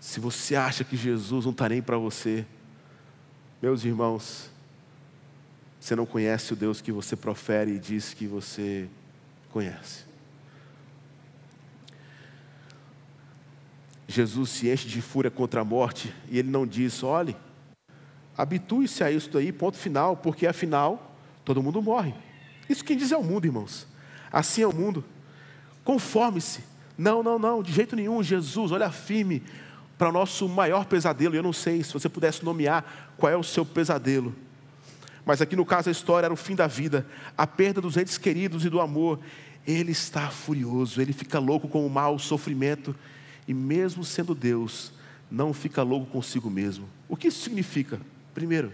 Se 0.00 0.20
você 0.20 0.54
acha 0.54 0.84
que 0.84 0.96
Jesus 0.96 1.44
não 1.44 1.52
está 1.52 1.68
nem 1.68 1.80
para 1.80 1.96
você, 1.96 2.44
meus 3.62 3.84
irmãos, 3.84 4.50
você 5.80 5.96
não 5.96 6.06
conhece 6.06 6.52
o 6.52 6.56
Deus 6.56 6.80
que 6.80 6.92
você 6.92 7.16
profere 7.16 7.72
e 7.72 7.78
diz 7.78 8.14
que 8.14 8.26
você 8.26 8.88
conhece. 9.50 10.04
Jesus 14.06 14.50
se 14.50 14.70
enche 14.70 14.88
de 14.88 15.00
fúria 15.00 15.30
contra 15.30 15.62
a 15.62 15.64
morte 15.64 16.14
e 16.30 16.38
ele 16.38 16.50
não 16.50 16.66
diz: 16.66 17.02
olhe, 17.02 17.36
Habitue-se 18.36 19.04
a 19.04 19.10
isso 19.10 19.30
daí, 19.30 19.52
ponto 19.52 19.76
final, 19.76 20.16
porque 20.16 20.46
afinal 20.46 21.16
todo 21.44 21.62
mundo 21.62 21.80
morre. 21.80 22.14
Isso 22.68 22.84
quem 22.84 22.96
diz 22.96 23.12
é 23.12 23.16
o 23.16 23.22
mundo, 23.22 23.46
irmãos. 23.46 23.86
Assim 24.32 24.62
é 24.62 24.66
o 24.66 24.74
mundo. 24.74 25.04
Conforme-se. 25.84 26.60
Não, 26.96 27.22
não, 27.22 27.38
não, 27.38 27.62
de 27.62 27.72
jeito 27.72 27.94
nenhum. 27.94 28.22
Jesus, 28.22 28.72
olha 28.72 28.90
firme 28.90 29.42
para 29.96 30.08
o 30.08 30.12
nosso 30.12 30.48
maior 30.48 30.86
pesadelo. 30.86 31.34
Eu 31.36 31.42
não 31.42 31.52
sei 31.52 31.82
se 31.82 31.92
você 31.92 32.08
pudesse 32.08 32.44
nomear 32.44 33.14
qual 33.16 33.32
é 33.32 33.36
o 33.36 33.42
seu 33.42 33.64
pesadelo. 33.64 34.34
Mas 35.24 35.40
aqui 35.40 35.56
no 35.56 35.64
caso 35.64 35.88
a 35.88 35.92
história 35.92 36.26
era 36.26 36.34
o 36.34 36.36
fim 36.36 36.54
da 36.54 36.66
vida, 36.66 37.06
a 37.36 37.46
perda 37.46 37.80
dos 37.80 37.96
entes 37.96 38.18
queridos 38.18 38.64
e 38.64 38.68
do 38.68 38.80
amor. 38.80 39.20
Ele 39.66 39.92
está 39.92 40.28
furioso, 40.28 41.00
ele 41.00 41.12
fica 41.12 41.38
louco 41.38 41.68
com 41.68 41.86
o 41.86 41.90
mal, 41.90 42.14
o 42.14 42.18
sofrimento, 42.18 42.94
e 43.48 43.54
mesmo 43.54 44.04
sendo 44.04 44.34
Deus, 44.34 44.92
não 45.30 45.54
fica 45.54 45.82
louco 45.82 46.06
consigo 46.06 46.50
mesmo. 46.50 46.86
O 47.08 47.16
que 47.16 47.28
isso 47.28 47.42
significa? 47.42 47.98
Primeiro, 48.34 48.72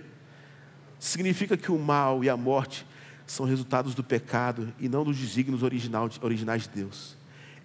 significa 0.99 1.57
que 1.57 1.71
o 1.71 1.79
mal 1.79 2.25
e 2.25 2.31
a 2.31 2.37
morte 2.37 2.87
são 3.27 3.47
resultados 3.47 3.95
do 3.95 4.03
pecado 4.03 4.73
e 4.81 4.89
não 4.89 5.05
dos 5.05 5.17
desígnios 5.17 5.63
originais 5.63 6.63
de 6.63 6.69
Deus. 6.71 7.17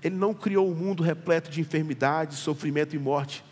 Ele 0.04 0.16
não 0.16 0.34
criou 0.34 0.70
um 0.70 0.76
mundo 0.76 1.02
repleto 1.02 1.50
de 1.50 1.62
enfermidade, 1.62 2.36
sofrimento 2.36 2.96
e 2.96 3.00
morte. 3.00 3.44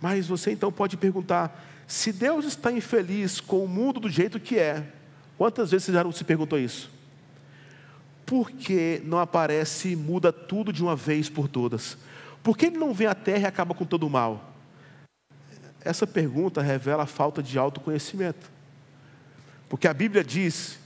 Mas 0.00 0.28
você 0.28 0.52
então 0.52 0.70
pode 0.70 0.96
perguntar: 0.96 1.66
Se 1.88 2.12
Deus 2.12 2.44
está 2.44 2.70
infeliz 2.70 3.40
com 3.40 3.64
o 3.64 3.68
mundo 3.68 3.98
do 3.98 4.08
jeito 4.08 4.38
que 4.38 4.56
é, 4.56 4.86
quantas 5.36 5.72
vezes 5.72 5.86
você 5.86 5.92
já 5.92 6.12
se 6.12 6.22
perguntou 6.22 6.58
isso? 6.58 6.90
Por 8.24 8.50
que 8.50 9.02
não 9.04 9.18
aparece 9.18 9.88
e 9.88 9.96
muda 9.96 10.32
tudo 10.32 10.72
de 10.72 10.82
uma 10.82 10.94
vez 10.94 11.28
por 11.28 11.48
todas? 11.48 11.98
Por 12.44 12.56
que 12.56 12.66
ele 12.66 12.78
não 12.78 12.94
vem 12.94 13.08
à 13.08 13.14
terra 13.14 13.40
e 13.40 13.46
acaba 13.46 13.74
com 13.74 13.84
todo 13.84 14.06
o 14.06 14.10
mal? 14.10 14.49
Essa 15.84 16.06
pergunta 16.06 16.60
revela 16.60 17.04
a 17.04 17.06
falta 17.06 17.42
de 17.42 17.58
autoconhecimento. 17.58 18.50
Porque 19.68 19.88
a 19.88 19.94
Bíblia 19.94 20.22
diz, 20.22 20.78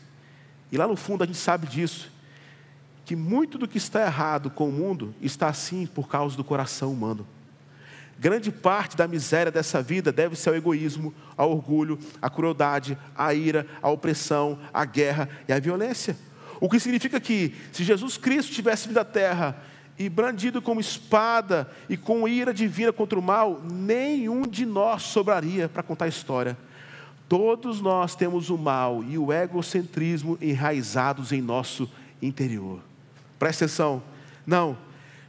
e 0.70 0.76
lá 0.76 0.86
no 0.86 0.96
fundo 0.96 1.24
a 1.24 1.26
gente 1.26 1.38
sabe 1.38 1.66
disso, 1.66 2.12
que 3.04 3.16
muito 3.16 3.58
do 3.58 3.68
que 3.68 3.78
está 3.78 4.02
errado 4.02 4.50
com 4.50 4.68
o 4.68 4.72
mundo 4.72 5.14
está 5.20 5.48
assim 5.48 5.86
por 5.86 6.08
causa 6.08 6.36
do 6.36 6.44
coração 6.44 6.92
humano. 6.92 7.26
Grande 8.18 8.52
parte 8.52 8.96
da 8.96 9.08
miséria 9.08 9.50
dessa 9.50 9.82
vida 9.82 10.12
deve 10.12 10.36
ser 10.36 10.50
ao 10.50 10.54
egoísmo, 10.54 11.12
ao 11.36 11.50
orgulho, 11.50 11.98
à 12.22 12.30
crueldade, 12.30 12.96
à 13.16 13.34
ira, 13.34 13.66
à 13.82 13.90
opressão, 13.90 14.58
à 14.72 14.84
guerra 14.84 15.28
e 15.48 15.52
à 15.52 15.58
violência. 15.58 16.16
O 16.60 16.68
que 16.68 16.78
significa 16.78 17.18
que, 17.18 17.54
se 17.72 17.82
Jesus 17.82 18.16
Cristo 18.16 18.52
tivesse 18.52 18.86
vindo 18.86 18.98
à 18.98 19.04
terra 19.04 19.56
e 19.98 20.08
brandido 20.08 20.60
como 20.60 20.80
espada 20.80 21.70
e 21.88 21.96
com 21.96 22.26
ira 22.26 22.52
divina 22.52 22.92
contra 22.92 23.18
o 23.18 23.22
mal, 23.22 23.62
nenhum 23.62 24.42
de 24.42 24.66
nós 24.66 25.02
sobraria 25.02 25.68
para 25.68 25.82
contar 25.82 26.06
a 26.06 26.08
história. 26.08 26.56
Todos 27.28 27.80
nós 27.80 28.14
temos 28.14 28.50
o 28.50 28.58
mal 28.58 29.02
e 29.02 29.16
o 29.16 29.32
egocentrismo 29.32 30.36
enraizados 30.40 31.32
em 31.32 31.40
nosso 31.40 31.90
interior. 32.20 32.80
Presta 33.38 33.64
atenção. 33.64 34.02
Não, 34.46 34.76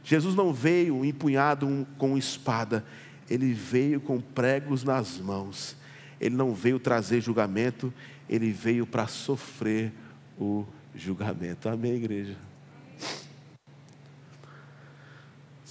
Jesus 0.04 0.34
não 0.34 0.52
veio 0.52 1.04
empunhado 1.04 1.86
com 1.96 2.16
espada, 2.18 2.84
ele 3.28 3.52
veio 3.52 4.00
com 4.00 4.20
pregos 4.20 4.84
nas 4.84 5.18
mãos. 5.18 5.76
Ele 6.20 6.34
não 6.34 6.54
veio 6.54 6.78
trazer 6.78 7.20
julgamento, 7.20 7.92
ele 8.28 8.50
veio 8.50 8.86
para 8.86 9.06
sofrer 9.06 9.92
o 10.38 10.64
julgamento. 10.94 11.68
Amém, 11.68 11.94
igreja? 11.94 12.36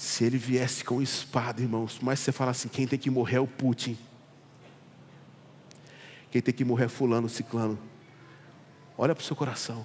Se 0.06 0.24
ele 0.24 0.38
viesse 0.38 0.84
com 0.84 1.02
espada, 1.02 1.64
irmãos, 1.64 1.98
mas 2.00 2.20
você 2.20 2.32
fala 2.32 2.52
assim: 2.52 2.68
quem 2.68 2.86
tem 2.86 2.98
que 2.98 3.10
morrer 3.10 3.38
é 3.38 3.40
o 3.40 3.48
Putin. 3.48 3.98
Quem 6.30 6.44
tem 6.44 6.54
que 6.54 6.64
morrer 6.64 6.86
é 6.86 6.88
Fulano, 6.88 7.28
Ciclano. 7.28 7.80
Olha 8.96 9.16
para 9.16 9.24
o 9.24 9.26
seu 9.26 9.36
coração. 9.36 9.84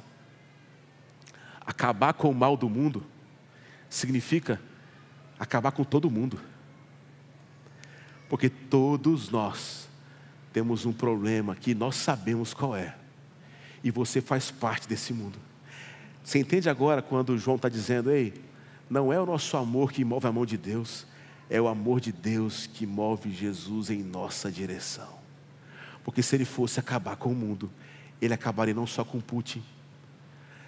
Acabar 1.64 2.12
com 2.12 2.28
o 2.30 2.34
mal 2.34 2.54
do 2.54 2.68
mundo 2.68 3.02
significa 3.88 4.60
acabar 5.38 5.72
com 5.72 5.84
todo 5.84 6.10
mundo. 6.10 6.38
Porque 8.28 8.50
todos 8.50 9.30
nós 9.30 9.88
temos 10.52 10.84
um 10.84 10.92
problema 10.92 11.56
que 11.56 11.74
nós 11.74 11.96
sabemos 11.96 12.52
qual 12.52 12.76
é. 12.76 12.94
E 13.82 13.90
você 13.90 14.20
faz 14.20 14.50
parte 14.50 14.86
desse 14.86 15.14
mundo. 15.14 15.38
Você 16.22 16.38
entende 16.38 16.68
agora 16.68 17.00
quando 17.00 17.38
João 17.38 17.56
está 17.56 17.70
dizendo, 17.70 18.10
ei, 18.10 18.49
não 18.90 19.12
é 19.12 19.20
o 19.20 19.24
nosso 19.24 19.56
amor 19.56 19.92
que 19.92 20.04
move 20.04 20.26
a 20.26 20.32
mão 20.32 20.44
de 20.44 20.58
Deus, 20.58 21.06
é 21.48 21.60
o 21.60 21.68
amor 21.68 22.00
de 22.00 22.10
Deus 22.10 22.66
que 22.66 22.84
move 22.84 23.30
Jesus 23.30 23.88
em 23.88 24.02
nossa 24.02 24.50
direção. 24.50 25.20
Porque 26.02 26.22
se 26.22 26.34
ele 26.34 26.44
fosse 26.44 26.80
acabar 26.80 27.14
com 27.14 27.30
o 27.30 27.34
mundo, 27.34 27.70
ele 28.20 28.34
acabaria 28.34 28.74
não 28.74 28.88
só 28.88 29.04
com 29.04 29.20
Putin, 29.20 29.62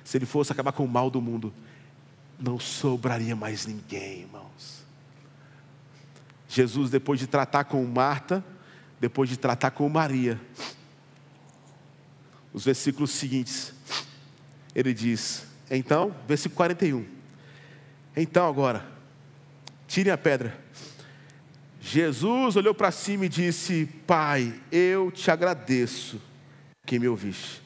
se 0.04 0.16
ele 0.16 0.26
fosse 0.26 0.52
acabar 0.52 0.72
com 0.72 0.84
o 0.84 0.88
mal 0.88 1.10
do 1.10 1.20
mundo, 1.20 1.52
não 2.38 2.58
sobraria 2.60 3.34
mais 3.34 3.66
ninguém, 3.66 4.20
irmãos. 4.20 4.84
Jesus, 6.48 6.90
depois 6.90 7.18
de 7.18 7.26
tratar 7.26 7.64
com 7.64 7.84
Marta, 7.84 8.44
depois 9.00 9.28
de 9.28 9.36
tratar 9.36 9.72
com 9.72 9.88
Maria, 9.88 10.40
os 12.52 12.64
versículos 12.64 13.10
seguintes, 13.10 13.72
ele 14.74 14.92
diz, 14.94 15.46
então, 15.70 16.14
versículo 16.28 16.56
41. 16.56 17.21
Então 18.16 18.46
agora, 18.46 18.84
tirem 19.88 20.12
a 20.12 20.18
pedra. 20.18 20.58
Jesus 21.80 22.56
olhou 22.56 22.74
para 22.74 22.90
cima 22.90 23.26
e 23.26 23.28
disse: 23.28 23.86
Pai, 24.06 24.54
eu 24.70 25.10
te 25.10 25.30
agradeço 25.30 26.20
que 26.86 26.98
me 26.98 27.08
ouviste. 27.08 27.62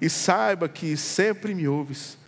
E 0.00 0.08
saiba 0.10 0.68
que 0.68 0.96
sempre 0.96 1.54
me 1.54 1.66
ouves. 1.66 2.18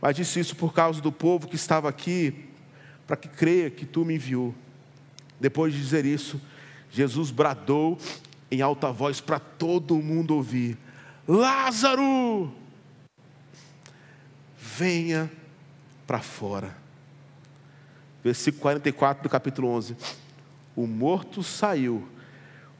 Mas 0.00 0.16
disse 0.16 0.40
isso 0.40 0.56
por 0.56 0.72
causa 0.72 1.00
do 1.00 1.12
povo 1.12 1.46
que 1.46 1.54
estava 1.54 1.88
aqui, 1.88 2.48
para 3.06 3.16
que 3.16 3.28
creia 3.28 3.70
que 3.70 3.86
tu 3.86 4.04
me 4.04 4.14
enviou. 4.14 4.54
Depois 5.38 5.72
de 5.72 5.78
dizer 5.78 6.04
isso, 6.04 6.40
Jesus 6.90 7.30
bradou 7.30 7.98
em 8.50 8.60
alta 8.62 8.90
voz 8.90 9.20
para 9.20 9.38
todo 9.38 9.96
mundo 9.96 10.34
ouvir: 10.34 10.76
Lázaro, 11.28 12.52
venha 14.58 15.30
para 16.12 16.20
fora. 16.20 16.76
Versículo 18.22 18.60
44 18.60 19.22
do 19.22 19.30
capítulo 19.30 19.68
11. 19.68 19.96
O 20.76 20.86
morto 20.86 21.42
saiu, 21.42 22.06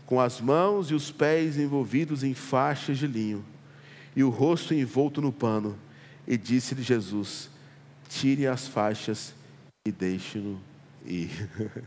com 0.05 0.20
as 0.20 0.39
mãos 0.39 0.91
e 0.91 0.95
os 0.95 1.11
pés 1.11 1.57
envolvidos 1.57 2.22
em 2.22 2.35
faixas 2.35 2.99
de 2.99 3.07
linho, 3.07 3.43
e 4.14 4.22
o 4.22 4.28
rosto 4.28 4.74
envolto 4.74 5.22
no 5.22 5.33
pano, 5.33 5.78
e 6.28 6.37
disse-lhe 6.37 6.83
Jesus: 6.83 7.49
Tire 8.07 8.47
as 8.47 8.68
faixas 8.68 9.33
e 9.83 9.91
deixe-no 9.91 10.61
ir. 11.07 11.49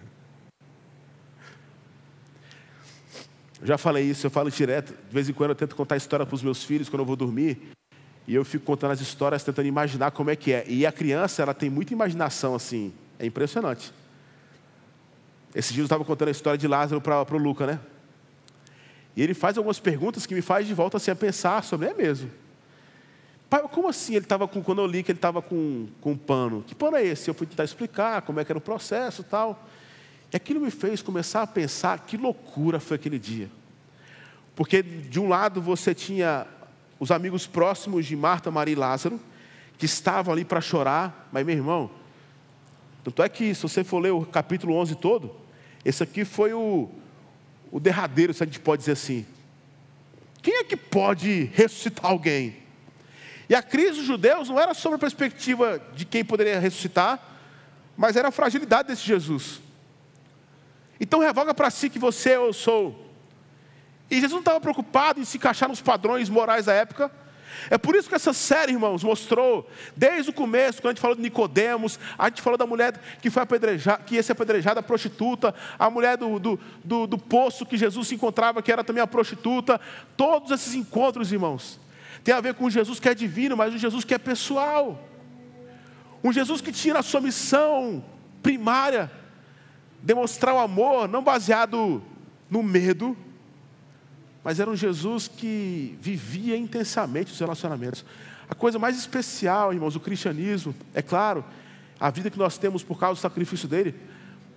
Já 3.62 3.78
falei 3.78 4.04
isso, 4.04 4.26
eu 4.26 4.32
falo 4.32 4.50
direto. 4.50 4.96
De 5.08 5.14
vez 5.14 5.30
em 5.30 5.34
quando 5.34 5.52
eu 5.52 5.56
tento 5.56 5.76
contar 5.76 5.96
história 5.96 6.26
para 6.26 6.34
os 6.34 6.42
meus 6.42 6.64
filhos 6.64 6.90
quando 6.90 7.02
eu 7.02 7.06
vou 7.06 7.16
dormir. 7.16 7.70
E 8.28 8.34
eu 8.34 8.44
fico 8.44 8.66
contando 8.66 8.92
as 8.92 9.02
histórias, 9.02 9.44
tentando 9.44 9.68
imaginar 9.68 10.12
como 10.12 10.30
é 10.30 10.36
que 10.36 10.52
é. 10.52 10.66
E 10.68 10.86
a 10.86 10.92
criança, 10.92 11.42
ela 11.42 11.54
tem 11.54 11.70
muita 11.70 11.94
imaginação 11.94 12.56
assim. 12.56 12.92
É 13.20 13.26
impressionante. 13.26 13.94
Esse 15.54 15.74
dia 15.74 15.82
eu 15.82 15.86
estava 15.86 16.04
contando 16.04 16.30
a 16.30 16.32
história 16.32 16.58
de 16.58 16.68
Lázaro 16.68 17.00
para 17.00 17.36
o 17.36 17.38
Luca, 17.38 17.66
né? 17.66 17.80
E 19.16 19.22
ele 19.22 19.34
faz 19.34 19.58
algumas 19.58 19.80
perguntas 19.80 20.26
que 20.26 20.36
me 20.36 20.42
faz 20.42 20.68
de 20.68 20.74
volta 20.74 20.98
assim, 20.98 21.12
a 21.12 21.16
pensar 21.16 21.64
sobre, 21.64 21.88
é 21.88 21.94
mesmo. 21.94 22.30
Pai, 23.50 23.62
como 23.72 23.88
assim 23.88 24.16
ele 24.16 24.26
estava 24.26 24.48
com, 24.48 24.62
quando 24.62 24.82
eu 24.82 24.88
li 24.88 25.04
que 25.04 25.12
ele 25.12 25.18
estava 25.18 25.42
com, 25.42 25.88
com 26.02 26.12
um 26.12 26.18
pano? 26.18 26.64
Que 26.68 26.76
pano 26.76 26.98
é 26.98 27.06
esse? 27.06 27.30
Eu 27.30 27.34
fui 27.34 27.48
tentar 27.48 27.64
explicar 27.64 28.22
como 28.24 28.40
é 28.40 28.44
que 28.44 28.52
era 28.52 28.58
o 28.58 28.62
processo 28.62 29.22
e 29.22 29.26
tal. 29.26 29.66
E 30.34 30.36
aquilo 30.36 30.60
me 30.60 30.72
fez 30.72 31.02
começar 31.02 31.44
a 31.44 31.48
pensar 31.48 32.00
que 32.00 32.18
loucura 32.18 32.80
foi 32.80 32.96
aquele 32.96 33.20
dia. 33.20 33.50
Porque 34.56 34.82
de 34.82 35.20
um 35.20 35.30
lado 35.30 35.62
você 35.62 35.94
tinha 35.94 36.48
os 37.00 37.12
amigos 37.12 37.46
próximos 37.46 38.06
de 38.06 38.16
Marta, 38.16 38.50
Maria 38.50 38.74
e 38.74 38.76
Lázaro, 38.76 39.20
que 39.78 39.86
estavam 39.86 40.34
ali 40.34 40.46
para 40.46 40.62
chorar, 40.62 41.30
mas 41.32 41.46
meu 41.46 41.56
irmão, 41.56 41.92
tanto 43.04 43.22
é 43.22 43.30
que 43.30 43.54
se 43.54 43.62
você 43.62 43.84
for 43.84 44.00
ler 44.00 44.12
o 44.12 44.26
capítulo 44.26 44.76
11 44.76 44.96
todo, 44.96 45.36
esse 45.84 46.02
aqui 46.02 46.26
foi 46.26 46.54
o, 46.54 46.90
o 47.72 47.80
derradeiro, 47.80 48.34
se 48.34 48.42
a 48.42 48.46
gente 48.46 48.60
pode 48.60 48.82
dizer 48.82 48.94
assim. 48.94 49.26
Quem 50.42 50.56
é 50.58 50.64
que 50.64 50.78
pode 50.78 51.50
ressuscitar 51.54 52.12
alguém? 52.12 52.58
E 53.48 53.54
a 53.54 53.62
crise 53.62 54.00
dos 54.00 54.06
judeus 54.06 54.50
não 54.50 54.60
era 54.60 54.74
sobre 54.74 54.96
a 54.96 55.00
perspectiva 55.00 55.80
de 55.94 56.06
quem 56.06 56.26
poderia 56.26 56.60
ressuscitar, 56.60 57.20
mas 57.96 58.16
era 58.16 58.30
a 58.30 58.32
fragilidade 58.32 58.88
desse 58.88 59.04
Jesus. 59.04 59.62
Então 61.00 61.20
revoga 61.20 61.54
para 61.54 61.70
si 61.70 61.90
que 61.90 62.00
você 62.00 62.36
eu 62.36 62.52
sou 62.54 63.05
e 64.10 64.16
Jesus 64.16 64.32
não 64.32 64.40
estava 64.40 64.62
preocupado 64.62 65.20
em 65.20 65.26
se 65.26 65.38
encaixar 65.38 65.68
nos 65.68 65.82
padrões 65.82 66.30
morais 66.30 66.66
da 66.66 66.74
época. 66.74 67.12
É 67.70 67.78
por 67.78 67.96
isso 67.96 68.08
que 68.08 68.16
essa 68.16 68.34
série, 68.34 68.74
irmãos, 68.74 69.04
mostrou, 69.04 69.68
desde 69.96 70.30
o 70.30 70.34
começo, 70.34 70.82
quando 70.82 70.92
a 70.92 70.94
gente 70.94 71.02
falou 71.02 71.16
de 71.16 71.22
Nicodemos, 71.22 72.00
a 72.18 72.28
gente 72.28 72.42
falou 72.42 72.58
da 72.58 72.66
mulher 72.66 73.00
que 73.22 73.30
foi 73.30 73.44
apedrejada, 73.44 74.04
que 74.04 74.16
ia 74.16 74.24
ser 74.24 74.34
apedrejada, 74.34 74.80
a 74.80 74.84
prostituta, 74.84 75.56
a 75.80 75.90
mulher 75.90 76.18
do, 76.18 76.38
do, 76.38 76.60
do, 76.84 77.08
do 77.08 77.18
poço 77.18 77.66
que 77.66 77.78
Jesus 77.78 78.08
se 78.08 78.16
encontrava, 78.16 78.62
que 78.62 78.72
era 78.72 78.84
também 78.84 79.02
a 79.02 79.08
prostituta. 79.08 79.80
Todos 80.16 80.52
esses 80.52 80.76
encontros, 80.76 81.32
irmãos, 81.32 81.80
tem 82.24 82.34
a 82.34 82.42
ver 82.42 82.54
com 82.56 82.66
um 82.66 82.70
Jesus 82.70 83.00
que 83.00 83.10
é 83.10 83.16
divino, 83.16 83.58
mas 83.58 83.74
um 83.74 83.78
Jesus 83.78 84.04
que 84.04 84.14
é 84.14 84.18
pessoal. 84.18 85.02
Um 86.24 86.34
Jesus 86.34 86.62
que 86.62 86.72
tinha 86.72 86.96
na 86.96 87.04
sua 87.04 87.22
missão 87.22 88.04
primária 88.44 89.10
demonstrar 90.02 90.54
o 90.54 90.60
amor, 90.60 91.08
não 91.08 91.24
baseado 91.24 92.04
no 92.50 92.62
medo, 92.62 93.18
mas 94.46 94.60
era 94.60 94.70
um 94.70 94.76
Jesus 94.76 95.28
que 95.28 95.98
vivia 96.00 96.56
intensamente 96.56 97.34
os 97.34 97.40
relacionamentos. 97.40 98.06
A 98.48 98.54
coisa 98.54 98.78
mais 98.78 98.96
especial, 98.96 99.74
irmãos, 99.74 99.96
do 99.96 100.00
cristianismo, 100.00 100.76
é 100.94 101.02
claro, 101.02 101.44
a 102.00 102.12
vida 102.12 102.30
que 102.30 102.38
nós 102.38 102.56
temos 102.56 102.84
por 102.84 103.00
causa 103.00 103.20
do 103.20 103.22
sacrifício 103.24 103.68
dele, 103.68 103.96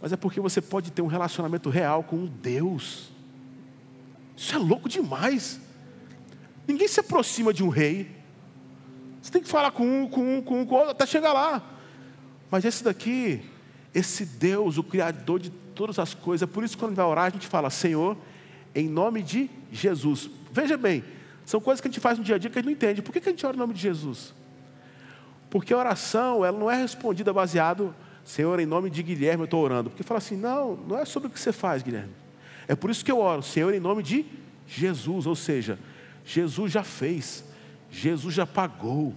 mas 0.03 0.12
é 0.12 0.16
porque 0.16 0.41
você 0.41 0.61
pode 0.61 0.93
ter 0.93 1.01
um 1.01 1.07
relacionamento 1.07 1.70
real 1.70 2.05
com 2.05 2.16
um 2.16 2.26
Deus. 2.26 3.11
Isso 4.36 4.55
é 4.55 4.59
louco 4.59 4.91
demais. 4.91 5.59
Ninguém 6.66 6.86
se 6.86 7.01
aproxima 7.01 7.55
de 7.55 7.64
um 7.64 7.70
rei. 7.70 8.14
Você 9.22 9.32
tem 9.32 9.41
que 9.41 9.49
falar 9.49 9.70
com 9.70 10.03
um, 10.03 10.07
com 10.07 10.36
um, 10.36 10.43
com 10.43 10.61
um, 10.61 10.66
com 10.66 10.74
outro, 10.74 10.91
até 10.91 11.07
chegar 11.07 11.32
lá. 11.32 11.62
Mas 12.51 12.62
esse 12.66 12.84
daqui, 12.84 13.41
esse 13.95 14.26
Deus, 14.26 14.76
o 14.76 14.82
Criador 14.82 15.41
de 15.41 15.49
todas 15.49 15.99
as 15.99 16.12
coisas, 16.12 16.47
é 16.47 16.53
por 16.53 16.62
isso 16.62 16.76
que 16.76 16.80
quando 16.80 16.95
vai 16.95 17.07
orar, 17.07 17.24
a 17.24 17.30
gente 17.30 17.47
fala, 17.47 17.70
Senhor, 17.70 18.18
em 18.74 18.86
nome 18.86 19.22
de 19.22 19.51
Jesus. 19.70 20.30
Veja 20.52 20.76
bem, 20.76 21.04
são 21.44 21.60
coisas 21.60 21.80
que 21.80 21.88
a 21.88 21.90
gente 21.90 22.00
faz 22.00 22.18
no 22.18 22.24
dia 22.24 22.36
a 22.36 22.38
dia 22.38 22.50
que 22.50 22.58
a 22.58 22.60
gente 22.60 22.66
não 22.66 22.72
entende. 22.72 23.02
Por 23.02 23.12
que 23.12 23.18
a 23.18 23.30
gente 23.30 23.44
ora 23.46 23.56
em 23.56 23.58
nome 23.58 23.74
de 23.74 23.80
Jesus? 23.80 24.34
Porque 25.50 25.72
a 25.72 25.78
oração, 25.78 26.44
ela 26.44 26.58
não 26.58 26.70
é 26.70 26.76
respondida 26.76 27.32
baseado, 27.32 27.94
Senhor, 28.24 28.60
em 28.60 28.66
nome 28.66 28.90
de 28.90 29.02
Guilherme 29.02 29.42
eu 29.42 29.44
estou 29.46 29.62
orando. 29.62 29.88
Porque 29.88 30.02
fala 30.02 30.18
assim, 30.18 30.36
não, 30.36 30.76
não 30.76 30.98
é 30.98 31.04
sobre 31.04 31.28
o 31.28 31.30
que 31.30 31.40
você 31.40 31.52
faz, 31.52 31.82
Guilherme. 31.82 32.12
É 32.66 32.76
por 32.76 32.90
isso 32.90 33.02
que 33.02 33.10
eu 33.10 33.18
oro, 33.18 33.42
Senhor, 33.42 33.72
em 33.72 33.80
nome 33.80 34.02
de 34.02 34.26
Jesus. 34.66 35.26
Ou 35.26 35.34
seja, 35.34 35.78
Jesus 36.24 36.70
já 36.70 36.84
fez, 36.84 37.42
Jesus 37.90 38.34
já 38.34 38.46
pagou. 38.46 39.14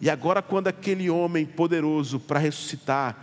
E 0.00 0.10
agora, 0.10 0.42
quando 0.42 0.66
aquele 0.66 1.08
homem 1.08 1.46
poderoso 1.46 2.18
para 2.18 2.40
ressuscitar, 2.40 3.16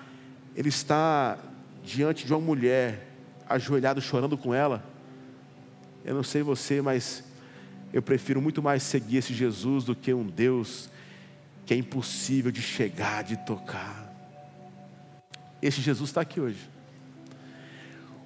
ele 0.55 0.69
está 0.69 1.37
diante 1.83 2.25
de 2.25 2.33
uma 2.33 2.39
mulher, 2.39 3.09
ajoelhado 3.49 3.99
chorando 3.99 4.37
com 4.37 4.53
ela. 4.53 4.81
Eu 6.07 6.15
não 6.15 6.23
sei 6.23 6.41
você, 6.41 6.81
mas 6.81 7.21
eu 7.91 8.01
prefiro 8.01 8.41
muito 8.41 8.63
mais 8.63 8.81
seguir 8.81 9.17
esse 9.17 9.33
Jesus 9.33 9.83
do 9.83 9.93
que 9.93 10.13
um 10.13 10.25
Deus 10.25 10.89
que 11.65 11.73
é 11.73 11.77
impossível 11.77 12.49
de 12.49 12.61
chegar, 12.61 13.25
de 13.25 13.35
tocar. 13.45 14.09
Esse 15.61 15.81
Jesus 15.81 16.09
está 16.09 16.21
aqui 16.21 16.39
hoje. 16.39 16.69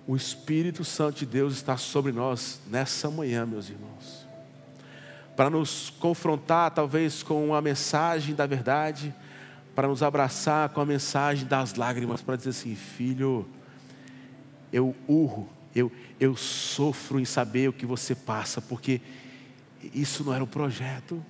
O 0.05 0.15
Espírito 0.15 0.83
Santo 0.83 1.17
de 1.17 1.25
Deus 1.25 1.53
está 1.53 1.75
sobre 1.75 2.11
nós 2.11 2.61
nessa 2.69 3.09
manhã, 3.09 3.47
meus 3.47 3.67
irmãos, 3.67 4.27
para 5.35 5.49
nos 5.49 5.89
confrontar, 5.89 6.69
talvez, 6.69 7.23
com 7.23 7.55
a 7.55 7.61
mensagem 7.63 8.35
da 8.35 8.45
verdade, 8.45 9.11
para 9.73 9.87
nos 9.87 10.03
abraçar 10.03 10.69
com 10.69 10.81
a 10.81 10.85
mensagem 10.85 11.47
das 11.47 11.73
lágrimas, 11.73 12.21
para 12.21 12.35
dizer 12.35 12.51
assim: 12.51 12.75
filho, 12.75 13.47
eu 14.71 14.95
urro, 15.07 15.49
eu, 15.75 15.91
eu 16.19 16.35
sofro 16.35 17.19
em 17.19 17.25
saber 17.25 17.69
o 17.69 17.73
que 17.73 17.85
você 17.85 18.13
passa, 18.13 18.61
porque 18.61 19.01
isso 19.93 20.23
não 20.23 20.33
era 20.33 20.43
o 20.43 20.47
projeto. 20.47 21.23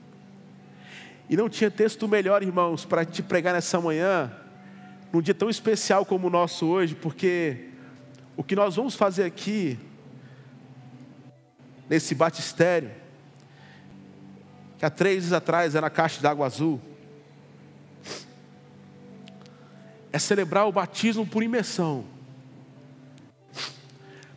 E 1.30 1.38
não 1.38 1.48
tinha 1.48 1.72
texto 1.72 2.08
melhor, 2.08 2.44
irmãos, 2.44 2.84
para 2.84 3.06
te 3.06 3.24
pregar 3.24 3.54
nessa 3.54 3.80
manhã, 3.80 4.32
num 5.14 5.22
dia 5.22 5.34
tão 5.34 5.50
especial 5.50 6.06
como 6.06 6.28
o 6.28 6.30
nosso 6.30 6.66
hoje, 6.66 6.96
porque 6.96 7.70
o 8.36 8.44
que 8.44 8.56
nós 8.56 8.76
vamos 8.76 8.96
fazer 8.96 9.24
aqui, 9.24 9.78
nesse 11.90 12.16
batistério, 12.16 12.92
que 14.78 14.86
há 14.86 14.90
três 14.90 15.24
dias 15.24 15.34
atrás 15.34 15.76
era 15.76 15.88
a 15.88 15.90
caixa 15.92 16.20
de 16.20 16.28
água 16.28 16.46
azul, 16.46 16.82
é 20.12 20.20
celebrar 20.20 20.68
o 20.68 20.72
batismo 20.72 21.26
por 21.26 21.44
imersão. 21.44 22.04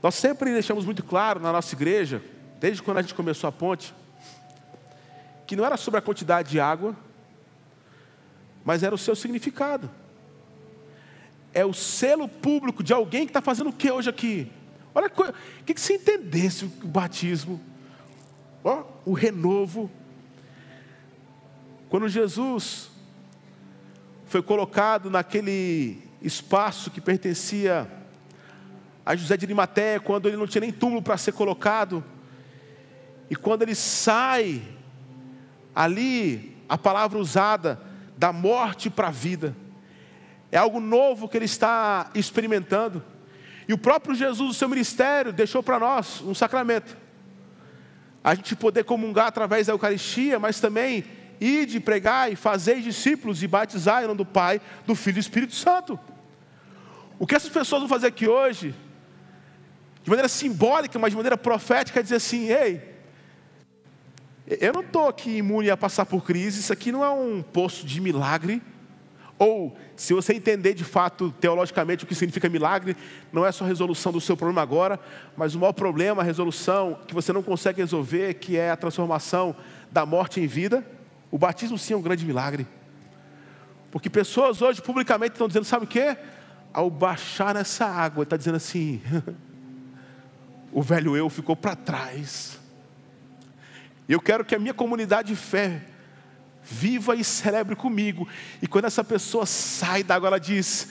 Nós 0.04 0.16
sempre 0.16 0.52
deixamos 0.52 0.84
muito 0.84 1.02
claro 1.02 1.40
na 1.40 1.50
nossa 1.50 1.74
igreja, 1.74 2.22
desde 2.60 2.82
quando 2.82 2.98
a 2.98 3.00
gente 3.00 3.14
começou 3.14 3.48
a 3.48 3.50
ponte, 3.50 3.94
que 5.46 5.56
não 5.56 5.64
era 5.64 5.78
sobre 5.78 5.96
a 5.96 6.02
quantidade 6.02 6.50
de 6.50 6.60
água, 6.60 6.94
mas 8.62 8.82
era 8.82 8.94
o 8.94 8.98
seu 8.98 9.16
significado. 9.16 9.90
É 11.54 11.64
o 11.64 11.72
selo 11.72 12.28
público 12.28 12.82
de 12.82 12.92
alguém 12.92 13.22
que 13.22 13.30
está 13.30 13.40
fazendo 13.40 13.70
o 13.70 13.72
que 13.72 13.90
hoje 13.90 14.10
aqui? 14.10 14.52
Olha, 14.94 15.06
o 15.06 15.64
que, 15.64 15.72
que 15.72 15.80
se 15.80 15.94
entendesse 15.94 16.66
o 16.66 16.86
batismo, 16.86 17.58
ó, 18.62 18.84
o 19.06 19.14
renovo. 19.14 19.90
Quando 21.88 22.10
Jesus 22.10 22.90
foi 24.26 24.42
colocado 24.42 25.08
naquele 25.08 25.96
espaço 26.20 26.90
que 26.90 27.00
pertencia 27.00 28.03
a 29.04 29.14
José 29.14 29.36
de 29.36 29.44
Arimateia, 29.44 30.00
quando 30.00 30.28
ele 30.28 30.36
não 30.36 30.46
tinha 30.46 30.62
nem 30.62 30.72
túmulo 30.72 31.02
para 31.02 31.16
ser 31.16 31.32
colocado, 31.32 32.02
e 33.30 33.36
quando 33.36 33.62
ele 33.62 33.74
sai 33.74 34.62
Ali, 35.74 36.56
a 36.68 36.78
palavra 36.78 37.18
usada 37.18 37.80
da 38.16 38.32
morte 38.32 38.88
para 38.88 39.08
a 39.08 39.10
vida. 39.10 39.56
É 40.52 40.56
algo 40.56 40.78
novo 40.78 41.28
que 41.28 41.36
ele 41.36 41.46
está 41.46 42.10
experimentando. 42.14 43.02
E 43.66 43.72
o 43.72 43.78
próprio 43.78 44.14
Jesus, 44.14 44.50
o 44.50 44.54
seu 44.54 44.68
ministério, 44.68 45.32
deixou 45.32 45.62
para 45.62 45.80
nós 45.80 46.20
um 46.20 46.34
sacramento. 46.34 46.96
A 48.22 48.34
gente 48.34 48.54
poder 48.54 48.84
comungar 48.84 49.26
através 49.26 49.66
da 49.66 49.72
Eucaristia, 49.72 50.38
mas 50.38 50.60
também 50.60 51.04
ir 51.40 51.66
de 51.66 51.80
pregar 51.80 52.30
e 52.32 52.36
fazer 52.36 52.80
discípulos 52.80 53.42
e 53.42 53.48
batizar 53.48 54.04
em 54.04 54.06
nome 54.06 54.18
do 54.18 54.24
Pai, 54.24 54.60
do 54.86 54.94
Filho 54.94 55.14
e 55.14 55.20
do 55.20 55.20
Espírito 55.20 55.54
Santo. 55.54 55.98
O 57.18 57.26
que 57.26 57.34
essas 57.34 57.50
pessoas 57.50 57.80
vão 57.80 57.88
fazer 57.88 58.06
aqui 58.06 58.28
hoje, 58.28 58.74
de 60.04 60.10
maneira 60.10 60.28
simbólica, 60.28 60.98
mas 60.98 61.10
de 61.10 61.16
maneira 61.16 61.36
profética, 61.36 62.02
dizer 62.02 62.16
assim: 62.16 62.48
ei, 62.52 62.94
eu 64.46 64.72
não 64.72 64.82
estou 64.82 65.08
aqui 65.08 65.38
imune 65.38 65.70
a 65.70 65.76
passar 65.76 66.04
por 66.04 66.22
crise, 66.22 66.60
isso 66.60 66.72
aqui 66.72 66.92
não 66.92 67.02
é 67.02 67.10
um 67.10 67.42
poço 67.42 67.86
de 67.86 68.00
milagre. 68.00 68.62
Ou, 69.36 69.76
se 69.96 70.14
você 70.14 70.34
entender 70.34 70.74
de 70.74 70.84
fato, 70.84 71.34
teologicamente, 71.40 72.04
o 72.04 72.06
que 72.06 72.14
significa 72.14 72.48
milagre, 72.48 72.96
não 73.32 73.44
é 73.44 73.50
só 73.50 73.64
a 73.64 73.66
resolução 73.66 74.12
do 74.12 74.20
seu 74.20 74.36
problema 74.36 74.62
agora, 74.62 75.00
mas 75.36 75.54
o 75.54 75.58
maior 75.58 75.72
problema, 75.72 76.22
a 76.22 76.24
resolução 76.24 77.00
que 77.06 77.14
você 77.14 77.32
não 77.32 77.42
consegue 77.42 77.80
resolver, 77.80 78.34
que 78.34 78.56
é 78.56 78.70
a 78.70 78.76
transformação 78.76 79.56
da 79.90 80.06
morte 80.06 80.38
em 80.38 80.46
vida. 80.46 80.86
O 81.30 81.38
batismo, 81.38 81.76
sim, 81.76 81.94
é 81.94 81.96
um 81.96 82.02
grande 82.02 82.24
milagre. 82.24 82.66
Porque 83.90 84.10
pessoas 84.10 84.60
hoje 84.60 84.82
publicamente 84.82 85.32
estão 85.32 85.48
dizendo, 85.48 85.64
sabe 85.64 85.84
o 85.84 85.88
que? 85.88 86.16
Ao 86.72 86.88
baixar 86.90 87.54
nessa 87.54 87.86
água, 87.86 88.22
está 88.22 88.36
dizendo 88.36 88.56
assim: 88.56 89.00
o 90.74 90.82
velho 90.82 91.16
eu 91.16 91.30
ficou 91.30 91.56
para 91.56 91.74
trás 91.74 92.58
eu 94.08 94.20
quero 94.20 94.44
que 94.44 94.54
a 94.54 94.58
minha 94.58 94.74
comunidade 94.74 95.28
de 95.28 95.36
fé 95.36 95.82
viva 96.62 97.14
e 97.14 97.24
celebre 97.24 97.74
comigo. 97.74 98.28
E 98.60 98.66
quando 98.66 98.86
essa 98.86 99.02
pessoa 99.02 99.46
sai 99.46 100.02
da 100.02 100.14
água, 100.14 100.28
ela 100.28 100.40
diz: 100.40 100.90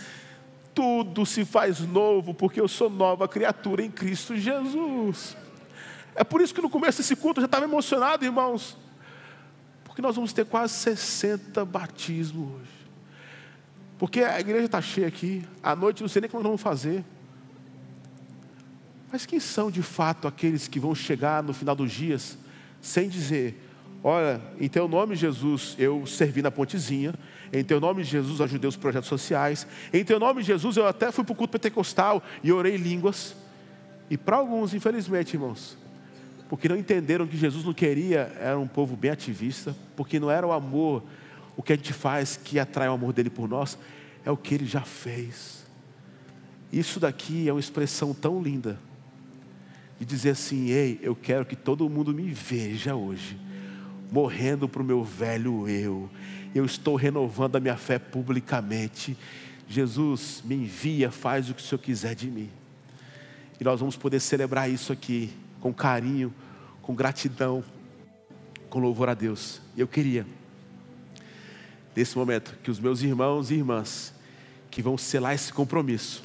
tudo 0.74 1.26
se 1.26 1.46
faz 1.46 1.80
novo, 1.80 2.34
porque 2.34 2.60
eu 2.60 2.68
sou 2.68 2.90
nova 2.90 3.28
criatura 3.28 3.84
em 3.84 3.92
Cristo 3.92 4.36
Jesus. 4.36 5.38
É 6.16 6.24
por 6.24 6.42
isso 6.42 6.54
que 6.54 6.62
no 6.62 6.70
começo 6.70 7.00
desse 7.00 7.16
culto 7.16 7.40
eu 7.40 7.44
já 7.44 7.46
estava 7.46 7.66
emocionado, 7.66 8.26
irmãos, 8.26 8.78
porque 9.84 10.02
nós 10.02 10.16
vamos 10.16 10.34
ter 10.34 10.46
quase 10.46 10.74
60 10.74 11.66
batismos 11.66 12.52
hoje. 12.52 12.84
Porque 13.98 14.22
a 14.22 14.40
igreja 14.40 14.66
está 14.66 14.82
cheia 14.82 15.08
aqui, 15.08 15.48
à 15.62 15.76
noite 15.76 16.02
não 16.02 16.10
sei 16.10 16.22
nem 16.22 16.30
como 16.30 16.44
nós 16.44 16.50
vamos 16.50 16.62
fazer. 16.62 17.04
Mas 19.14 19.28
quem 19.28 19.40
são 19.40 19.70
de 19.70 19.84
fato 19.84 20.28
aqueles 20.28 20.68
que 20.68 20.80
vão 20.80 20.96
chegar 20.96 21.44
no 21.44 21.54
final 21.54 21.76
dos 21.76 21.92
dias 21.92 22.36
sem 22.82 23.08
dizer: 23.08 23.64
Olha, 24.04 24.42
em 24.60 24.68
teu 24.68 24.88
nome, 24.88 25.16
Jesus, 25.16 25.76
eu 25.78 26.04
servi 26.08 26.42
na 26.42 26.50
pontezinha. 26.50 27.14
Em 27.54 27.64
teu 27.64 27.80
nome, 27.80 28.04
Jesus, 28.04 28.42
ajudei 28.42 28.68
os 28.68 28.76
projetos 28.76 29.08
sociais. 29.08 29.68
Em 29.94 30.04
teu 30.04 30.20
nome, 30.20 30.42
Jesus, 30.42 30.78
eu 30.78 30.88
até 30.88 31.12
fui 31.12 31.24
para 31.24 31.32
o 31.32 31.36
culto 31.36 31.52
pentecostal 31.52 32.24
e 32.44 32.52
orei 32.52 32.76
línguas. 32.76 33.36
E 34.10 34.18
para 34.18 34.38
alguns, 34.38 34.74
infelizmente, 34.74 35.36
irmãos, 35.36 35.78
porque 36.50 36.68
não 36.68 36.76
entenderam 36.76 37.28
que 37.28 37.38
Jesus 37.38 37.64
não 37.64 37.72
queria, 37.72 38.36
era 38.40 38.58
um 38.58 38.68
povo 38.68 38.96
bem 38.96 39.12
ativista, 39.12 39.76
porque 39.96 40.20
não 40.20 40.32
era 40.32 40.48
o 40.48 40.52
amor, 40.52 41.04
o 41.56 41.62
que 41.62 41.72
a 41.72 41.76
gente 41.76 41.94
faz 41.94 42.36
que 42.36 42.58
atrai 42.58 42.90
o 42.90 42.94
amor 42.94 43.14
dele 43.14 43.30
por 43.30 43.48
nós, 43.48 43.78
é 44.26 44.32
o 44.32 44.38
que 44.38 44.56
ele 44.56 44.66
já 44.66 44.82
fez. 44.82 45.68
Isso 46.72 47.00
daqui 47.00 47.48
é 47.48 47.54
uma 47.54 47.60
expressão 47.60 48.12
tão 48.12 48.42
linda 48.42 48.80
e 50.04 50.06
dizer 50.06 50.32
assim: 50.32 50.68
Ei, 50.68 51.00
eu 51.02 51.16
quero 51.16 51.46
que 51.46 51.56
todo 51.56 51.90
mundo 51.90 52.14
me 52.14 52.30
veja 52.30 52.94
hoje, 52.94 53.40
morrendo 54.12 54.68
para 54.68 54.82
o 54.82 54.86
meu 54.86 55.02
velho 55.02 55.68
eu. 55.68 56.10
Eu 56.54 56.66
estou 56.66 56.98
renovando 56.98 57.56
a 57.56 57.60
minha 57.60 57.78
fé 57.78 57.98
publicamente. 57.98 59.18
Jesus, 59.66 60.44
me 60.44 60.56
envia, 60.56 61.10
faz 61.10 61.50
o 61.50 61.54
que 61.54 61.62
o 61.62 61.66
Senhor 61.66 61.80
quiser 61.80 62.16
de 62.16 62.30
mim. 62.30 62.50
E 63.58 63.64
nós 63.64 63.80
vamos 63.80 63.96
poder 63.96 64.20
celebrar 64.20 64.70
isso 64.70 64.92
aqui 64.92 65.32
com 65.62 65.74
carinho, 65.74 66.34
com 66.82 66.94
gratidão, 66.94 67.64
com 68.70 68.80
louvor 68.80 69.08
a 69.08 69.14
Deus. 69.14 69.62
Eu 69.76 69.88
queria, 69.88 70.28
nesse 71.96 72.18
momento, 72.18 72.58
que 72.62 72.70
os 72.70 72.78
meus 72.78 73.02
irmãos 73.02 73.52
e 73.52 73.56
irmãs 73.56 74.14
que 74.70 74.82
vão 74.82 74.98
selar 74.98 75.34
esse 75.34 75.54
compromisso 75.54 76.22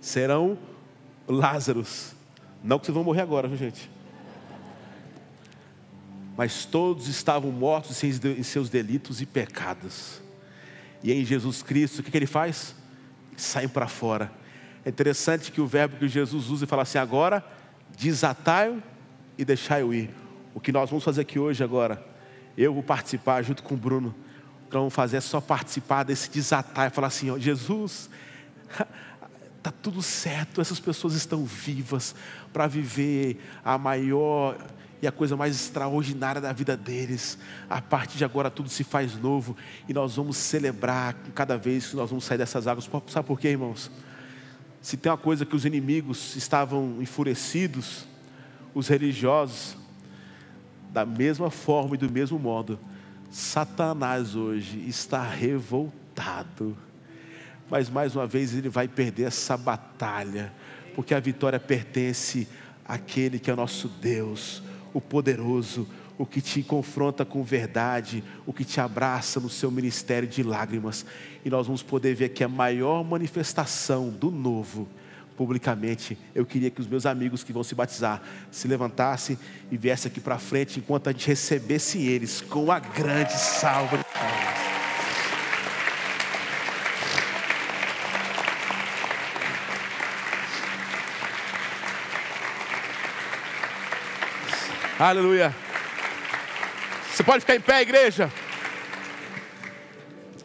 serão 0.00 0.58
Lázaros 1.26 2.14
não 2.64 2.78
que 2.78 2.86
vocês 2.86 2.94
vão 2.94 3.04
morrer 3.04 3.20
agora, 3.20 3.46
viu 3.46 3.58
gente? 3.58 3.90
Mas 6.34 6.64
todos 6.64 7.06
estavam 7.08 7.52
mortos 7.52 8.02
em 8.02 8.42
seus 8.42 8.70
delitos 8.70 9.20
e 9.20 9.26
pecados. 9.26 10.22
E 11.02 11.12
em 11.12 11.22
Jesus 11.26 11.62
Cristo, 11.62 11.98
o 11.98 12.02
que, 12.02 12.10
que 12.10 12.16
ele 12.16 12.26
faz? 12.26 12.74
Saem 13.36 13.68
para 13.68 13.86
fora. 13.86 14.32
É 14.82 14.88
interessante 14.88 15.52
que 15.52 15.60
o 15.60 15.66
verbo 15.66 15.98
que 15.98 16.08
Jesus 16.08 16.48
usa 16.48 16.64
e 16.64 16.66
fala 16.66 16.82
assim: 16.82 16.96
agora 16.96 17.44
desatai-o 17.98 18.82
e 19.36 19.44
deixai-o 19.44 19.92
ir. 19.92 20.10
O 20.54 20.60
que 20.60 20.72
nós 20.72 20.88
vamos 20.88 21.04
fazer 21.04 21.20
aqui 21.20 21.38
hoje 21.38 21.62
agora, 21.62 22.02
eu 22.56 22.72
vou 22.72 22.82
participar 22.82 23.42
junto 23.42 23.62
com 23.62 23.74
o 23.74 23.78
Bruno. 23.78 24.14
O 24.64 24.68
que 24.70 24.74
nós 24.74 24.80
vamos 24.80 24.94
fazer 24.94 25.18
é 25.18 25.20
só 25.20 25.38
participar 25.38 26.04
desse 26.04 26.30
desatar 26.30 26.90
e 26.90 26.94
falar 26.94 27.08
assim: 27.08 27.30
ó, 27.30 27.38
Jesus, 27.38 28.08
Está 29.64 29.72
tudo 29.72 30.02
certo, 30.02 30.60
essas 30.60 30.78
pessoas 30.78 31.14
estão 31.14 31.42
vivas 31.46 32.14
para 32.52 32.66
viver 32.66 33.40
a 33.64 33.78
maior 33.78 34.58
e 35.00 35.06
a 35.06 35.10
coisa 35.10 35.38
mais 35.38 35.56
extraordinária 35.56 36.38
da 36.38 36.52
vida 36.52 36.76
deles. 36.76 37.38
A 37.70 37.80
partir 37.80 38.18
de 38.18 38.26
agora 38.26 38.50
tudo 38.50 38.68
se 38.68 38.84
faz 38.84 39.16
novo 39.16 39.56
e 39.88 39.94
nós 39.94 40.16
vamos 40.16 40.36
celebrar 40.36 41.14
cada 41.34 41.56
vez 41.56 41.86
que 41.86 41.96
nós 41.96 42.10
vamos 42.10 42.26
sair 42.26 42.36
dessas 42.36 42.66
águas. 42.66 42.90
Sabe 43.06 43.26
por 43.26 43.40
quê, 43.40 43.48
irmãos? 43.48 43.90
Se 44.82 44.98
tem 44.98 45.10
uma 45.10 45.16
coisa 45.16 45.46
que 45.46 45.56
os 45.56 45.64
inimigos 45.64 46.36
estavam 46.36 46.98
enfurecidos, 47.00 48.06
os 48.74 48.86
religiosos, 48.88 49.78
da 50.92 51.06
mesma 51.06 51.50
forma 51.50 51.94
e 51.94 51.98
do 51.98 52.12
mesmo 52.12 52.38
modo, 52.38 52.78
Satanás 53.30 54.36
hoje 54.36 54.86
está 54.86 55.22
revoltado. 55.22 56.76
Mas 57.70 57.88
mais 57.88 58.14
uma 58.14 58.26
vez 58.26 58.54
ele 58.54 58.68
vai 58.68 58.86
perder 58.86 59.24
essa 59.24 59.56
batalha, 59.56 60.52
porque 60.94 61.14
a 61.14 61.20
vitória 61.20 61.58
pertence 61.58 62.46
àquele 62.84 63.38
que 63.38 63.50
é 63.50 63.54
nosso 63.54 63.88
Deus, 63.88 64.62
o 64.92 65.00
poderoso, 65.00 65.88
o 66.16 66.24
que 66.24 66.40
te 66.40 66.62
confronta 66.62 67.24
com 67.24 67.42
verdade, 67.42 68.22
o 68.46 68.52
que 68.52 68.64
te 68.64 68.80
abraça 68.80 69.40
no 69.40 69.50
seu 69.50 69.70
ministério 69.70 70.28
de 70.28 70.42
lágrimas. 70.42 71.04
E 71.44 71.50
nós 71.50 71.66
vamos 71.66 71.82
poder 71.82 72.14
ver 72.14 72.26
aqui 72.26 72.44
a 72.44 72.48
maior 72.48 73.02
manifestação 73.02 74.10
do 74.10 74.30
novo 74.30 74.88
publicamente. 75.36 76.16
Eu 76.34 76.46
queria 76.46 76.70
que 76.70 76.80
os 76.80 76.86
meus 76.86 77.06
amigos 77.06 77.42
que 77.42 77.52
vão 77.52 77.64
se 77.64 77.74
batizar 77.74 78.22
se 78.50 78.68
levantassem 78.68 79.38
e 79.70 79.76
viessem 79.76 80.10
aqui 80.10 80.20
para 80.20 80.38
frente 80.38 80.78
enquanto 80.78 81.08
a 81.08 81.12
gente 81.12 81.26
recebesse 81.26 81.98
eles 81.98 82.40
com 82.40 82.70
a 82.70 82.78
grande 82.78 83.32
salva 83.32 83.98
de 83.98 84.04
palmas. 84.04 84.63
Aleluia. 94.96 95.52
Você 97.10 97.24
pode 97.24 97.40
ficar 97.40 97.56
em 97.56 97.60
pé, 97.60 97.82
igreja. 97.82 98.30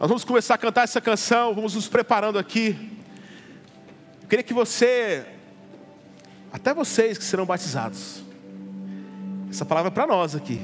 Nós 0.00 0.08
vamos 0.08 0.24
começar 0.24 0.54
a 0.54 0.58
cantar 0.58 0.82
essa 0.82 1.00
canção, 1.00 1.54
vamos 1.54 1.76
nos 1.76 1.86
preparando 1.86 2.36
aqui. 2.36 2.98
Eu 4.20 4.26
queria 4.26 4.42
que 4.42 4.52
você, 4.52 5.24
até 6.52 6.74
vocês 6.74 7.16
que 7.16 7.22
serão 7.22 7.46
batizados, 7.46 8.24
essa 9.48 9.64
palavra 9.64 9.88
é 9.88 9.94
para 9.94 10.08
nós 10.08 10.34
aqui. 10.34 10.60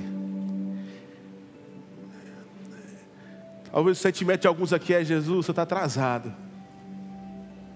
Talvez 3.70 3.99
o 3.99 4.01
sentimento 4.01 4.41
de 4.41 4.49
alguns 4.49 4.72
aqui 4.72 4.95
é: 4.95 5.05
Jesus, 5.05 5.47
você 5.47 5.53
está 5.53 5.62
atrasado. 5.62 6.34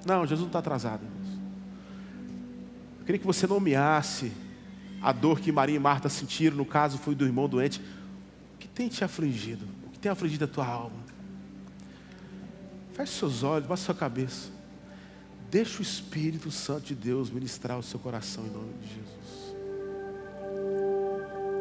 Não, 0.05 0.23
Jesus 0.23 0.41
não 0.41 0.49
está 0.49 0.59
atrasado. 0.59 1.07
Eu 2.99 3.07
queria 3.07 3.19
que 3.21 3.27
você 3.27 3.47
nomeasse 3.47 4.50
a 5.03 5.13
dor 5.13 5.41
que 5.41 5.51
Maria 5.51 5.77
e 5.77 5.79
Marta 5.79 6.09
sentiram, 6.09 6.57
no 6.57 6.65
caso 6.65 6.99
foi 6.99 7.15
do 7.15 7.25
irmão 7.25 7.49
doente. 7.49 7.81
O 8.55 8.59
que 8.59 8.69
tem 8.69 8.89
te 8.89 9.03
afligido? 9.03 9.65
O 9.87 9.91
que 9.91 9.99
tem 9.99 10.11
afligido 10.11 10.45
a 10.45 10.49
tua 10.49 10.67
alma? 10.67 11.01
Feche 12.93 13.13
seus 13.13 13.43
olhos, 13.43 13.67
baixe 13.67 13.85
sua 13.85 13.95
cabeça. 13.95 14.51
Deixa 15.51 15.79
o 15.79 15.83
Espírito 15.83 16.51
Santo 16.51 16.87
de 16.87 16.95
Deus 16.95 17.31
ministrar 17.31 17.79
o 17.79 17.83
seu 17.83 17.99
coração 17.99 18.45
em 18.47 18.51
nome 18.51 18.73
de 18.83 18.89
Jesus. 18.89 19.20